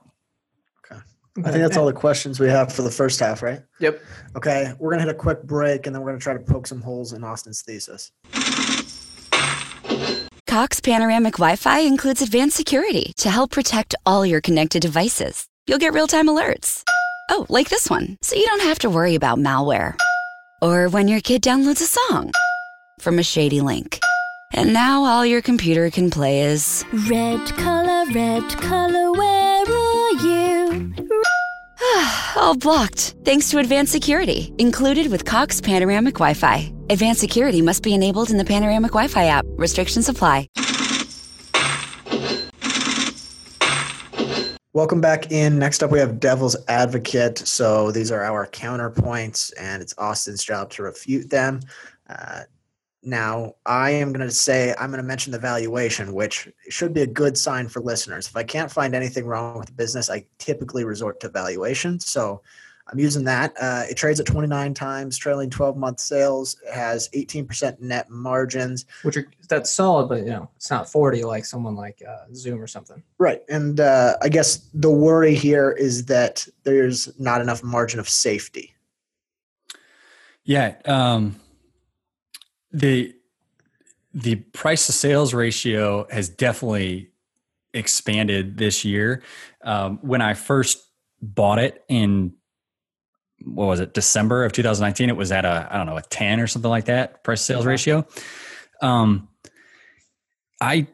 Okay. 0.85 1.01
I 1.43 1.51
think 1.51 1.61
that's 1.61 1.77
all 1.77 1.85
the 1.85 1.93
questions 1.93 2.39
we 2.39 2.47
have 2.47 2.71
for 2.71 2.81
the 2.81 2.91
first 2.91 3.19
half, 3.19 3.41
right? 3.41 3.61
Yep. 3.79 4.01
Okay, 4.35 4.73
we're 4.79 4.91
gonna 4.91 5.03
hit 5.03 5.11
a 5.11 5.17
quick 5.17 5.43
break 5.43 5.85
and 5.85 5.95
then 5.95 6.01
we're 6.01 6.09
gonna 6.09 6.19
try 6.19 6.33
to 6.33 6.39
poke 6.39 6.67
some 6.67 6.81
holes 6.81 7.13
in 7.13 7.23
Austin's 7.23 7.61
thesis. 7.61 8.11
Cox 10.47 10.79
Panoramic 10.79 11.33
Wi 11.33 11.55
Fi 11.57 11.79
includes 11.79 12.21
advanced 12.21 12.55
security 12.55 13.13
to 13.17 13.29
help 13.29 13.51
protect 13.51 13.95
all 14.05 14.25
your 14.25 14.39
connected 14.39 14.81
devices. 14.81 15.47
You'll 15.67 15.79
get 15.79 15.93
real 15.93 16.07
time 16.07 16.27
alerts. 16.27 16.83
Oh, 17.29 17.45
like 17.49 17.69
this 17.69 17.89
one, 17.89 18.17
so 18.21 18.35
you 18.35 18.45
don't 18.45 18.61
have 18.61 18.79
to 18.79 18.89
worry 18.89 19.15
about 19.15 19.39
malware. 19.39 19.97
Or 20.61 20.87
when 20.87 21.07
your 21.07 21.21
kid 21.21 21.41
downloads 21.41 21.81
a 21.81 21.85
song 21.85 22.31
from 22.99 23.19
a 23.19 23.23
shady 23.23 23.61
link. 23.61 23.99
And 24.57 24.71
now 24.71 25.03
all 25.03 25.25
your 25.25 25.41
computer 25.41 25.89
can 25.89 26.09
play 26.09 26.39
is 26.39 26.85
Red 27.09 27.45
color, 27.57 28.09
red 28.13 28.47
color, 28.61 29.11
where 29.11 29.65
are 29.65 30.11
you? 30.11 30.95
all 32.37 32.55
blocked 32.55 33.15
thanks 33.25 33.49
to 33.49 33.59
advanced 33.59 33.91
security 33.91 34.53
included 34.57 35.11
with 35.11 35.25
Cox 35.25 35.59
Panoramic 35.59 36.13
Wi 36.13 36.33
Fi. 36.33 36.73
Advanced 36.89 37.19
security 37.19 37.61
must 37.61 37.83
be 37.83 37.93
enabled 37.93 38.31
in 38.31 38.37
the 38.37 38.45
Panoramic 38.45 38.91
Wi 38.91 39.09
Fi 39.09 39.25
app. 39.25 39.45
Restrictions 39.57 40.07
apply. 40.07 40.47
Welcome 44.71 45.01
back 45.01 45.33
in. 45.33 45.59
Next 45.59 45.83
up, 45.83 45.91
we 45.91 45.99
have 45.99 46.21
Devil's 46.21 46.55
Advocate. 46.69 47.39
So 47.39 47.91
these 47.91 48.09
are 48.09 48.23
our 48.23 48.47
counterpoints, 48.47 49.51
and 49.59 49.81
it's 49.81 49.93
Austin's 49.97 50.45
job 50.45 50.69
to 50.71 50.83
refute 50.83 51.29
them. 51.29 51.59
Uh, 52.07 52.43
now, 53.05 53.55
I 53.65 53.91
am 53.91 54.11
going 54.11 54.27
to 54.27 54.33
say 54.33 54.73
I'm 54.79 54.89
going 54.89 55.01
to 55.01 55.07
mention 55.07 55.31
the 55.31 55.39
valuation, 55.39 56.13
which 56.13 56.49
should 56.69 56.93
be 56.93 57.01
a 57.01 57.07
good 57.07 57.37
sign 57.37 57.67
for 57.67 57.79
listeners. 57.79 58.27
If 58.27 58.35
I 58.35 58.43
can't 58.43 58.71
find 58.71 58.95
anything 58.95 59.25
wrong 59.25 59.57
with 59.57 59.67
the 59.67 59.73
business, 59.73 60.09
I 60.09 60.25
typically 60.37 60.83
resort 60.83 61.19
to 61.21 61.29
valuation. 61.29 61.99
So 61.99 62.41
I'm 62.87 62.99
using 62.99 63.23
that. 63.25 63.53
Uh, 63.59 63.83
it 63.89 63.95
trades 63.95 64.19
at 64.19 64.27
29 64.27 64.73
times 64.73 65.17
trailing 65.17 65.49
12 65.49 65.75
month 65.75 65.99
sales, 65.99 66.57
it 66.65 66.73
has 66.73 67.09
18% 67.09 67.79
net 67.79 68.09
margins. 68.09 68.85
Which 69.01 69.17
are 69.17 69.27
that's 69.49 69.71
solid, 69.71 70.07
but 70.07 70.19
you 70.19 70.31
know 70.31 70.49
it's 70.55 70.69
not 70.69 70.89
40 70.89 71.23
like 71.23 71.45
someone 71.45 71.75
like 71.75 72.01
uh, 72.07 72.25
Zoom 72.33 72.61
or 72.61 72.67
something. 72.67 73.01
Right. 73.17 73.41
And 73.49 73.79
uh, 73.79 74.17
I 74.21 74.29
guess 74.29 74.69
the 74.73 74.91
worry 74.91 75.33
here 75.33 75.71
is 75.71 76.05
that 76.05 76.47
there's 76.63 77.19
not 77.19 77.41
enough 77.41 77.63
margin 77.63 77.99
of 77.99 78.07
safety. 78.07 78.73
Yeah. 80.43 80.75
Um, 80.85 81.39
the 82.75 83.13
the 84.13 84.35
price 84.35 84.85
to 84.85 84.91
sales 84.91 85.33
ratio 85.33 86.07
has 86.09 86.29
definitely 86.29 87.09
expanded 87.73 88.57
this 88.57 88.85
year. 88.85 89.21
Um, 89.63 89.99
when 90.01 90.21
I 90.21 90.33
first 90.33 90.85
bought 91.21 91.59
it 91.59 91.83
in 91.89 92.33
what 93.43 93.65
was 93.65 93.79
it 93.79 93.93
December 93.93 94.45
of 94.45 94.51
2019, 94.53 95.09
it 95.09 95.15
was 95.15 95.31
at 95.31 95.45
a 95.45 95.67
I 95.71 95.77
don't 95.77 95.85
know 95.85 95.97
a 95.97 96.01
10 96.01 96.39
or 96.39 96.47
something 96.47 96.69
like 96.69 96.85
that 96.85 97.23
price 97.23 97.39
to 97.39 97.45
sales 97.45 97.65
ratio. 97.65 98.05
Um, 98.81 99.29
I 100.61 100.87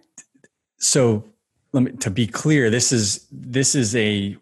so 0.77 1.25
let 1.73 1.83
me 1.83 1.91
to 1.93 2.11
be 2.11 2.27
clear, 2.27 2.69
this 2.69 2.91
is 2.91 3.25
this 3.31 3.73
is 3.73 3.95
a 3.95 4.37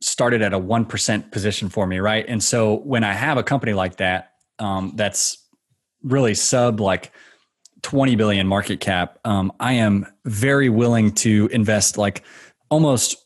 started 0.00 0.42
at 0.42 0.52
a 0.52 0.58
one 0.58 0.84
percent 0.84 1.30
position 1.30 1.68
for 1.68 1.86
me, 1.86 2.00
right? 2.00 2.24
And 2.26 2.42
so 2.42 2.78
when 2.78 3.04
I 3.04 3.12
have 3.12 3.38
a 3.38 3.42
company 3.44 3.74
like 3.74 3.96
that, 3.96 4.32
um, 4.58 4.92
that's 4.96 5.43
really 6.04 6.34
sub 6.34 6.78
like 6.78 7.12
20 7.82 8.14
billion 8.16 8.46
market 8.46 8.80
cap, 8.80 9.18
um, 9.24 9.52
I 9.60 9.74
am 9.74 10.06
very 10.24 10.68
willing 10.68 11.12
to 11.16 11.48
invest 11.52 11.98
like 11.98 12.22
almost 12.70 13.16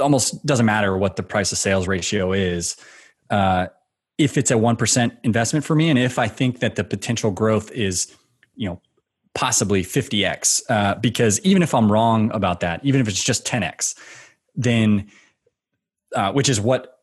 almost 0.00 0.44
doesn't 0.44 0.66
matter 0.66 0.96
what 0.96 1.16
the 1.16 1.22
price 1.22 1.50
to 1.50 1.56
sales 1.56 1.86
ratio 1.86 2.32
is. 2.32 2.76
Uh, 3.30 3.68
if 4.18 4.36
it's 4.36 4.50
a 4.50 4.54
1% 4.54 5.16
investment 5.22 5.64
for 5.64 5.74
me, 5.74 5.90
and 5.90 5.98
if 5.98 6.18
I 6.18 6.28
think 6.28 6.60
that 6.60 6.76
the 6.76 6.84
potential 6.84 7.30
growth 7.30 7.70
is, 7.72 8.14
you 8.54 8.68
know, 8.68 8.80
possibly 9.34 9.82
50x, 9.82 10.62
uh, 10.68 10.94
because 10.96 11.40
even 11.40 11.62
if 11.62 11.74
I'm 11.74 11.90
wrong 11.90 12.30
about 12.32 12.60
that, 12.60 12.84
even 12.84 13.00
if 13.00 13.08
it's 13.08 13.22
just 13.22 13.44
10x, 13.46 13.96
then, 14.54 15.10
uh, 16.14 16.32
which 16.32 16.48
is 16.48 16.60
what 16.60 17.00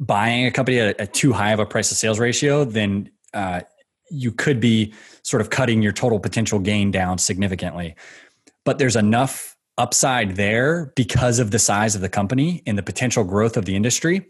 buying 0.00 0.46
a 0.46 0.50
company 0.50 0.80
at, 0.80 0.98
at, 1.00 1.14
too 1.14 1.32
high 1.32 1.52
of 1.52 1.60
a 1.60 1.66
price 1.66 1.88
to 1.90 1.94
sales 1.94 2.18
ratio, 2.18 2.64
then 2.64 3.10
uh, 3.34 3.60
you 4.10 4.32
could 4.32 4.60
be 4.60 4.92
sort 5.22 5.40
of 5.40 5.50
cutting 5.50 5.82
your 5.82 5.92
total 5.92 6.18
potential 6.18 6.58
gain 6.58 6.90
down 6.90 7.18
significantly. 7.18 7.94
But 8.64 8.78
there's 8.78 8.96
enough 8.96 9.56
upside 9.78 10.36
there 10.36 10.92
because 10.96 11.38
of 11.38 11.52
the 11.52 11.58
size 11.58 11.94
of 11.94 12.00
the 12.00 12.08
company 12.08 12.62
and 12.66 12.76
the 12.76 12.82
potential 12.82 13.24
growth 13.24 13.56
of 13.56 13.64
the 13.64 13.76
industry 13.76 14.28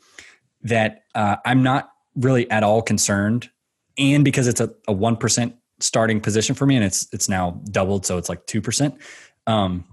that 0.62 1.04
uh, 1.14 1.36
I'm 1.44 1.62
not 1.62 1.90
really 2.14 2.50
at 2.50 2.62
all 2.62 2.82
concerned. 2.82 3.48
And 3.96 4.24
because 4.24 4.46
it's 4.46 4.60
a, 4.60 4.70
a 4.86 4.94
1% 4.94 5.54
starting 5.80 6.20
position 6.20 6.54
for 6.54 6.66
me 6.66 6.76
and 6.76 6.84
it's, 6.84 7.08
it's 7.12 7.28
now 7.28 7.60
doubled. 7.70 8.04
So 8.04 8.18
it's 8.18 8.28
like 8.28 8.46
2%. 8.46 8.98
Um, 9.46 9.84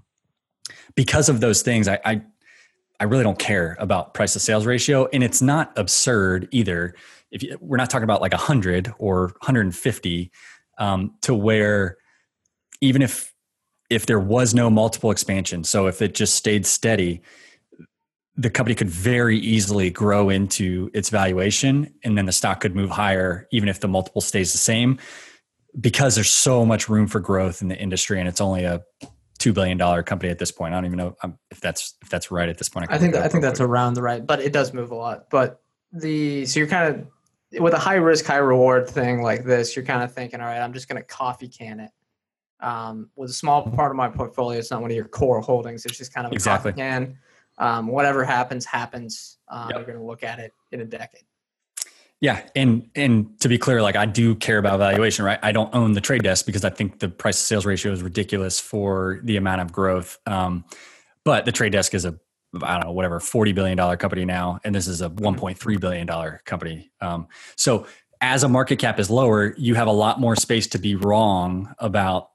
because 0.96 1.30
of 1.30 1.40
those 1.40 1.62
things, 1.62 1.88
I, 1.88 2.00
I, 2.04 2.22
I 3.00 3.06
really 3.06 3.24
don't 3.24 3.40
care 3.40 3.78
about 3.80 4.14
price 4.14 4.34
to 4.34 4.40
sales 4.40 4.66
ratio. 4.66 5.08
And 5.14 5.24
it's 5.24 5.42
not 5.42 5.72
absurd 5.78 6.48
either. 6.52 6.96
If 7.36 7.44
you, 7.44 7.58
we're 7.60 7.78
not 7.78 7.90
talking 7.90 8.06
about 8.06 8.22
like 8.22 8.32
100 8.32 8.94
or 8.98 9.28
150 9.42 10.32
um, 10.78 11.14
to 11.22 11.36
where 11.36 11.98
even 12.82 13.02
if 13.02 13.34
if 13.90 14.08
there 14.08 14.20
was 14.20 14.56
no 14.56 14.70
multiple 14.70 15.12
expansion 15.12 15.64
so 15.64 15.88
if 15.88 16.02
it 16.02 16.16
just 16.16 16.36
stayed 16.36 16.66
steady 16.66 17.22
the 18.38 18.50
company 18.50 18.74
could 18.74 18.90
very 18.90 19.38
easily 19.38 19.90
grow 19.90 20.30
into 20.30 20.90
its 20.94 21.10
valuation 21.10 21.94
and 22.04 22.18
then 22.18 22.26
the 22.26 22.32
stock 22.32 22.62
could 22.62 22.76
move 22.76 22.90
higher 22.90 23.48
even 23.52 23.70
if 23.70 23.80
the 23.82 23.88
multiple 23.88 24.22
stays 24.22 24.52
the 24.52 24.58
same 24.58 24.98
because 25.80 26.16
there's 26.16 26.32
so 26.32 26.66
much 26.66 26.90
room 26.90 27.06
for 27.06 27.20
growth 27.20 27.62
in 27.62 27.68
the 27.68 27.78
industry 27.78 28.20
and 28.20 28.28
it's 28.28 28.42
only 28.42 28.64
a 28.64 28.82
two 29.38 29.54
billion 29.54 29.78
dollar 29.78 30.02
company 30.02 30.32
at 30.32 30.40
this 30.40 30.52
point. 30.52 30.74
I 30.74 30.78
don't 30.78 30.86
even 30.86 30.98
know 30.98 31.16
um, 31.22 31.38
if 31.52 31.60
that's 31.60 31.96
if 32.02 32.10
that's 32.10 32.32
right 32.32 32.50
at 32.50 32.58
this 32.58 32.70
point. 32.70 32.90
I, 32.90 32.96
I 32.96 32.98
think 32.98 33.14
that, 33.14 33.24
I 33.24 33.28
think 33.28 33.44
that's 33.44 33.60
around 33.60 33.94
the 33.94 34.02
right, 34.02 34.26
but 34.26 34.40
it 34.40 34.52
does 34.52 34.74
move 34.74 34.92
a 34.92 34.96
lot. 34.96 35.30
But 35.30 35.62
the 35.92 36.46
so 36.46 36.60
you're 36.60 36.68
kind 36.68 36.96
of 36.96 37.08
with 37.60 37.74
a 37.74 37.80
high 37.80 37.96
risk 37.96 38.26
high 38.26 38.38
reward 38.38 38.90
thing 38.90 39.22
like 39.22 39.44
this, 39.44 39.76
you're 39.76 39.86
kind 39.86 40.04
of 40.04 40.14
thinking, 40.14 40.42
all 40.42 40.48
right, 40.48 40.60
I'm 40.60 40.74
just 40.74 40.88
going 40.88 41.02
to 41.02 41.08
coffee 41.08 41.48
can 41.48 41.80
it. 41.80 41.92
Um, 42.60 43.10
with 43.16 43.30
a 43.30 43.34
small 43.34 43.70
part 43.70 43.92
of 43.92 43.98
my 43.98 44.10
portfolio, 44.10 44.58
it's 44.58 44.72
not 44.72 44.82
one 44.82 44.90
of 44.90 44.96
your 44.96 45.08
core 45.08 45.42
holdings. 45.42 45.86
It's 45.86 45.98
just 45.98 46.14
kind 46.14 46.26
of 46.26 46.32
a 46.32 46.36
exactly. 46.36 46.72
coffee 46.72 46.82
can 46.82 47.18
um, 47.58 47.88
whatever 47.88 48.24
happens, 48.24 48.66
happens. 48.66 49.38
Um, 49.48 49.70
yep. 49.70 49.78
You're 49.78 49.86
going 49.86 49.98
to 49.98 50.04
look 50.04 50.24
at 50.24 50.40
it 50.40 50.54
in 50.72 50.82
a 50.82 50.86
decade. 50.86 51.24
Yeah, 52.22 52.42
and 52.56 52.90
and 52.96 53.40
to 53.42 53.50
be 53.50 53.58
clear, 53.58 53.82
like 53.82 53.98
I 53.98 54.06
do 54.06 54.36
care 54.36 54.58
about 54.58 54.80
valuation, 54.80 55.26
right? 55.26 55.38
I 55.44 55.52
don't 55.52 55.74
own 55.76 55.92
the 55.92 56.02
trade 56.02 56.24
desk 56.24 56.46
because 56.46 56.64
I 56.64 56.70
think 56.70 57.00
the 57.00 57.10
price 57.10 57.38
to 57.38 57.44
sales 57.44 57.66
ratio 57.66 57.92
is 57.92 58.02
ridiculous 58.02 58.60
for 58.60 59.20
the 59.24 59.36
amount 59.36 59.62
of 59.62 59.74
growth. 59.74 60.18
Um, 60.26 60.64
but 61.26 61.46
the 61.46 61.52
trade 61.52 61.74
desk 61.74 61.94
is 61.94 62.06
a 62.06 62.18
I 62.62 62.74
don't 62.74 62.86
know 62.86 62.92
whatever 62.92 63.20
forty 63.20 63.52
billion 63.52 63.78
dollar 63.78 63.98
company 63.98 64.26
now, 64.26 64.60
and 64.64 64.74
this 64.74 64.88
is 64.88 65.02
a 65.02 65.10
point 65.10 65.58
three 65.58 65.78
billion 65.78 66.08
dollar 66.08 66.42
company. 66.46 66.92
Um, 67.02 67.28
so 67.56 67.88
as 68.22 68.44
a 68.44 68.50
market 68.50 68.80
cap 68.80 69.00
is 69.00 69.10
lower, 69.10 69.54
you 69.58 69.76
have 69.76 69.88
a 69.88 69.92
lot 69.92 70.20
more 70.20 70.36
space 70.36 70.68
to 70.68 70.80
be 70.80 70.96
wrong 70.96 71.74
about 71.80 72.30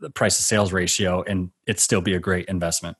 the 0.00 0.10
price 0.10 0.36
to 0.36 0.42
sales 0.42 0.72
ratio, 0.72 1.22
and 1.22 1.50
it 1.66 1.80
still 1.80 2.00
be 2.00 2.14
a 2.14 2.20
great 2.20 2.46
investment. 2.46 2.96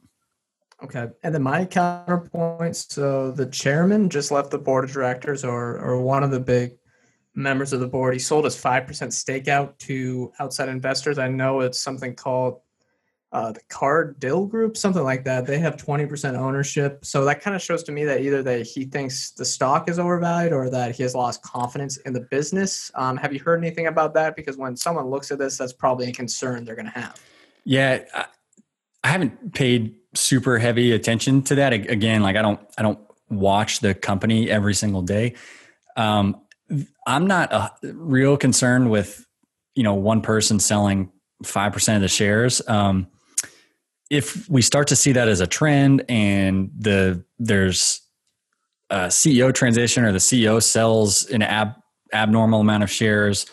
Okay. 0.83 1.09
And 1.22 1.35
then 1.35 1.42
my 1.42 1.64
counterpoint 1.64 2.77
so 2.77 3.31
the 3.31 3.46
chairman 3.46 4.11
just 4.11 4.31
left 4.31 4.50
the 4.50 4.59
board 4.59 4.85
of 4.85 4.92
directors 4.92 5.44
or, 5.44 5.79
or 5.79 6.03
one 6.03 6.22
of 6.22 6.31
the 6.31 6.40
big 6.40 6.72
members 7.35 7.72
of 7.72 7.81
the 7.81 7.88
board. 7.88 8.12
He 8.12 8.20
sold 8.20 8.44
his 8.44 8.57
5% 8.57 9.12
stake 9.12 9.48
out 9.48 9.79
to 9.81 10.33
outside 10.38 10.68
investors. 10.68 11.18
I 11.18 11.29
know 11.29 11.61
it's 11.61 11.81
something 11.81 12.14
called 12.14 12.61
uh, 13.35 13.51
the 13.51 13.61
Cardil 13.68 14.49
Group, 14.49 14.77
something 14.77 15.03
like 15.03 15.25
that. 15.25 15.44
They 15.44 15.59
have 15.59 15.77
20% 15.77 16.38
ownership. 16.38 17.05
So 17.05 17.25
that 17.25 17.42
kind 17.42 17.57
of 17.57 17.61
shows 17.61 17.83
to 17.83 17.92
me 17.92 18.05
that 18.05 18.20
either 18.20 18.44
that 18.44 18.62
he 18.62 18.85
thinks 18.85 19.33
the 19.33 19.44
stock 19.44 19.90
is 19.90 19.99
overvalued 19.99 20.53
or 20.53 20.70
that 20.70 20.94
he 20.94 21.03
has 21.03 21.16
lost 21.16 21.42
confidence 21.42 21.97
in 21.99 22.12
the 22.12 22.20
business. 22.20 22.92
Um, 22.94 23.16
have 23.16 23.33
you 23.33 23.40
heard 23.40 23.59
anything 23.59 23.88
about 23.88 24.14
that? 24.14 24.37
Because 24.37 24.57
when 24.57 24.77
someone 24.77 25.07
looks 25.11 25.33
at 25.33 25.38
this, 25.38 25.59
that's 25.59 25.73
probably 25.73 26.09
a 26.09 26.12
concern 26.12 26.64
they're 26.64 26.77
going 26.77 26.87
to 26.87 26.92
have. 26.92 27.20
Yeah. 27.64 28.05
I 29.03 29.09
haven't 29.09 29.53
paid 29.53 29.97
super 30.14 30.59
heavy 30.59 30.92
attention 30.92 31.42
to 31.42 31.57
that. 31.57 31.73
Again, 31.73 32.23
like 32.23 32.37
I 32.37 32.42
don't 32.42 32.61
I 32.79 32.83
don't 32.83 33.01
watch 33.29 33.81
the 33.81 33.94
company 33.94 34.49
every 34.49 34.75
single 34.75 35.03
day. 35.03 35.35
Um, 35.97 36.40
I'm 37.07 37.27
not 37.27 37.53
a 37.53 37.73
real 37.83 38.37
concerned 38.37 38.90
with 38.90 39.27
you 39.75 39.83
know 39.83 39.94
one 39.94 40.23
person 40.23 40.59
selling 40.61 41.11
five 41.42 41.73
percent 41.73 41.97
of 41.97 42.03
the 42.03 42.09
shares. 42.09 42.62
Um, 42.66 43.09
if 44.14 44.48
we 44.48 44.62
start 44.62 44.88
to 44.88 44.96
see 44.96 45.12
that 45.12 45.29
as 45.29 45.40
a 45.40 45.46
trend 45.46 46.05
and 46.09 46.70
the 46.79 47.24
there's 47.38 48.00
a 48.90 49.07
CEO 49.07 49.53
transition 49.53 50.05
or 50.05 50.12
the 50.12 50.18
CEO 50.18 50.62
sells 50.62 51.27
an 51.31 51.42
ab, 51.42 51.72
abnormal 52.12 52.61
amount 52.61 52.83
of 52.83 52.90
shares 52.90 53.46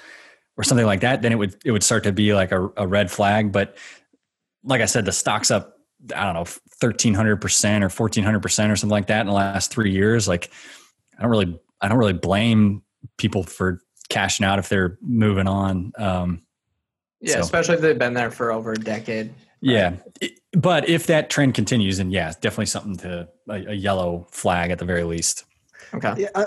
or 0.57 0.63
something 0.63 0.85
like 0.85 1.01
that, 1.01 1.21
then 1.21 1.31
it 1.31 1.35
would 1.35 1.55
it 1.65 1.71
would 1.71 1.83
start 1.83 2.03
to 2.03 2.11
be 2.11 2.33
like 2.33 2.51
a, 2.51 2.69
a 2.77 2.87
red 2.87 3.09
flag. 3.09 3.51
But 3.51 3.75
like 4.63 4.81
I 4.81 4.85
said, 4.85 5.05
the 5.05 5.11
stock's 5.11 5.49
up 5.49 5.77
I 6.15 6.25
don't 6.25 6.33
know, 6.33 6.43
1300% 6.81 7.21
or 7.83 8.09
1400% 8.09 8.71
or 8.71 8.75
something 8.75 8.89
like 8.89 9.07
that 9.07 9.21
in 9.21 9.27
the 9.27 9.33
last 9.33 9.71
three 9.71 9.91
years. 9.91 10.27
Like, 10.27 10.51
I 11.17 11.21
don't 11.21 11.29
really, 11.29 11.59
I 11.79 11.87
don't 11.87 11.97
really 11.97 12.13
blame 12.13 12.81
people 13.17 13.43
for 13.43 13.81
cashing 14.09 14.45
out 14.45 14.57
if 14.57 14.67
they're 14.67 14.97
moving 15.01 15.47
on. 15.47 15.91
Um, 15.97 16.41
yeah, 17.19 17.35
so. 17.35 17.39
especially 17.41 17.75
if 17.75 17.81
they've 17.81 17.99
been 17.99 18.15
there 18.15 18.31
for 18.31 18.51
over 18.51 18.73
a 18.73 18.77
decade. 18.77 19.27
Right? 19.27 19.35
Yeah. 19.61 19.95
But 20.53 20.89
if 20.89 21.07
that 21.07 21.29
trend 21.29 21.53
continues, 21.53 21.99
and 21.99 22.11
yeah, 22.11 22.33
definitely 22.41 22.65
something 22.65 22.97
to 22.97 23.27
a, 23.49 23.53
a 23.53 23.73
yellow 23.73 24.27
flag 24.31 24.71
at 24.71 24.79
the 24.79 24.85
very 24.85 25.03
least. 25.03 25.45
Okay. 25.93 26.13
Yeah. 26.17 26.29
Uh, 26.35 26.45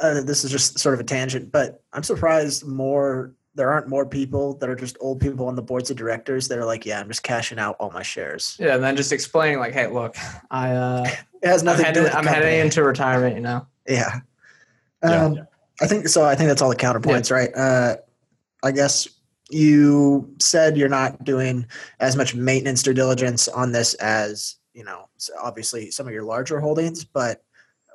uh, 0.00 0.20
this 0.22 0.44
is 0.44 0.50
just 0.50 0.78
sort 0.78 0.94
of 0.94 1.00
a 1.00 1.04
tangent, 1.04 1.50
but 1.52 1.82
I'm 1.92 2.02
surprised 2.02 2.66
more 2.66 3.34
there 3.54 3.70
aren't 3.70 3.88
more 3.88 4.06
people 4.06 4.54
that 4.54 4.68
are 4.70 4.76
just 4.76 4.96
old 5.00 5.20
people 5.20 5.46
on 5.46 5.56
the 5.56 5.62
boards 5.62 5.90
of 5.90 5.96
directors 5.96 6.48
that 6.48 6.58
are 6.58 6.64
like, 6.64 6.86
yeah, 6.86 7.00
I'm 7.00 7.08
just 7.08 7.22
cashing 7.22 7.58
out 7.58 7.76
all 7.80 7.90
my 7.90 8.02
shares. 8.02 8.56
Yeah, 8.60 8.76
and 8.76 8.84
then 8.84 8.96
just 8.96 9.12
explaining 9.12 9.58
like, 9.58 9.72
hey, 9.72 9.88
look, 9.88 10.16
I 10.50 10.70
uh, 10.70 11.04
it 11.42 11.48
has 11.48 11.62
nothing 11.62 11.86
I'm 11.86 11.94
to 11.94 12.00
do 12.00 12.04
with. 12.04 12.14
I'm 12.14 12.26
heading 12.26 12.60
into 12.60 12.82
retirement, 12.82 13.34
you 13.34 13.42
know. 13.42 13.66
Yeah. 13.88 14.20
Um, 15.02 15.34
yeah. 15.34 15.42
I 15.80 15.86
think 15.86 16.08
so. 16.08 16.24
I 16.24 16.34
think 16.34 16.48
that's 16.48 16.62
all 16.62 16.68
the 16.68 16.76
counterpoints, 16.76 17.30
yeah. 17.30 17.36
right? 17.36 17.50
Uh, 17.54 17.96
I 18.62 18.70
guess 18.70 19.08
you 19.50 20.34
said 20.38 20.76
you're 20.76 20.88
not 20.88 21.24
doing 21.24 21.66
as 21.98 22.16
much 22.16 22.34
maintenance 22.34 22.82
due 22.82 22.94
diligence 22.94 23.48
on 23.48 23.72
this 23.72 23.94
as 23.94 24.56
you 24.74 24.84
know, 24.84 25.08
obviously 25.40 25.90
some 25.90 26.06
of 26.06 26.12
your 26.12 26.22
larger 26.22 26.60
holdings, 26.60 27.04
but 27.04 27.42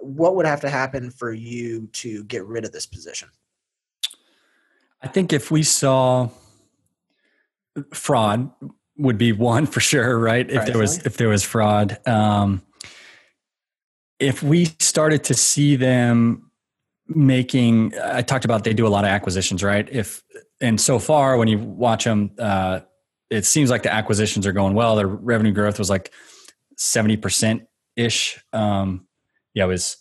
what 0.01 0.35
would 0.35 0.45
have 0.45 0.61
to 0.61 0.69
happen 0.69 1.09
for 1.09 1.31
you 1.31 1.87
to 1.93 2.23
get 2.25 2.45
rid 2.45 2.65
of 2.65 2.71
this 2.71 2.85
position? 2.85 3.29
I 5.01 5.07
think 5.07 5.33
if 5.33 5.51
we 5.51 5.63
saw 5.63 6.29
fraud 7.93 8.51
would 8.97 9.17
be 9.17 9.31
one 9.31 9.65
for 9.65 9.79
sure, 9.79 10.17
right? 10.19 10.49
If 10.49 10.65
there 10.65 10.77
was 10.77 11.05
if 11.05 11.17
there 11.17 11.29
was 11.29 11.43
fraud, 11.43 11.97
um, 12.07 12.61
if 14.19 14.41
we 14.41 14.65
started 14.79 15.23
to 15.25 15.33
see 15.33 15.75
them 15.75 16.51
making, 17.07 17.93
I 18.01 18.21
talked 18.21 18.45
about 18.45 18.63
they 18.63 18.73
do 18.73 18.87
a 18.87 18.89
lot 18.89 19.03
of 19.03 19.09
acquisitions, 19.09 19.63
right? 19.63 19.87
If 19.91 20.23
and 20.65 20.81
so 20.81 20.99
far 20.99 21.37
when 21.37 21.47
you 21.47 21.59
watch 21.59 22.03
them, 22.03 22.31
uh, 22.39 22.79
it 23.29 23.45
seems 23.45 23.69
like 23.69 23.83
the 23.83 23.93
acquisitions 23.93 24.45
are 24.47 24.51
going 24.53 24.73
well. 24.73 24.95
Their 24.95 25.07
revenue 25.07 25.51
growth 25.51 25.79
was 25.79 25.89
like 25.89 26.11
seventy 26.77 27.17
percent 27.17 27.63
ish. 27.95 28.43
Um, 28.53 29.07
yeah, 29.53 29.65
it 29.65 29.67
was. 29.67 29.97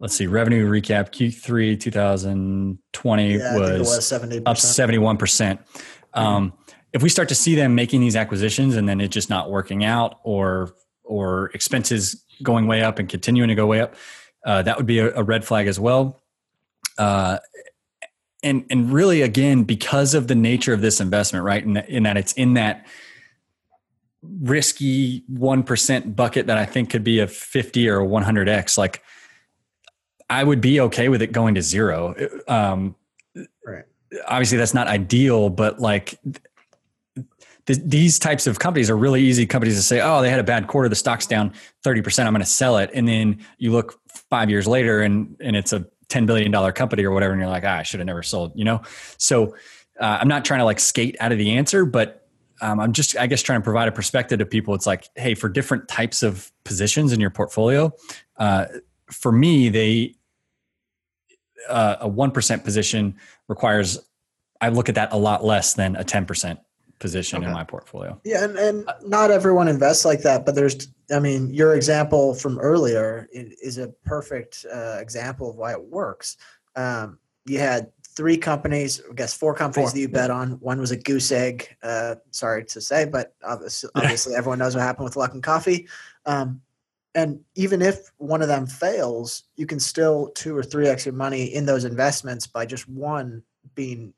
Let's 0.00 0.16
see, 0.16 0.26
revenue 0.26 0.68
recap 0.68 1.10
Q3 1.12 1.80
2020 1.80 3.32
Yeah, 3.32 3.36
I 3.36 3.52
think 3.54 3.68
it 3.74 3.78
was 3.78 3.88
was 3.88 4.10
70%. 4.10 4.42
up 4.44 4.56
71%. 4.56 5.58
Um, 6.12 6.52
if 6.92 7.02
we 7.02 7.08
start 7.08 7.28
to 7.28 7.34
see 7.34 7.54
them 7.54 7.74
making 7.74 8.00
these 8.00 8.16
acquisitions 8.16 8.76
and 8.76 8.88
then 8.88 9.00
it 9.00 9.08
just 9.08 9.30
not 9.30 9.50
working 9.50 9.84
out 9.84 10.18
or 10.24 10.74
or 11.04 11.50
expenses 11.54 12.24
going 12.42 12.66
way 12.66 12.82
up 12.82 12.98
and 12.98 13.08
continuing 13.08 13.48
to 13.48 13.54
go 13.54 13.66
way 13.66 13.80
up, 13.80 13.94
uh, 14.44 14.62
that 14.62 14.76
would 14.76 14.86
be 14.86 14.98
a, 14.98 15.14
a 15.14 15.22
red 15.22 15.44
flag 15.44 15.68
as 15.68 15.78
well. 15.78 16.20
Uh, 16.98 17.38
and 18.44 18.64
and 18.70 18.92
really 18.92 19.22
again 19.22 19.64
because 19.64 20.14
of 20.14 20.28
the 20.28 20.34
nature 20.36 20.72
of 20.72 20.80
this 20.80 21.00
investment, 21.00 21.44
right? 21.44 21.64
In, 21.64 21.72
that- 21.72 21.88
in 21.88 22.02
that 22.04 22.16
it's 22.16 22.32
in 22.34 22.54
that 22.54 22.86
risky 24.22 25.22
1% 25.32 26.16
bucket 26.16 26.46
that 26.46 26.56
I 26.56 26.64
think 26.64 26.88
could 26.90 27.04
be 27.04 27.18
a 27.20 27.26
50 27.26 27.88
or 27.90 28.00
a 28.00 28.06
100x 28.06 28.78
like 28.78 29.02
I 30.30 30.42
would 30.42 30.62
be 30.62 30.80
okay 30.80 31.10
with 31.10 31.20
it 31.20 31.32
going 31.32 31.54
to 31.56 31.62
zero. 31.62 32.14
Um, 32.48 32.94
Right. 33.66 33.84
obviously 34.26 34.56
that's 34.58 34.72
not 34.74 34.86
ideal, 34.86 35.50
but 35.50 35.80
like 35.80 36.18
th- 37.66 37.80
these 37.84 38.18
types 38.18 38.46
of 38.46 38.58
companies 38.58 38.88
are 38.88 38.96
really 38.96 39.20
easy 39.22 39.44
companies 39.44 39.76
to 39.76 39.82
say, 39.82 40.00
oh, 40.00 40.22
they 40.22 40.30
had 40.30 40.38
a 40.40 40.44
bad 40.44 40.68
quarter, 40.68 40.88
the 40.88 40.94
stock's 40.94 41.26
down 41.26 41.52
30%, 41.84 42.24
I'm 42.26 42.32
going 42.32 42.40
to 42.40 42.46
sell 42.46 42.78
it. 42.78 42.90
And 42.94 43.06
then 43.08 43.44
you 43.58 43.72
look 43.72 44.00
five 44.30 44.48
years 44.48 44.66
later 44.66 45.02
and, 45.02 45.36
and 45.40 45.56
it's 45.56 45.72
a 45.72 45.84
$10 46.08 46.26
billion 46.26 46.72
company 46.72 47.04
or 47.04 47.10
whatever. 47.10 47.32
And 47.32 47.40
you're 47.40 47.50
like, 47.50 47.64
ah, 47.64 47.78
I 47.78 47.82
should 47.82 48.00
have 48.00 48.06
never 48.06 48.22
sold, 48.22 48.52
you 48.54 48.64
know? 48.64 48.82
So 49.18 49.54
uh, 50.00 50.18
I'm 50.20 50.28
not 50.28 50.44
trying 50.44 50.60
to 50.60 50.64
like 50.64 50.80
skate 50.80 51.16
out 51.20 51.32
of 51.32 51.38
the 51.38 51.52
answer, 51.52 51.84
but 51.84 52.26
um, 52.60 52.80
I'm 52.80 52.92
just, 52.92 53.16
I 53.16 53.26
guess, 53.26 53.42
trying 53.42 53.60
to 53.60 53.64
provide 53.64 53.88
a 53.88 53.92
perspective 53.92 54.38
to 54.38 54.46
people. 54.46 54.74
It's 54.74 54.86
like, 54.86 55.08
hey, 55.16 55.34
for 55.34 55.48
different 55.48 55.88
types 55.88 56.22
of 56.22 56.50
positions 56.64 57.12
in 57.12 57.20
your 57.20 57.30
portfolio, 57.30 57.92
uh, 58.38 58.66
for 59.10 59.32
me, 59.32 59.68
they, 59.68 60.14
uh, 61.68 61.96
a 62.00 62.10
1% 62.10 62.64
position 62.64 63.16
requires 63.48 63.98
I 64.60 64.68
look 64.68 64.88
at 64.88 64.94
that 64.94 65.12
a 65.12 65.16
lot 65.16 65.44
less 65.44 65.74
than 65.74 65.94
a 65.96 66.04
10% 66.04 66.58
position 67.04 67.44
in 67.44 67.52
my 67.52 67.62
portfolio. 67.62 68.18
Yeah, 68.24 68.44
and, 68.44 68.56
and 68.56 68.88
not 69.04 69.30
everyone 69.30 69.68
invests 69.68 70.06
like 70.06 70.22
that, 70.22 70.46
but 70.46 70.54
there's, 70.54 70.88
I 71.14 71.18
mean, 71.18 71.52
your 71.52 71.74
example 71.74 72.32
from 72.32 72.58
earlier 72.58 73.28
is 73.30 73.76
a 73.76 73.88
perfect 74.06 74.64
uh, 74.74 74.96
example 75.00 75.50
of 75.50 75.56
why 75.56 75.72
it 75.72 75.84
works. 75.84 76.38
Um, 76.76 77.18
you 77.44 77.58
had 77.58 77.92
three 78.16 78.38
companies, 78.38 79.02
I 79.10 79.12
guess 79.12 79.34
four 79.34 79.54
companies 79.54 79.90
Four, 79.90 79.94
that 79.96 80.00
you 80.00 80.08
bet 80.08 80.30
on. 80.30 80.52
One 80.60 80.80
was 80.80 80.92
a 80.92 80.96
goose 80.96 81.30
egg. 81.30 81.76
Uh, 81.82 82.14
sorry 82.30 82.64
to 82.64 82.80
say, 82.80 83.04
but 83.04 83.34
obviously, 83.44 83.90
obviously 83.94 84.34
everyone 84.34 84.60
knows 84.60 84.74
what 84.74 84.80
happened 84.80 85.04
with 85.04 85.16
Luckin 85.16 85.42
Coffee. 85.42 85.86
Um, 86.24 86.62
and 87.14 87.38
even 87.54 87.82
if 87.82 88.12
one 88.16 88.40
of 88.40 88.48
them 88.48 88.66
fails, 88.66 89.42
you 89.56 89.66
can 89.66 89.78
still 89.78 90.30
two 90.34 90.56
or 90.56 90.62
three 90.62 90.88
x 90.88 91.04
your 91.04 91.12
money 91.12 91.54
in 91.54 91.66
those 91.66 91.84
investments 91.84 92.46
by 92.46 92.64
just 92.64 92.88
one 92.88 93.42
being 93.74 94.14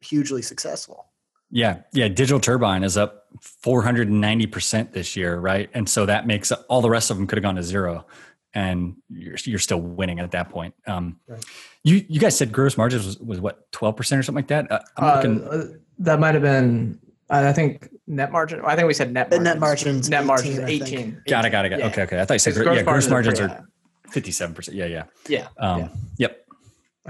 hugely 0.00 0.40
successful. 0.40 1.09
Yeah. 1.50 1.78
Yeah. 1.92 2.08
Digital 2.08 2.40
Turbine 2.40 2.84
is 2.84 2.96
up 2.96 3.26
490% 3.64 4.92
this 4.92 5.16
year, 5.16 5.38
right? 5.38 5.70
And 5.74 5.88
so 5.88 6.06
that 6.06 6.26
makes 6.26 6.52
all 6.52 6.80
the 6.80 6.90
rest 6.90 7.10
of 7.10 7.16
them 7.16 7.26
could 7.26 7.38
have 7.38 7.42
gone 7.42 7.56
to 7.56 7.62
zero 7.62 8.06
and 8.54 8.96
you're, 9.08 9.36
you're 9.44 9.58
still 9.58 9.80
winning 9.80 10.18
at 10.18 10.32
that 10.32 10.48
point. 10.50 10.74
Um, 10.86 11.18
Right. 11.28 11.44
you, 11.84 12.04
you 12.08 12.18
guys 12.20 12.36
said 12.36 12.50
gross 12.52 12.76
margins 12.76 13.06
was, 13.06 13.18
was 13.18 13.40
what, 13.40 13.70
12% 13.72 13.96
or 13.98 14.02
something 14.22 14.34
like 14.34 14.48
that? 14.48 14.70
Uh, 14.70 14.80
I'm 14.96 15.04
Uh, 15.04 15.14
looking, 15.16 15.44
uh, 15.44 15.64
that 16.00 16.18
might 16.20 16.34
have 16.34 16.42
been. 16.42 16.98
I 17.28 17.48
I 17.48 17.52
think 17.52 17.88
net 18.08 18.32
margin. 18.32 18.60
I 18.64 18.74
think 18.74 18.88
we 18.88 18.94
said 18.94 19.12
net 19.12 19.30
margins. 19.30 19.44
net 19.44 19.60
margins, 19.60 20.08
Net 20.08 20.20
18, 20.22 20.26
margins. 20.26 20.58
I 20.58 20.64
think. 20.66 20.82
Eighteen. 20.82 21.22
got 21.28 21.44
it, 21.44 21.50
got 21.50 21.64
it, 21.64 21.68
got 21.68 21.78
it. 21.78 21.82
Yeah. 21.82 21.86
Okay. 21.90 22.02
Okay. 22.02 22.20
I 22.20 22.24
thought 22.24 22.34
you 22.34 22.38
said, 22.40 22.54
Because 22.54 22.64
gro- 22.64 22.72
yeah, 22.74 22.82
gross 22.82 23.08
margins 23.08 23.38
pretty 23.38 23.52
are 23.54 23.56
high. 23.56 24.10
57%. 24.12 24.74
Yeah. 24.74 24.86
Yeah. 24.86 25.04
Yeah. 25.28 25.46
Um, 25.58 25.80
yeah. 25.80 25.88
Yep. 26.18 26.46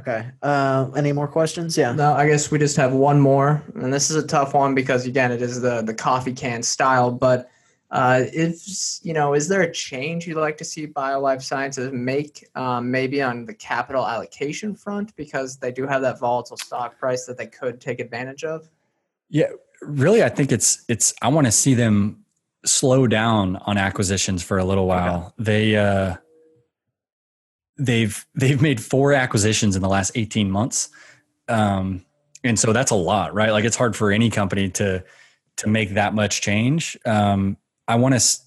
Okay. 0.01 0.30
Uh, 0.42 0.90
any 0.96 1.12
more 1.12 1.28
questions? 1.28 1.76
Yeah. 1.76 1.92
No, 1.92 2.14
I 2.14 2.26
guess 2.26 2.51
we 2.51 2.59
just 2.59 2.76
have 2.76 2.92
one 2.92 3.20
more, 3.20 3.62
and 3.74 3.92
this 3.92 4.11
is 4.11 4.16
a 4.16 4.26
tough 4.26 4.55
one 4.55 4.74
because 4.74 5.07
again, 5.07 5.30
it 5.30 5.42
is 5.42 5.61
the 5.61 5.82
the 5.82 5.94
coffee 5.94 6.32
can 6.32 6.62
style. 6.62 7.11
But 7.11 7.51
uh, 7.90 8.24
if 8.32 8.57
you 9.03 9.12
know, 9.12 9.34
is 9.34 9.48
there 9.48 9.61
a 9.61 9.70
change 9.72 10.26
you'd 10.26 10.38
like 10.38 10.57
to 10.59 10.64
see 10.64 10.86
BioLife 10.86 11.42
Sciences 11.42 11.92
make, 11.92 12.48
um, 12.55 12.90
maybe 12.90 13.20
on 13.20 13.44
the 13.44 13.55
capital 13.55 14.07
allocation 14.07 14.74
front, 14.74 15.14
because 15.16 15.59
they 15.59 15.70
do 15.70 15.86
have 15.86 16.01
that 16.01 16.18
volatile 16.18 16.57
stock 16.57 16.98
price 16.98 17.26
that 17.26 17.36
they 17.36 17.46
could 17.46 17.80
take 17.80 18.01
advantage 18.01 18.44
of? 18.44 18.70
Yeah, 19.28 19.51
really, 19.82 20.24
I 20.24 20.30
think 20.30 20.51
it's 20.51 20.82
it's. 20.88 21.12
I 21.20 21.28
want 21.28 21.46
to 21.46 21.53
see 21.53 21.74
them 21.74 22.24
slow 22.64 23.07
down 23.07 23.57
on 23.66 23.76
acquisitions 23.76 24.42
for 24.42 24.59
a 24.59 24.64
little 24.64 24.86
while. 24.86 25.34
They 25.38 25.76
uh, 25.76 26.16
they've 27.81 28.24
they've 28.35 28.61
made 28.61 28.81
four 28.81 29.12
acquisitions 29.12 29.74
in 29.74 29.83
the 29.83 29.89
last 29.89 30.12
eighteen 30.14 30.51
months, 30.51 30.91
um, 31.49 32.05
and 32.45 32.59
so 32.59 32.72
that's 32.72 32.91
a 32.91 32.97
lot, 32.97 33.35
right? 33.35 33.51
Like 33.51 33.64
it's 33.64 33.76
hard 33.76 33.97
for 33.97 34.12
any 34.12 34.31
company 34.31 34.68
to 34.70 35.03
to 35.57 35.68
make 35.68 35.95
that 35.95 36.14
much 36.14 36.41
change. 36.41 36.97
Um, 37.05 37.57
I 37.89 37.97
want 37.97 38.18
to. 38.18 38.39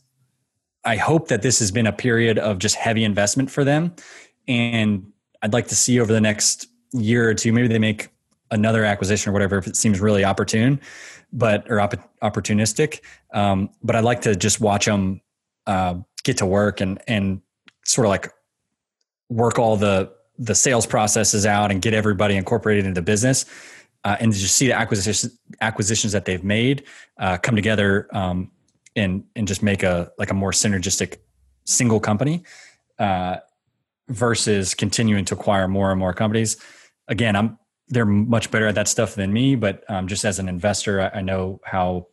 I 0.86 0.98
hope 0.98 1.30
that 1.30 1.42
this 1.42 1.60
has 1.60 1.72
been 1.72 1.88
a 1.88 1.94
period 1.94 2.38
of 2.38 2.60
just 2.60 2.76
heavy 2.76 3.04
investment 3.04 3.50
for 3.50 3.64
them, 3.64 3.96
and 4.48 5.12
I'd 5.42 5.54
like 5.54 5.68
to 5.68 5.76
see 5.76 6.00
over 6.00 6.14
the 6.14 6.22
next 6.22 6.68
year 6.92 7.30
or 7.30 7.34
two, 7.34 7.52
maybe 7.52 7.68
they 7.68 7.80
make 7.80 8.10
another 8.52 8.86
acquisition 8.86 9.30
or 9.30 9.34
whatever 9.34 9.58
if 9.58 9.66
it 9.66 9.76
seems 9.76 10.00
really 10.00 10.24
opportune, 10.24 10.80
but 11.32 11.70
or 11.70 11.80
opp- 11.80 12.10
opportunistic. 12.22 13.00
Um, 13.34 13.70
but 13.82 13.96
I'd 13.96 14.04
like 14.04 14.22
to 14.22 14.36
just 14.36 14.62
watch 14.62 14.86
them 14.86 15.22
uh, 15.66 15.96
get 16.24 16.38
to 16.38 16.46
work 16.46 16.82
and 16.82 17.02
and 17.08 17.42
sort 17.86 18.06
of 18.06 18.10
like 18.10 18.32
work 19.30 19.60
all 19.60 19.78
the 19.78 20.12
the 20.40 20.56
sales 20.56 20.86
processes 20.86 21.46
out 21.46 21.72
and 21.72 21.82
get 21.82 21.94
everybody 21.94 22.36
incorporated 22.36 22.86
into 22.86 23.00
the 23.00 23.06
business. 23.06 23.46
Uh, 24.06 24.18
and 24.20 24.34
just 24.34 24.56
see 24.56 24.68
the 24.68 24.74
acquisitions 24.74 25.38
acquisitions 25.62 26.12
that 26.12 26.26
they've 26.26 26.44
made 26.44 26.84
uh, 27.20 27.38
come 27.38 27.56
together 27.56 28.10
um, 28.12 28.52
and 28.98 29.24
and 29.36 29.48
just 29.48 29.64
make 29.64 29.82
a 29.82 30.12
like 30.18 30.30
a 30.30 30.34
more 30.34 30.52
synergistic 30.52 31.18
single 31.64 32.02
company 32.02 32.44
uh, 33.00 33.38
versus 34.10 34.74
continuing 34.74 35.24
to 35.24 35.34
acquire 35.34 35.70
more 35.70 35.90
and 35.90 36.00
more 36.00 36.14
companies. 36.14 36.58
Again, 37.08 37.36
I'm 37.38 37.58
they're 37.88 38.06
much 38.06 38.52
better 38.52 38.68
at 38.68 38.76
that 38.76 38.90
stuff 38.90 39.16
than 39.16 39.32
me, 39.32 39.56
but 39.56 39.90
um, 39.90 40.08
just 40.08 40.26
as 40.26 40.38
an 40.40 40.50
investor, 40.50 41.02
I, 41.02 41.20
I 41.20 41.22
know 41.22 41.62
how 41.64 42.08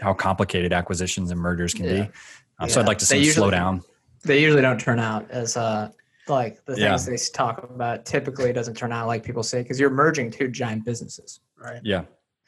how 0.00 0.14
complicated 0.14 0.72
acquisitions 0.72 1.30
and 1.30 1.38
mergers 1.38 1.74
can 1.74 1.84
Yeah. 1.84 2.04
be. 2.04 2.10
Um, 2.58 2.68
So 2.70 2.80
I'd 2.80 2.86
like 2.86 2.98
to 2.98 3.06
They 3.06 3.24
see 3.24 3.30
slow 3.32 3.50
down. 3.50 3.82
They 4.24 4.40
usually 4.40 4.62
don't 4.62 4.80
turn 4.80 4.98
out 4.98 5.30
as 5.30 5.56
uh, 5.58 5.90
like 6.28 6.64
the 6.64 6.78
Yeah. 6.78 6.96
things 6.96 7.06
they 7.06 7.32
talk 7.32 7.62
about. 7.62 8.06
Typically, 8.06 8.52
doesn't 8.52 8.76
turn 8.76 8.92
out 8.92 9.06
like 9.06 9.22
people 9.24 9.42
say 9.42 9.62
because 9.62 9.78
you're 9.80 9.90
merging 9.90 10.30
two 10.30 10.48
giant 10.48 10.84
businesses. 10.84 11.40
Right. 11.56 11.80
Yeah, 11.84 12.04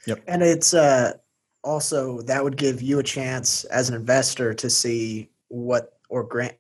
Yep. 0.07 0.23
And 0.27 0.43
it's 0.43 0.75
uh, 0.75 1.13
also 1.63 2.21
that 2.23 2.43
would 2.43 2.57
give 2.57 2.83
you 2.83 2.99
a 2.99 3.03
chance 3.03 3.65
as 3.65 3.89
an 3.89 3.95
investor 3.95 4.53
to 4.55 4.69
see 4.71 5.31
what 5.49 5.99
organ- 6.09 6.51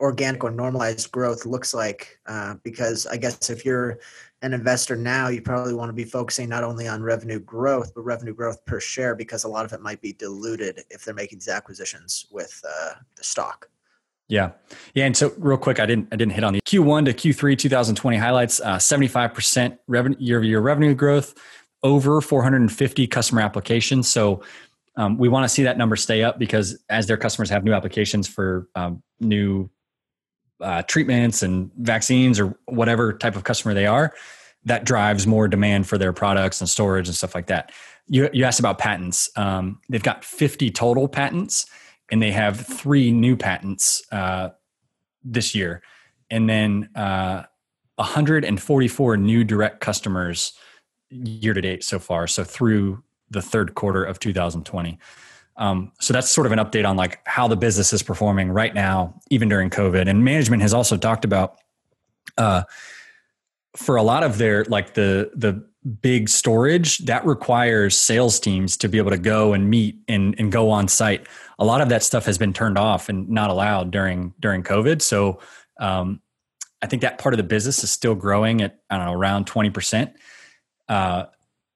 organic 0.00 0.42
or 0.44 0.50
normalized 0.50 1.10
growth 1.12 1.46
looks 1.46 1.72
like. 1.74 2.18
Uh, 2.26 2.54
because 2.62 3.06
I 3.06 3.16
guess 3.16 3.50
if 3.50 3.64
you're 3.64 3.98
an 4.42 4.52
investor 4.52 4.96
now, 4.96 5.28
you 5.28 5.40
probably 5.40 5.74
want 5.74 5.88
to 5.88 5.92
be 5.94 6.04
focusing 6.04 6.48
not 6.48 6.64
only 6.64 6.88
on 6.88 7.00
revenue 7.02 7.38
growth, 7.38 7.92
but 7.94 8.02
revenue 8.02 8.34
growth 8.34 8.64
per 8.66 8.80
share 8.80 9.14
because 9.14 9.44
a 9.44 9.48
lot 9.48 9.64
of 9.64 9.72
it 9.72 9.80
might 9.80 10.00
be 10.00 10.12
diluted 10.12 10.82
if 10.90 11.04
they're 11.04 11.14
making 11.14 11.38
these 11.38 11.48
acquisitions 11.48 12.26
with 12.32 12.60
uh, 12.68 12.94
the 13.16 13.22
stock. 13.22 13.68
Yeah, 14.28 14.52
yeah. 14.94 15.04
And 15.04 15.16
so, 15.16 15.32
real 15.36 15.58
quick, 15.58 15.78
I 15.80 15.86
didn't 15.86 16.08
I 16.12 16.16
didn't 16.16 16.32
hit 16.32 16.44
on 16.44 16.54
the 16.54 16.60
Q1 16.62 17.04
to 17.06 17.12
Q3 17.12 17.58
2020 17.58 18.16
highlights. 18.16 18.60
Seventy 18.78 19.08
five 19.08 19.34
percent 19.34 19.78
revenue 19.86 20.16
year 20.18 20.38
over 20.38 20.46
year 20.46 20.60
revenue 20.60 20.94
growth, 20.94 21.34
over 21.82 22.20
450 22.20 23.06
customer 23.08 23.40
applications. 23.42 24.08
So 24.08 24.42
um, 24.96 25.16
we 25.18 25.28
want 25.28 25.44
to 25.44 25.48
see 25.48 25.62
that 25.64 25.78
number 25.78 25.96
stay 25.96 26.22
up 26.22 26.38
because 26.38 26.78
as 26.88 27.06
their 27.06 27.16
customers 27.16 27.50
have 27.50 27.64
new 27.64 27.72
applications 27.72 28.28
for 28.28 28.68
um, 28.74 29.02
new 29.20 29.70
uh, 30.60 30.82
treatments 30.82 31.42
and 31.42 31.70
vaccines 31.78 32.38
or 32.38 32.56
whatever 32.66 33.12
type 33.12 33.36
of 33.36 33.44
customer 33.44 33.74
they 33.74 33.86
are, 33.86 34.12
that 34.64 34.84
drives 34.84 35.26
more 35.26 35.48
demand 35.48 35.88
for 35.88 35.98
their 35.98 36.12
products 36.12 36.60
and 36.60 36.70
storage 36.70 37.08
and 37.08 37.16
stuff 37.16 37.34
like 37.34 37.46
that. 37.46 37.72
You, 38.06 38.28
you 38.32 38.44
asked 38.44 38.60
about 38.60 38.78
patents. 38.78 39.30
Um, 39.36 39.80
they've 39.88 40.02
got 40.02 40.24
50 40.24 40.70
total 40.70 41.08
patents 41.08 41.66
and 42.12 42.22
they 42.22 42.30
have 42.30 42.60
three 42.60 43.10
new 43.10 43.36
patents 43.36 44.02
uh, 44.12 44.50
this 45.24 45.54
year, 45.54 45.82
and 46.30 46.48
then 46.48 46.90
uh, 46.94 47.44
144 47.96 49.16
new 49.16 49.42
direct 49.42 49.80
customers 49.80 50.52
year 51.10 51.54
to 51.54 51.60
date 51.60 51.82
so 51.82 51.98
far. 51.98 52.26
So 52.26 52.44
through 52.44 53.02
the 53.30 53.42
third 53.42 53.74
quarter 53.74 54.04
of 54.04 54.20
2020. 54.20 54.98
Um, 55.56 55.92
so 56.00 56.12
that's 56.12 56.28
sort 56.28 56.46
of 56.46 56.52
an 56.52 56.58
update 56.58 56.88
on 56.88 56.96
like 56.96 57.20
how 57.26 57.48
the 57.48 57.56
business 57.56 57.92
is 57.92 58.02
performing 58.02 58.50
right 58.50 58.74
now, 58.74 59.18
even 59.30 59.48
during 59.48 59.70
COVID. 59.70 60.08
And 60.08 60.24
management 60.24 60.62
has 60.62 60.72
also 60.72 60.96
talked 60.96 61.24
about 61.24 61.58
uh, 62.38 62.62
for 63.76 63.96
a 63.96 64.02
lot 64.02 64.22
of 64.22 64.38
their 64.38 64.64
like 64.64 64.94
the 64.94 65.30
the 65.34 65.64
big 66.00 66.28
storage 66.28 66.98
that 66.98 67.26
requires 67.26 67.98
sales 67.98 68.38
teams 68.38 68.76
to 68.76 68.88
be 68.88 68.98
able 68.98 69.10
to 69.10 69.18
go 69.18 69.52
and 69.52 69.68
meet 69.68 69.96
and, 70.08 70.34
and 70.38 70.52
go 70.52 70.70
on 70.70 70.86
site 70.86 71.26
a 71.62 71.64
lot 71.64 71.80
of 71.80 71.88
that 71.90 72.02
stuff 72.02 72.26
has 72.26 72.38
been 72.38 72.52
turned 72.52 72.76
off 72.76 73.08
and 73.08 73.28
not 73.28 73.48
allowed 73.48 73.90
during 73.90 74.34
during 74.40 74.62
covid. 74.62 75.00
So 75.00 75.40
um, 75.80 76.20
i 76.82 76.86
think 76.86 77.02
that 77.02 77.18
part 77.18 77.32
of 77.32 77.38
the 77.38 77.44
business 77.44 77.82
is 77.84 77.90
still 77.90 78.14
growing 78.14 78.60
at 78.60 78.80
i 78.90 78.96
don't 78.96 79.06
know 79.06 79.12
around 79.12 79.46
20% 79.46 80.12
uh, 80.88 81.24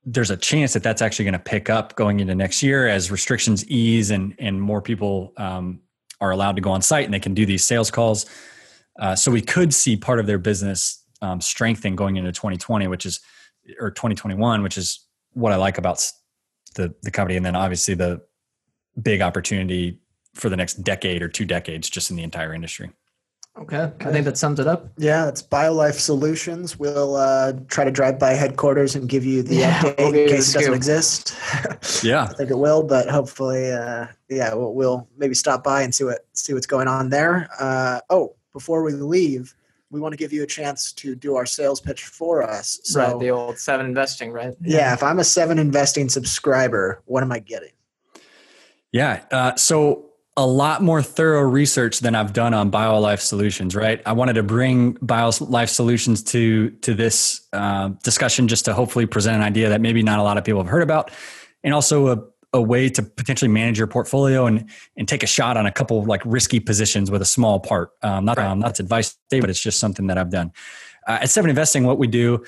there's 0.04 0.30
a 0.30 0.36
chance 0.36 0.72
that 0.72 0.82
that's 0.82 1.00
actually 1.00 1.24
going 1.24 1.32
to 1.32 1.38
pick 1.38 1.70
up 1.70 1.94
going 1.96 2.20
into 2.20 2.34
next 2.34 2.62
year 2.62 2.88
as 2.88 3.10
restrictions 3.10 3.66
ease 3.68 4.10
and 4.10 4.34
and 4.38 4.60
more 4.60 4.82
people 4.82 5.32
um, 5.36 5.80
are 6.20 6.30
allowed 6.30 6.56
to 6.56 6.62
go 6.62 6.70
on 6.70 6.82
site 6.82 7.04
and 7.04 7.14
they 7.14 7.20
can 7.20 7.34
do 7.34 7.44
these 7.46 7.64
sales 7.64 7.90
calls. 7.90 8.26
Uh, 8.98 9.14
so 9.14 9.30
we 9.30 9.42
could 9.42 9.74
see 9.74 9.96
part 9.96 10.18
of 10.18 10.26
their 10.26 10.38
business 10.38 11.04
um, 11.20 11.40
strengthen 11.40 11.94
going 11.94 12.16
into 12.16 12.32
2020 12.32 12.86
which 12.88 13.04
is 13.06 13.20
or 13.80 13.90
2021, 13.90 14.62
which 14.62 14.78
is 14.78 15.06
what 15.32 15.52
I 15.52 15.56
like 15.56 15.78
about 15.78 16.04
the 16.74 16.94
the 17.02 17.10
company, 17.10 17.36
and 17.36 17.44
then 17.44 17.56
obviously 17.56 17.94
the 17.94 18.22
big 19.00 19.22
opportunity 19.22 19.98
for 20.34 20.48
the 20.48 20.56
next 20.56 20.82
decade 20.82 21.22
or 21.22 21.28
two 21.28 21.44
decades, 21.44 21.88
just 21.88 22.10
in 22.10 22.16
the 22.16 22.22
entire 22.22 22.54
industry. 22.54 22.90
Okay. 23.58 23.78
okay. 23.78 24.08
I 24.08 24.12
think 24.12 24.26
that 24.26 24.36
sums 24.36 24.60
it 24.60 24.66
up. 24.66 24.90
Yeah, 24.98 25.28
it's 25.28 25.42
BioLife 25.42 25.94
Solutions. 25.94 26.78
We'll 26.78 27.16
uh, 27.16 27.54
try 27.68 27.84
to 27.84 27.90
drive 27.90 28.18
by 28.18 28.32
headquarters 28.32 28.94
and 28.94 29.08
give 29.08 29.24
you 29.24 29.42
the 29.42 29.56
yeah, 29.56 29.80
update 29.80 29.98
we'll 29.98 30.08
in 30.08 30.28
case 30.28 30.54
it 30.54 30.58
doesn't 30.58 30.74
exist. 30.74 31.34
yeah, 32.04 32.24
I 32.24 32.34
think 32.34 32.50
it 32.50 32.58
will, 32.58 32.82
but 32.82 33.08
hopefully, 33.08 33.72
uh, 33.72 34.08
yeah, 34.28 34.52
we'll, 34.52 34.74
we'll, 34.74 35.08
maybe 35.16 35.34
stop 35.34 35.64
by 35.64 35.82
and 35.82 35.94
see 35.94 36.04
what 36.04 36.26
see 36.34 36.52
what's 36.52 36.66
going 36.66 36.86
on 36.86 37.08
there. 37.08 37.48
Uh, 37.58 38.00
oh, 38.10 38.36
before 38.52 38.82
we 38.82 38.92
leave, 38.92 39.54
we 39.90 40.00
want 40.00 40.12
to 40.12 40.18
give 40.18 40.34
you 40.34 40.42
a 40.42 40.46
chance 40.46 40.92
to 40.92 41.14
do 41.14 41.34
our 41.36 41.46
sales 41.46 41.80
pitch 41.80 42.04
for 42.04 42.42
us. 42.42 42.78
So, 42.84 43.00
right, 43.00 43.18
the 43.18 43.30
old 43.30 43.58
seven 43.58 43.86
investing, 43.86 44.32
right? 44.32 44.54
Yeah, 44.60 44.92
if 44.92 45.02
I'm 45.02 45.18
a 45.18 45.24
seven 45.24 45.58
investing 45.58 46.10
subscriber, 46.10 47.02
what 47.06 47.22
am 47.22 47.32
I 47.32 47.38
getting? 47.38 47.70
Yeah, 48.96 49.22
uh, 49.30 49.54
so 49.56 50.06
a 50.38 50.46
lot 50.46 50.82
more 50.82 51.02
thorough 51.02 51.42
research 51.42 52.00
than 52.00 52.14
I've 52.14 52.32
done 52.32 52.54
on 52.54 52.70
BioLife 52.70 53.20
Solutions. 53.20 53.76
Right, 53.76 54.00
I 54.06 54.12
wanted 54.12 54.34
to 54.34 54.42
bring 54.42 54.94
BioLife 54.94 55.68
Solutions 55.68 56.22
to 56.24 56.70
to 56.70 56.94
this 56.94 57.46
uh, 57.52 57.88
discussion 58.02 58.48
just 58.48 58.64
to 58.64 58.72
hopefully 58.72 59.04
present 59.04 59.36
an 59.36 59.42
idea 59.42 59.68
that 59.68 59.82
maybe 59.82 60.02
not 60.02 60.18
a 60.18 60.22
lot 60.22 60.38
of 60.38 60.44
people 60.44 60.62
have 60.62 60.70
heard 60.70 60.82
about, 60.82 61.10
and 61.62 61.74
also 61.74 62.08
a 62.08 62.22
a 62.54 62.62
way 62.62 62.88
to 62.88 63.02
potentially 63.02 63.50
manage 63.50 63.76
your 63.76 63.86
portfolio 63.86 64.46
and 64.46 64.70
and 64.96 65.06
take 65.06 65.22
a 65.22 65.26
shot 65.26 65.58
on 65.58 65.66
a 65.66 65.72
couple 65.72 66.02
like 66.04 66.22
risky 66.24 66.58
positions 66.58 67.10
with 67.10 67.20
a 67.20 67.26
small 67.26 67.60
part. 67.60 67.90
Um, 68.02 68.24
not 68.24 68.38
right. 68.38 68.46
um, 68.46 68.60
that's 68.60 68.80
advice, 68.80 69.14
but 69.30 69.50
it's 69.50 69.60
just 69.60 69.78
something 69.78 70.06
that 70.06 70.16
I've 70.16 70.30
done. 70.30 70.52
Uh, 71.06 71.18
at 71.20 71.28
Seven 71.28 71.50
Investing, 71.50 71.84
what 71.84 71.98
we 71.98 72.06
do, 72.06 72.44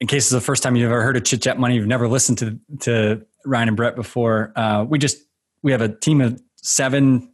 in 0.00 0.06
case 0.06 0.26
it's 0.26 0.30
the 0.30 0.40
first 0.40 0.62
time 0.62 0.76
you've 0.76 0.92
ever 0.92 1.02
heard 1.02 1.16
of 1.16 1.24
Chit 1.24 1.42
Chat 1.42 1.58
Money, 1.58 1.74
you've 1.74 1.88
never 1.88 2.06
listened 2.06 2.38
to 2.38 2.56
to 2.82 3.26
Ryan 3.44 3.66
and 3.66 3.76
Brett 3.76 3.96
before. 3.96 4.52
Uh, 4.54 4.84
we 4.88 5.00
just 5.00 5.18
we 5.62 5.72
have 5.72 5.80
a 5.80 5.88
team 5.88 6.20
of 6.20 6.40
seven 6.56 7.30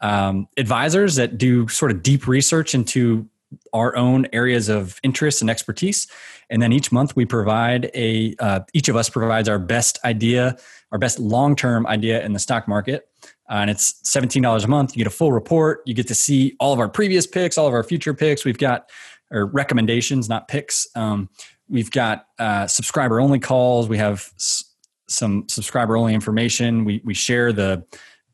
um, 0.00 0.48
advisors 0.56 1.16
that 1.16 1.38
do 1.38 1.68
sort 1.68 1.90
of 1.90 2.02
deep 2.02 2.26
research 2.26 2.74
into 2.74 3.28
our 3.72 3.96
own 3.96 4.26
areas 4.32 4.68
of 4.68 5.00
interest 5.02 5.40
and 5.40 5.50
expertise. 5.50 6.06
And 6.50 6.62
then 6.62 6.72
each 6.72 6.92
month 6.92 7.16
we 7.16 7.24
provide 7.24 7.90
a 7.94 8.34
uh, 8.38 8.60
each 8.74 8.88
of 8.88 8.96
us 8.96 9.08
provides 9.08 9.48
our 9.48 9.58
best 9.58 9.98
idea 10.04 10.56
our 10.90 10.98
best 10.98 11.18
long-term 11.18 11.86
idea 11.86 12.24
in 12.24 12.32
the 12.32 12.38
stock 12.38 12.66
market. 12.66 13.08
Uh, 13.50 13.56
and 13.56 13.70
it's 13.70 14.00
$17 14.04 14.64
a 14.64 14.68
month. 14.68 14.96
You 14.96 15.04
get 15.04 15.06
a 15.06 15.14
full 15.14 15.32
report. 15.32 15.82
You 15.84 15.92
get 15.92 16.08
to 16.08 16.14
see 16.14 16.56
all 16.60 16.72
of 16.72 16.78
our 16.78 16.88
previous 16.88 17.26
picks 17.26 17.58
all 17.58 17.66
of 17.66 17.74
our 17.74 17.82
future 17.82 18.14
picks. 18.14 18.44
We've 18.44 18.58
got 18.58 18.88
or 19.30 19.46
recommendations 19.46 20.28
not 20.28 20.48
picks. 20.48 20.86
Um, 20.94 21.28
we've 21.68 21.90
got 21.90 22.26
uh, 22.38 22.66
subscriber 22.66 23.20
only 23.20 23.38
calls. 23.38 23.88
We 23.88 23.98
have 23.98 24.32
s- 24.36 24.64
some 25.08 25.48
subscriber 25.48 25.96
only 25.96 26.14
information 26.14 26.84
we, 26.84 27.00
we 27.04 27.14
share 27.14 27.52
the 27.52 27.84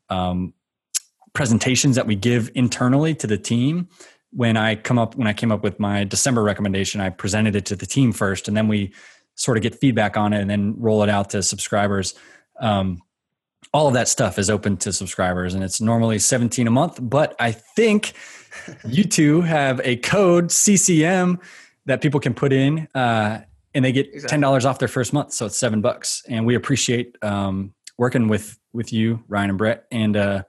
um, 0.09 0.53
presentations 1.33 1.95
that 1.95 2.07
we 2.07 2.15
give 2.15 2.49
internally 2.55 3.15
to 3.15 3.27
the 3.27 3.37
team 3.37 3.87
when 4.35 4.57
I 4.57 4.75
come 4.75 4.99
up 4.99 5.15
when 5.15 5.27
I 5.27 5.33
came 5.33 5.51
up 5.51 5.63
with 5.63 5.79
my 5.79 6.03
December 6.03 6.43
recommendation, 6.43 6.99
I 6.99 7.09
presented 7.09 7.55
it 7.55 7.65
to 7.67 7.75
the 7.75 7.85
team 7.85 8.11
first, 8.11 8.47
and 8.47 8.55
then 8.55 8.67
we 8.67 8.93
sort 9.35 9.57
of 9.57 9.63
get 9.63 9.75
feedback 9.75 10.17
on 10.17 10.33
it 10.33 10.41
and 10.41 10.49
then 10.49 10.75
roll 10.77 11.03
it 11.03 11.09
out 11.09 11.29
to 11.31 11.41
subscribers. 11.41 12.13
Um, 12.59 13.01
all 13.73 13.87
of 13.87 13.93
that 13.93 14.07
stuff 14.07 14.37
is 14.37 14.49
open 14.49 14.75
to 14.77 14.91
subscribers, 14.91 15.53
and 15.53 15.63
it's 15.63 15.79
normally 15.79 16.19
17 16.19 16.67
a 16.67 16.71
month. 16.71 16.99
But 17.01 17.35
I 17.39 17.51
think 17.51 18.13
you 18.85 19.05
two 19.05 19.41
have 19.41 19.79
a 19.83 19.95
code 19.97 20.51
CCM 20.51 21.39
that 21.85 22.01
people 22.01 22.19
can 22.19 22.33
put 22.33 22.51
in, 22.51 22.89
uh, 22.93 23.41
and 23.75 23.85
they 23.85 23.91
get 23.91 24.07
exactly. 24.07 24.29
ten 24.29 24.39
dollars 24.39 24.65
off 24.65 24.79
their 24.79 24.87
first 24.87 25.13
month, 25.13 25.33
so 25.33 25.45
it's 25.45 25.57
seven 25.57 25.81
bucks. 25.81 26.23
And 26.27 26.47
we 26.47 26.55
appreciate 26.55 27.15
um, 27.21 27.75
working 27.97 28.27
with 28.27 28.57
with 28.73 28.91
you, 28.91 29.23
Ryan 29.27 29.49
and 29.51 29.57
Brett. 29.59 29.85
And 29.91 30.17
uh, 30.17 30.43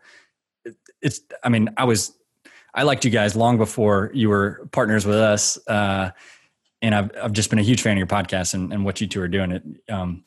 it's, 1.03 1.21
I 1.45 1.49
mean, 1.49 1.69
I 1.77 1.85
was 1.85 2.13
I 2.75 2.83
liked 2.83 3.05
you 3.05 3.11
guys 3.11 3.35
long 3.35 3.57
before 3.57 4.11
you 4.13 4.29
were 4.29 4.69
partners 4.71 5.07
with 5.07 5.17
us. 5.17 5.59
Uh, 5.67 6.11
and 6.83 6.95
I've, 6.95 7.11
I've 7.23 7.33
just 7.33 7.49
been 7.49 7.59
a 7.59 7.63
huge 7.63 7.81
fan 7.81 7.93
of 7.93 7.99
your 7.99 8.07
podcast 8.07 8.53
and, 8.53 8.71
and 8.71 8.85
what 8.85 9.01
you 9.01 9.07
two 9.07 9.23
are 9.23 9.29
doing. 9.29 9.51
It, 9.53 9.63
um, 9.91 10.25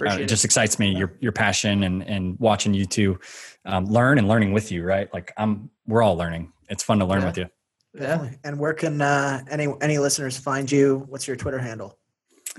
uh, 0.00 0.16
it 0.18 0.26
just 0.26 0.44
excites 0.44 0.80
me, 0.80 0.90
your, 0.90 1.16
your 1.20 1.30
passion 1.30 1.84
and, 1.84 2.02
and 2.02 2.38
watching 2.40 2.74
you 2.74 2.84
two 2.84 3.20
um, 3.64 3.86
learn 3.86 4.18
and 4.18 4.26
learning 4.26 4.52
with 4.52 4.72
you, 4.72 4.82
right? 4.82 5.12
Like 5.14 5.32
I'm, 5.36 5.70
we're 5.86 6.02
all 6.02 6.16
learning. 6.16 6.52
It's 6.68 6.82
fun 6.82 6.98
to 6.98 7.04
learn 7.04 7.20
yeah. 7.20 7.26
with 7.26 7.38
you. 7.38 7.46
Yeah. 7.94 8.30
And 8.42 8.58
where 8.58 8.74
can 8.74 9.00
uh, 9.00 9.44
any, 9.48 9.68
any 9.80 9.98
listeners 9.98 10.36
find 10.36 10.70
you? 10.70 11.06
What's 11.08 11.28
your 11.28 11.36
Twitter 11.36 11.58
handle? 11.58 11.96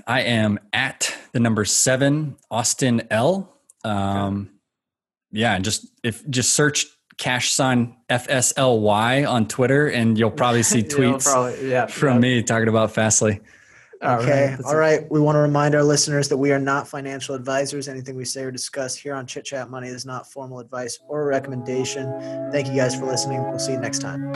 I 0.06 0.22
am 0.22 0.58
at 0.72 1.16
the 1.32 1.40
number 1.40 1.64
seven 1.64 2.36
Austin 2.50 3.02
L. 3.10 3.56
Um, 3.84 4.50
yeah. 5.30 5.54
And 5.54 5.64
just, 5.64 5.86
if 6.02 6.28
just 6.28 6.52
search 6.52 6.86
cash 7.18 7.52
sign 7.52 7.96
FSLY 8.08 9.28
on 9.30 9.46
Twitter, 9.46 9.88
and 9.88 10.18
you'll 10.18 10.30
probably 10.30 10.62
see 10.62 10.82
tweets 10.82 11.24
probably, 11.24 11.70
yeah, 11.70 11.86
from 11.86 12.14
yeah. 12.14 12.20
me 12.20 12.42
talking 12.42 12.68
about 12.68 12.92
Fastly. 12.92 13.40
Okay. 14.02 14.56
All 14.64 14.76
right. 14.76 15.10
We 15.10 15.20
want 15.20 15.36
to 15.36 15.40
remind 15.40 15.74
our 15.74 15.82
listeners 15.82 16.28
that 16.30 16.36
we 16.38 16.52
are 16.52 16.58
not 16.58 16.88
financial 16.88 17.34
advisors. 17.34 17.86
Anything 17.86 18.16
we 18.16 18.24
say 18.24 18.44
or 18.44 18.50
discuss 18.50 18.96
here 18.96 19.14
on 19.14 19.26
Chit 19.26 19.44
Chat 19.44 19.68
Money 19.68 19.88
is 19.88 20.06
not 20.06 20.30
formal 20.30 20.58
advice 20.58 20.98
or 21.06 21.26
recommendation. 21.26 22.10
Thank 22.50 22.68
you 22.68 22.74
guys 22.74 22.98
for 22.98 23.04
listening. 23.04 23.42
We'll 23.42 23.58
see 23.58 23.72
you 23.72 23.80
next 23.80 23.98
time. 23.98 24.32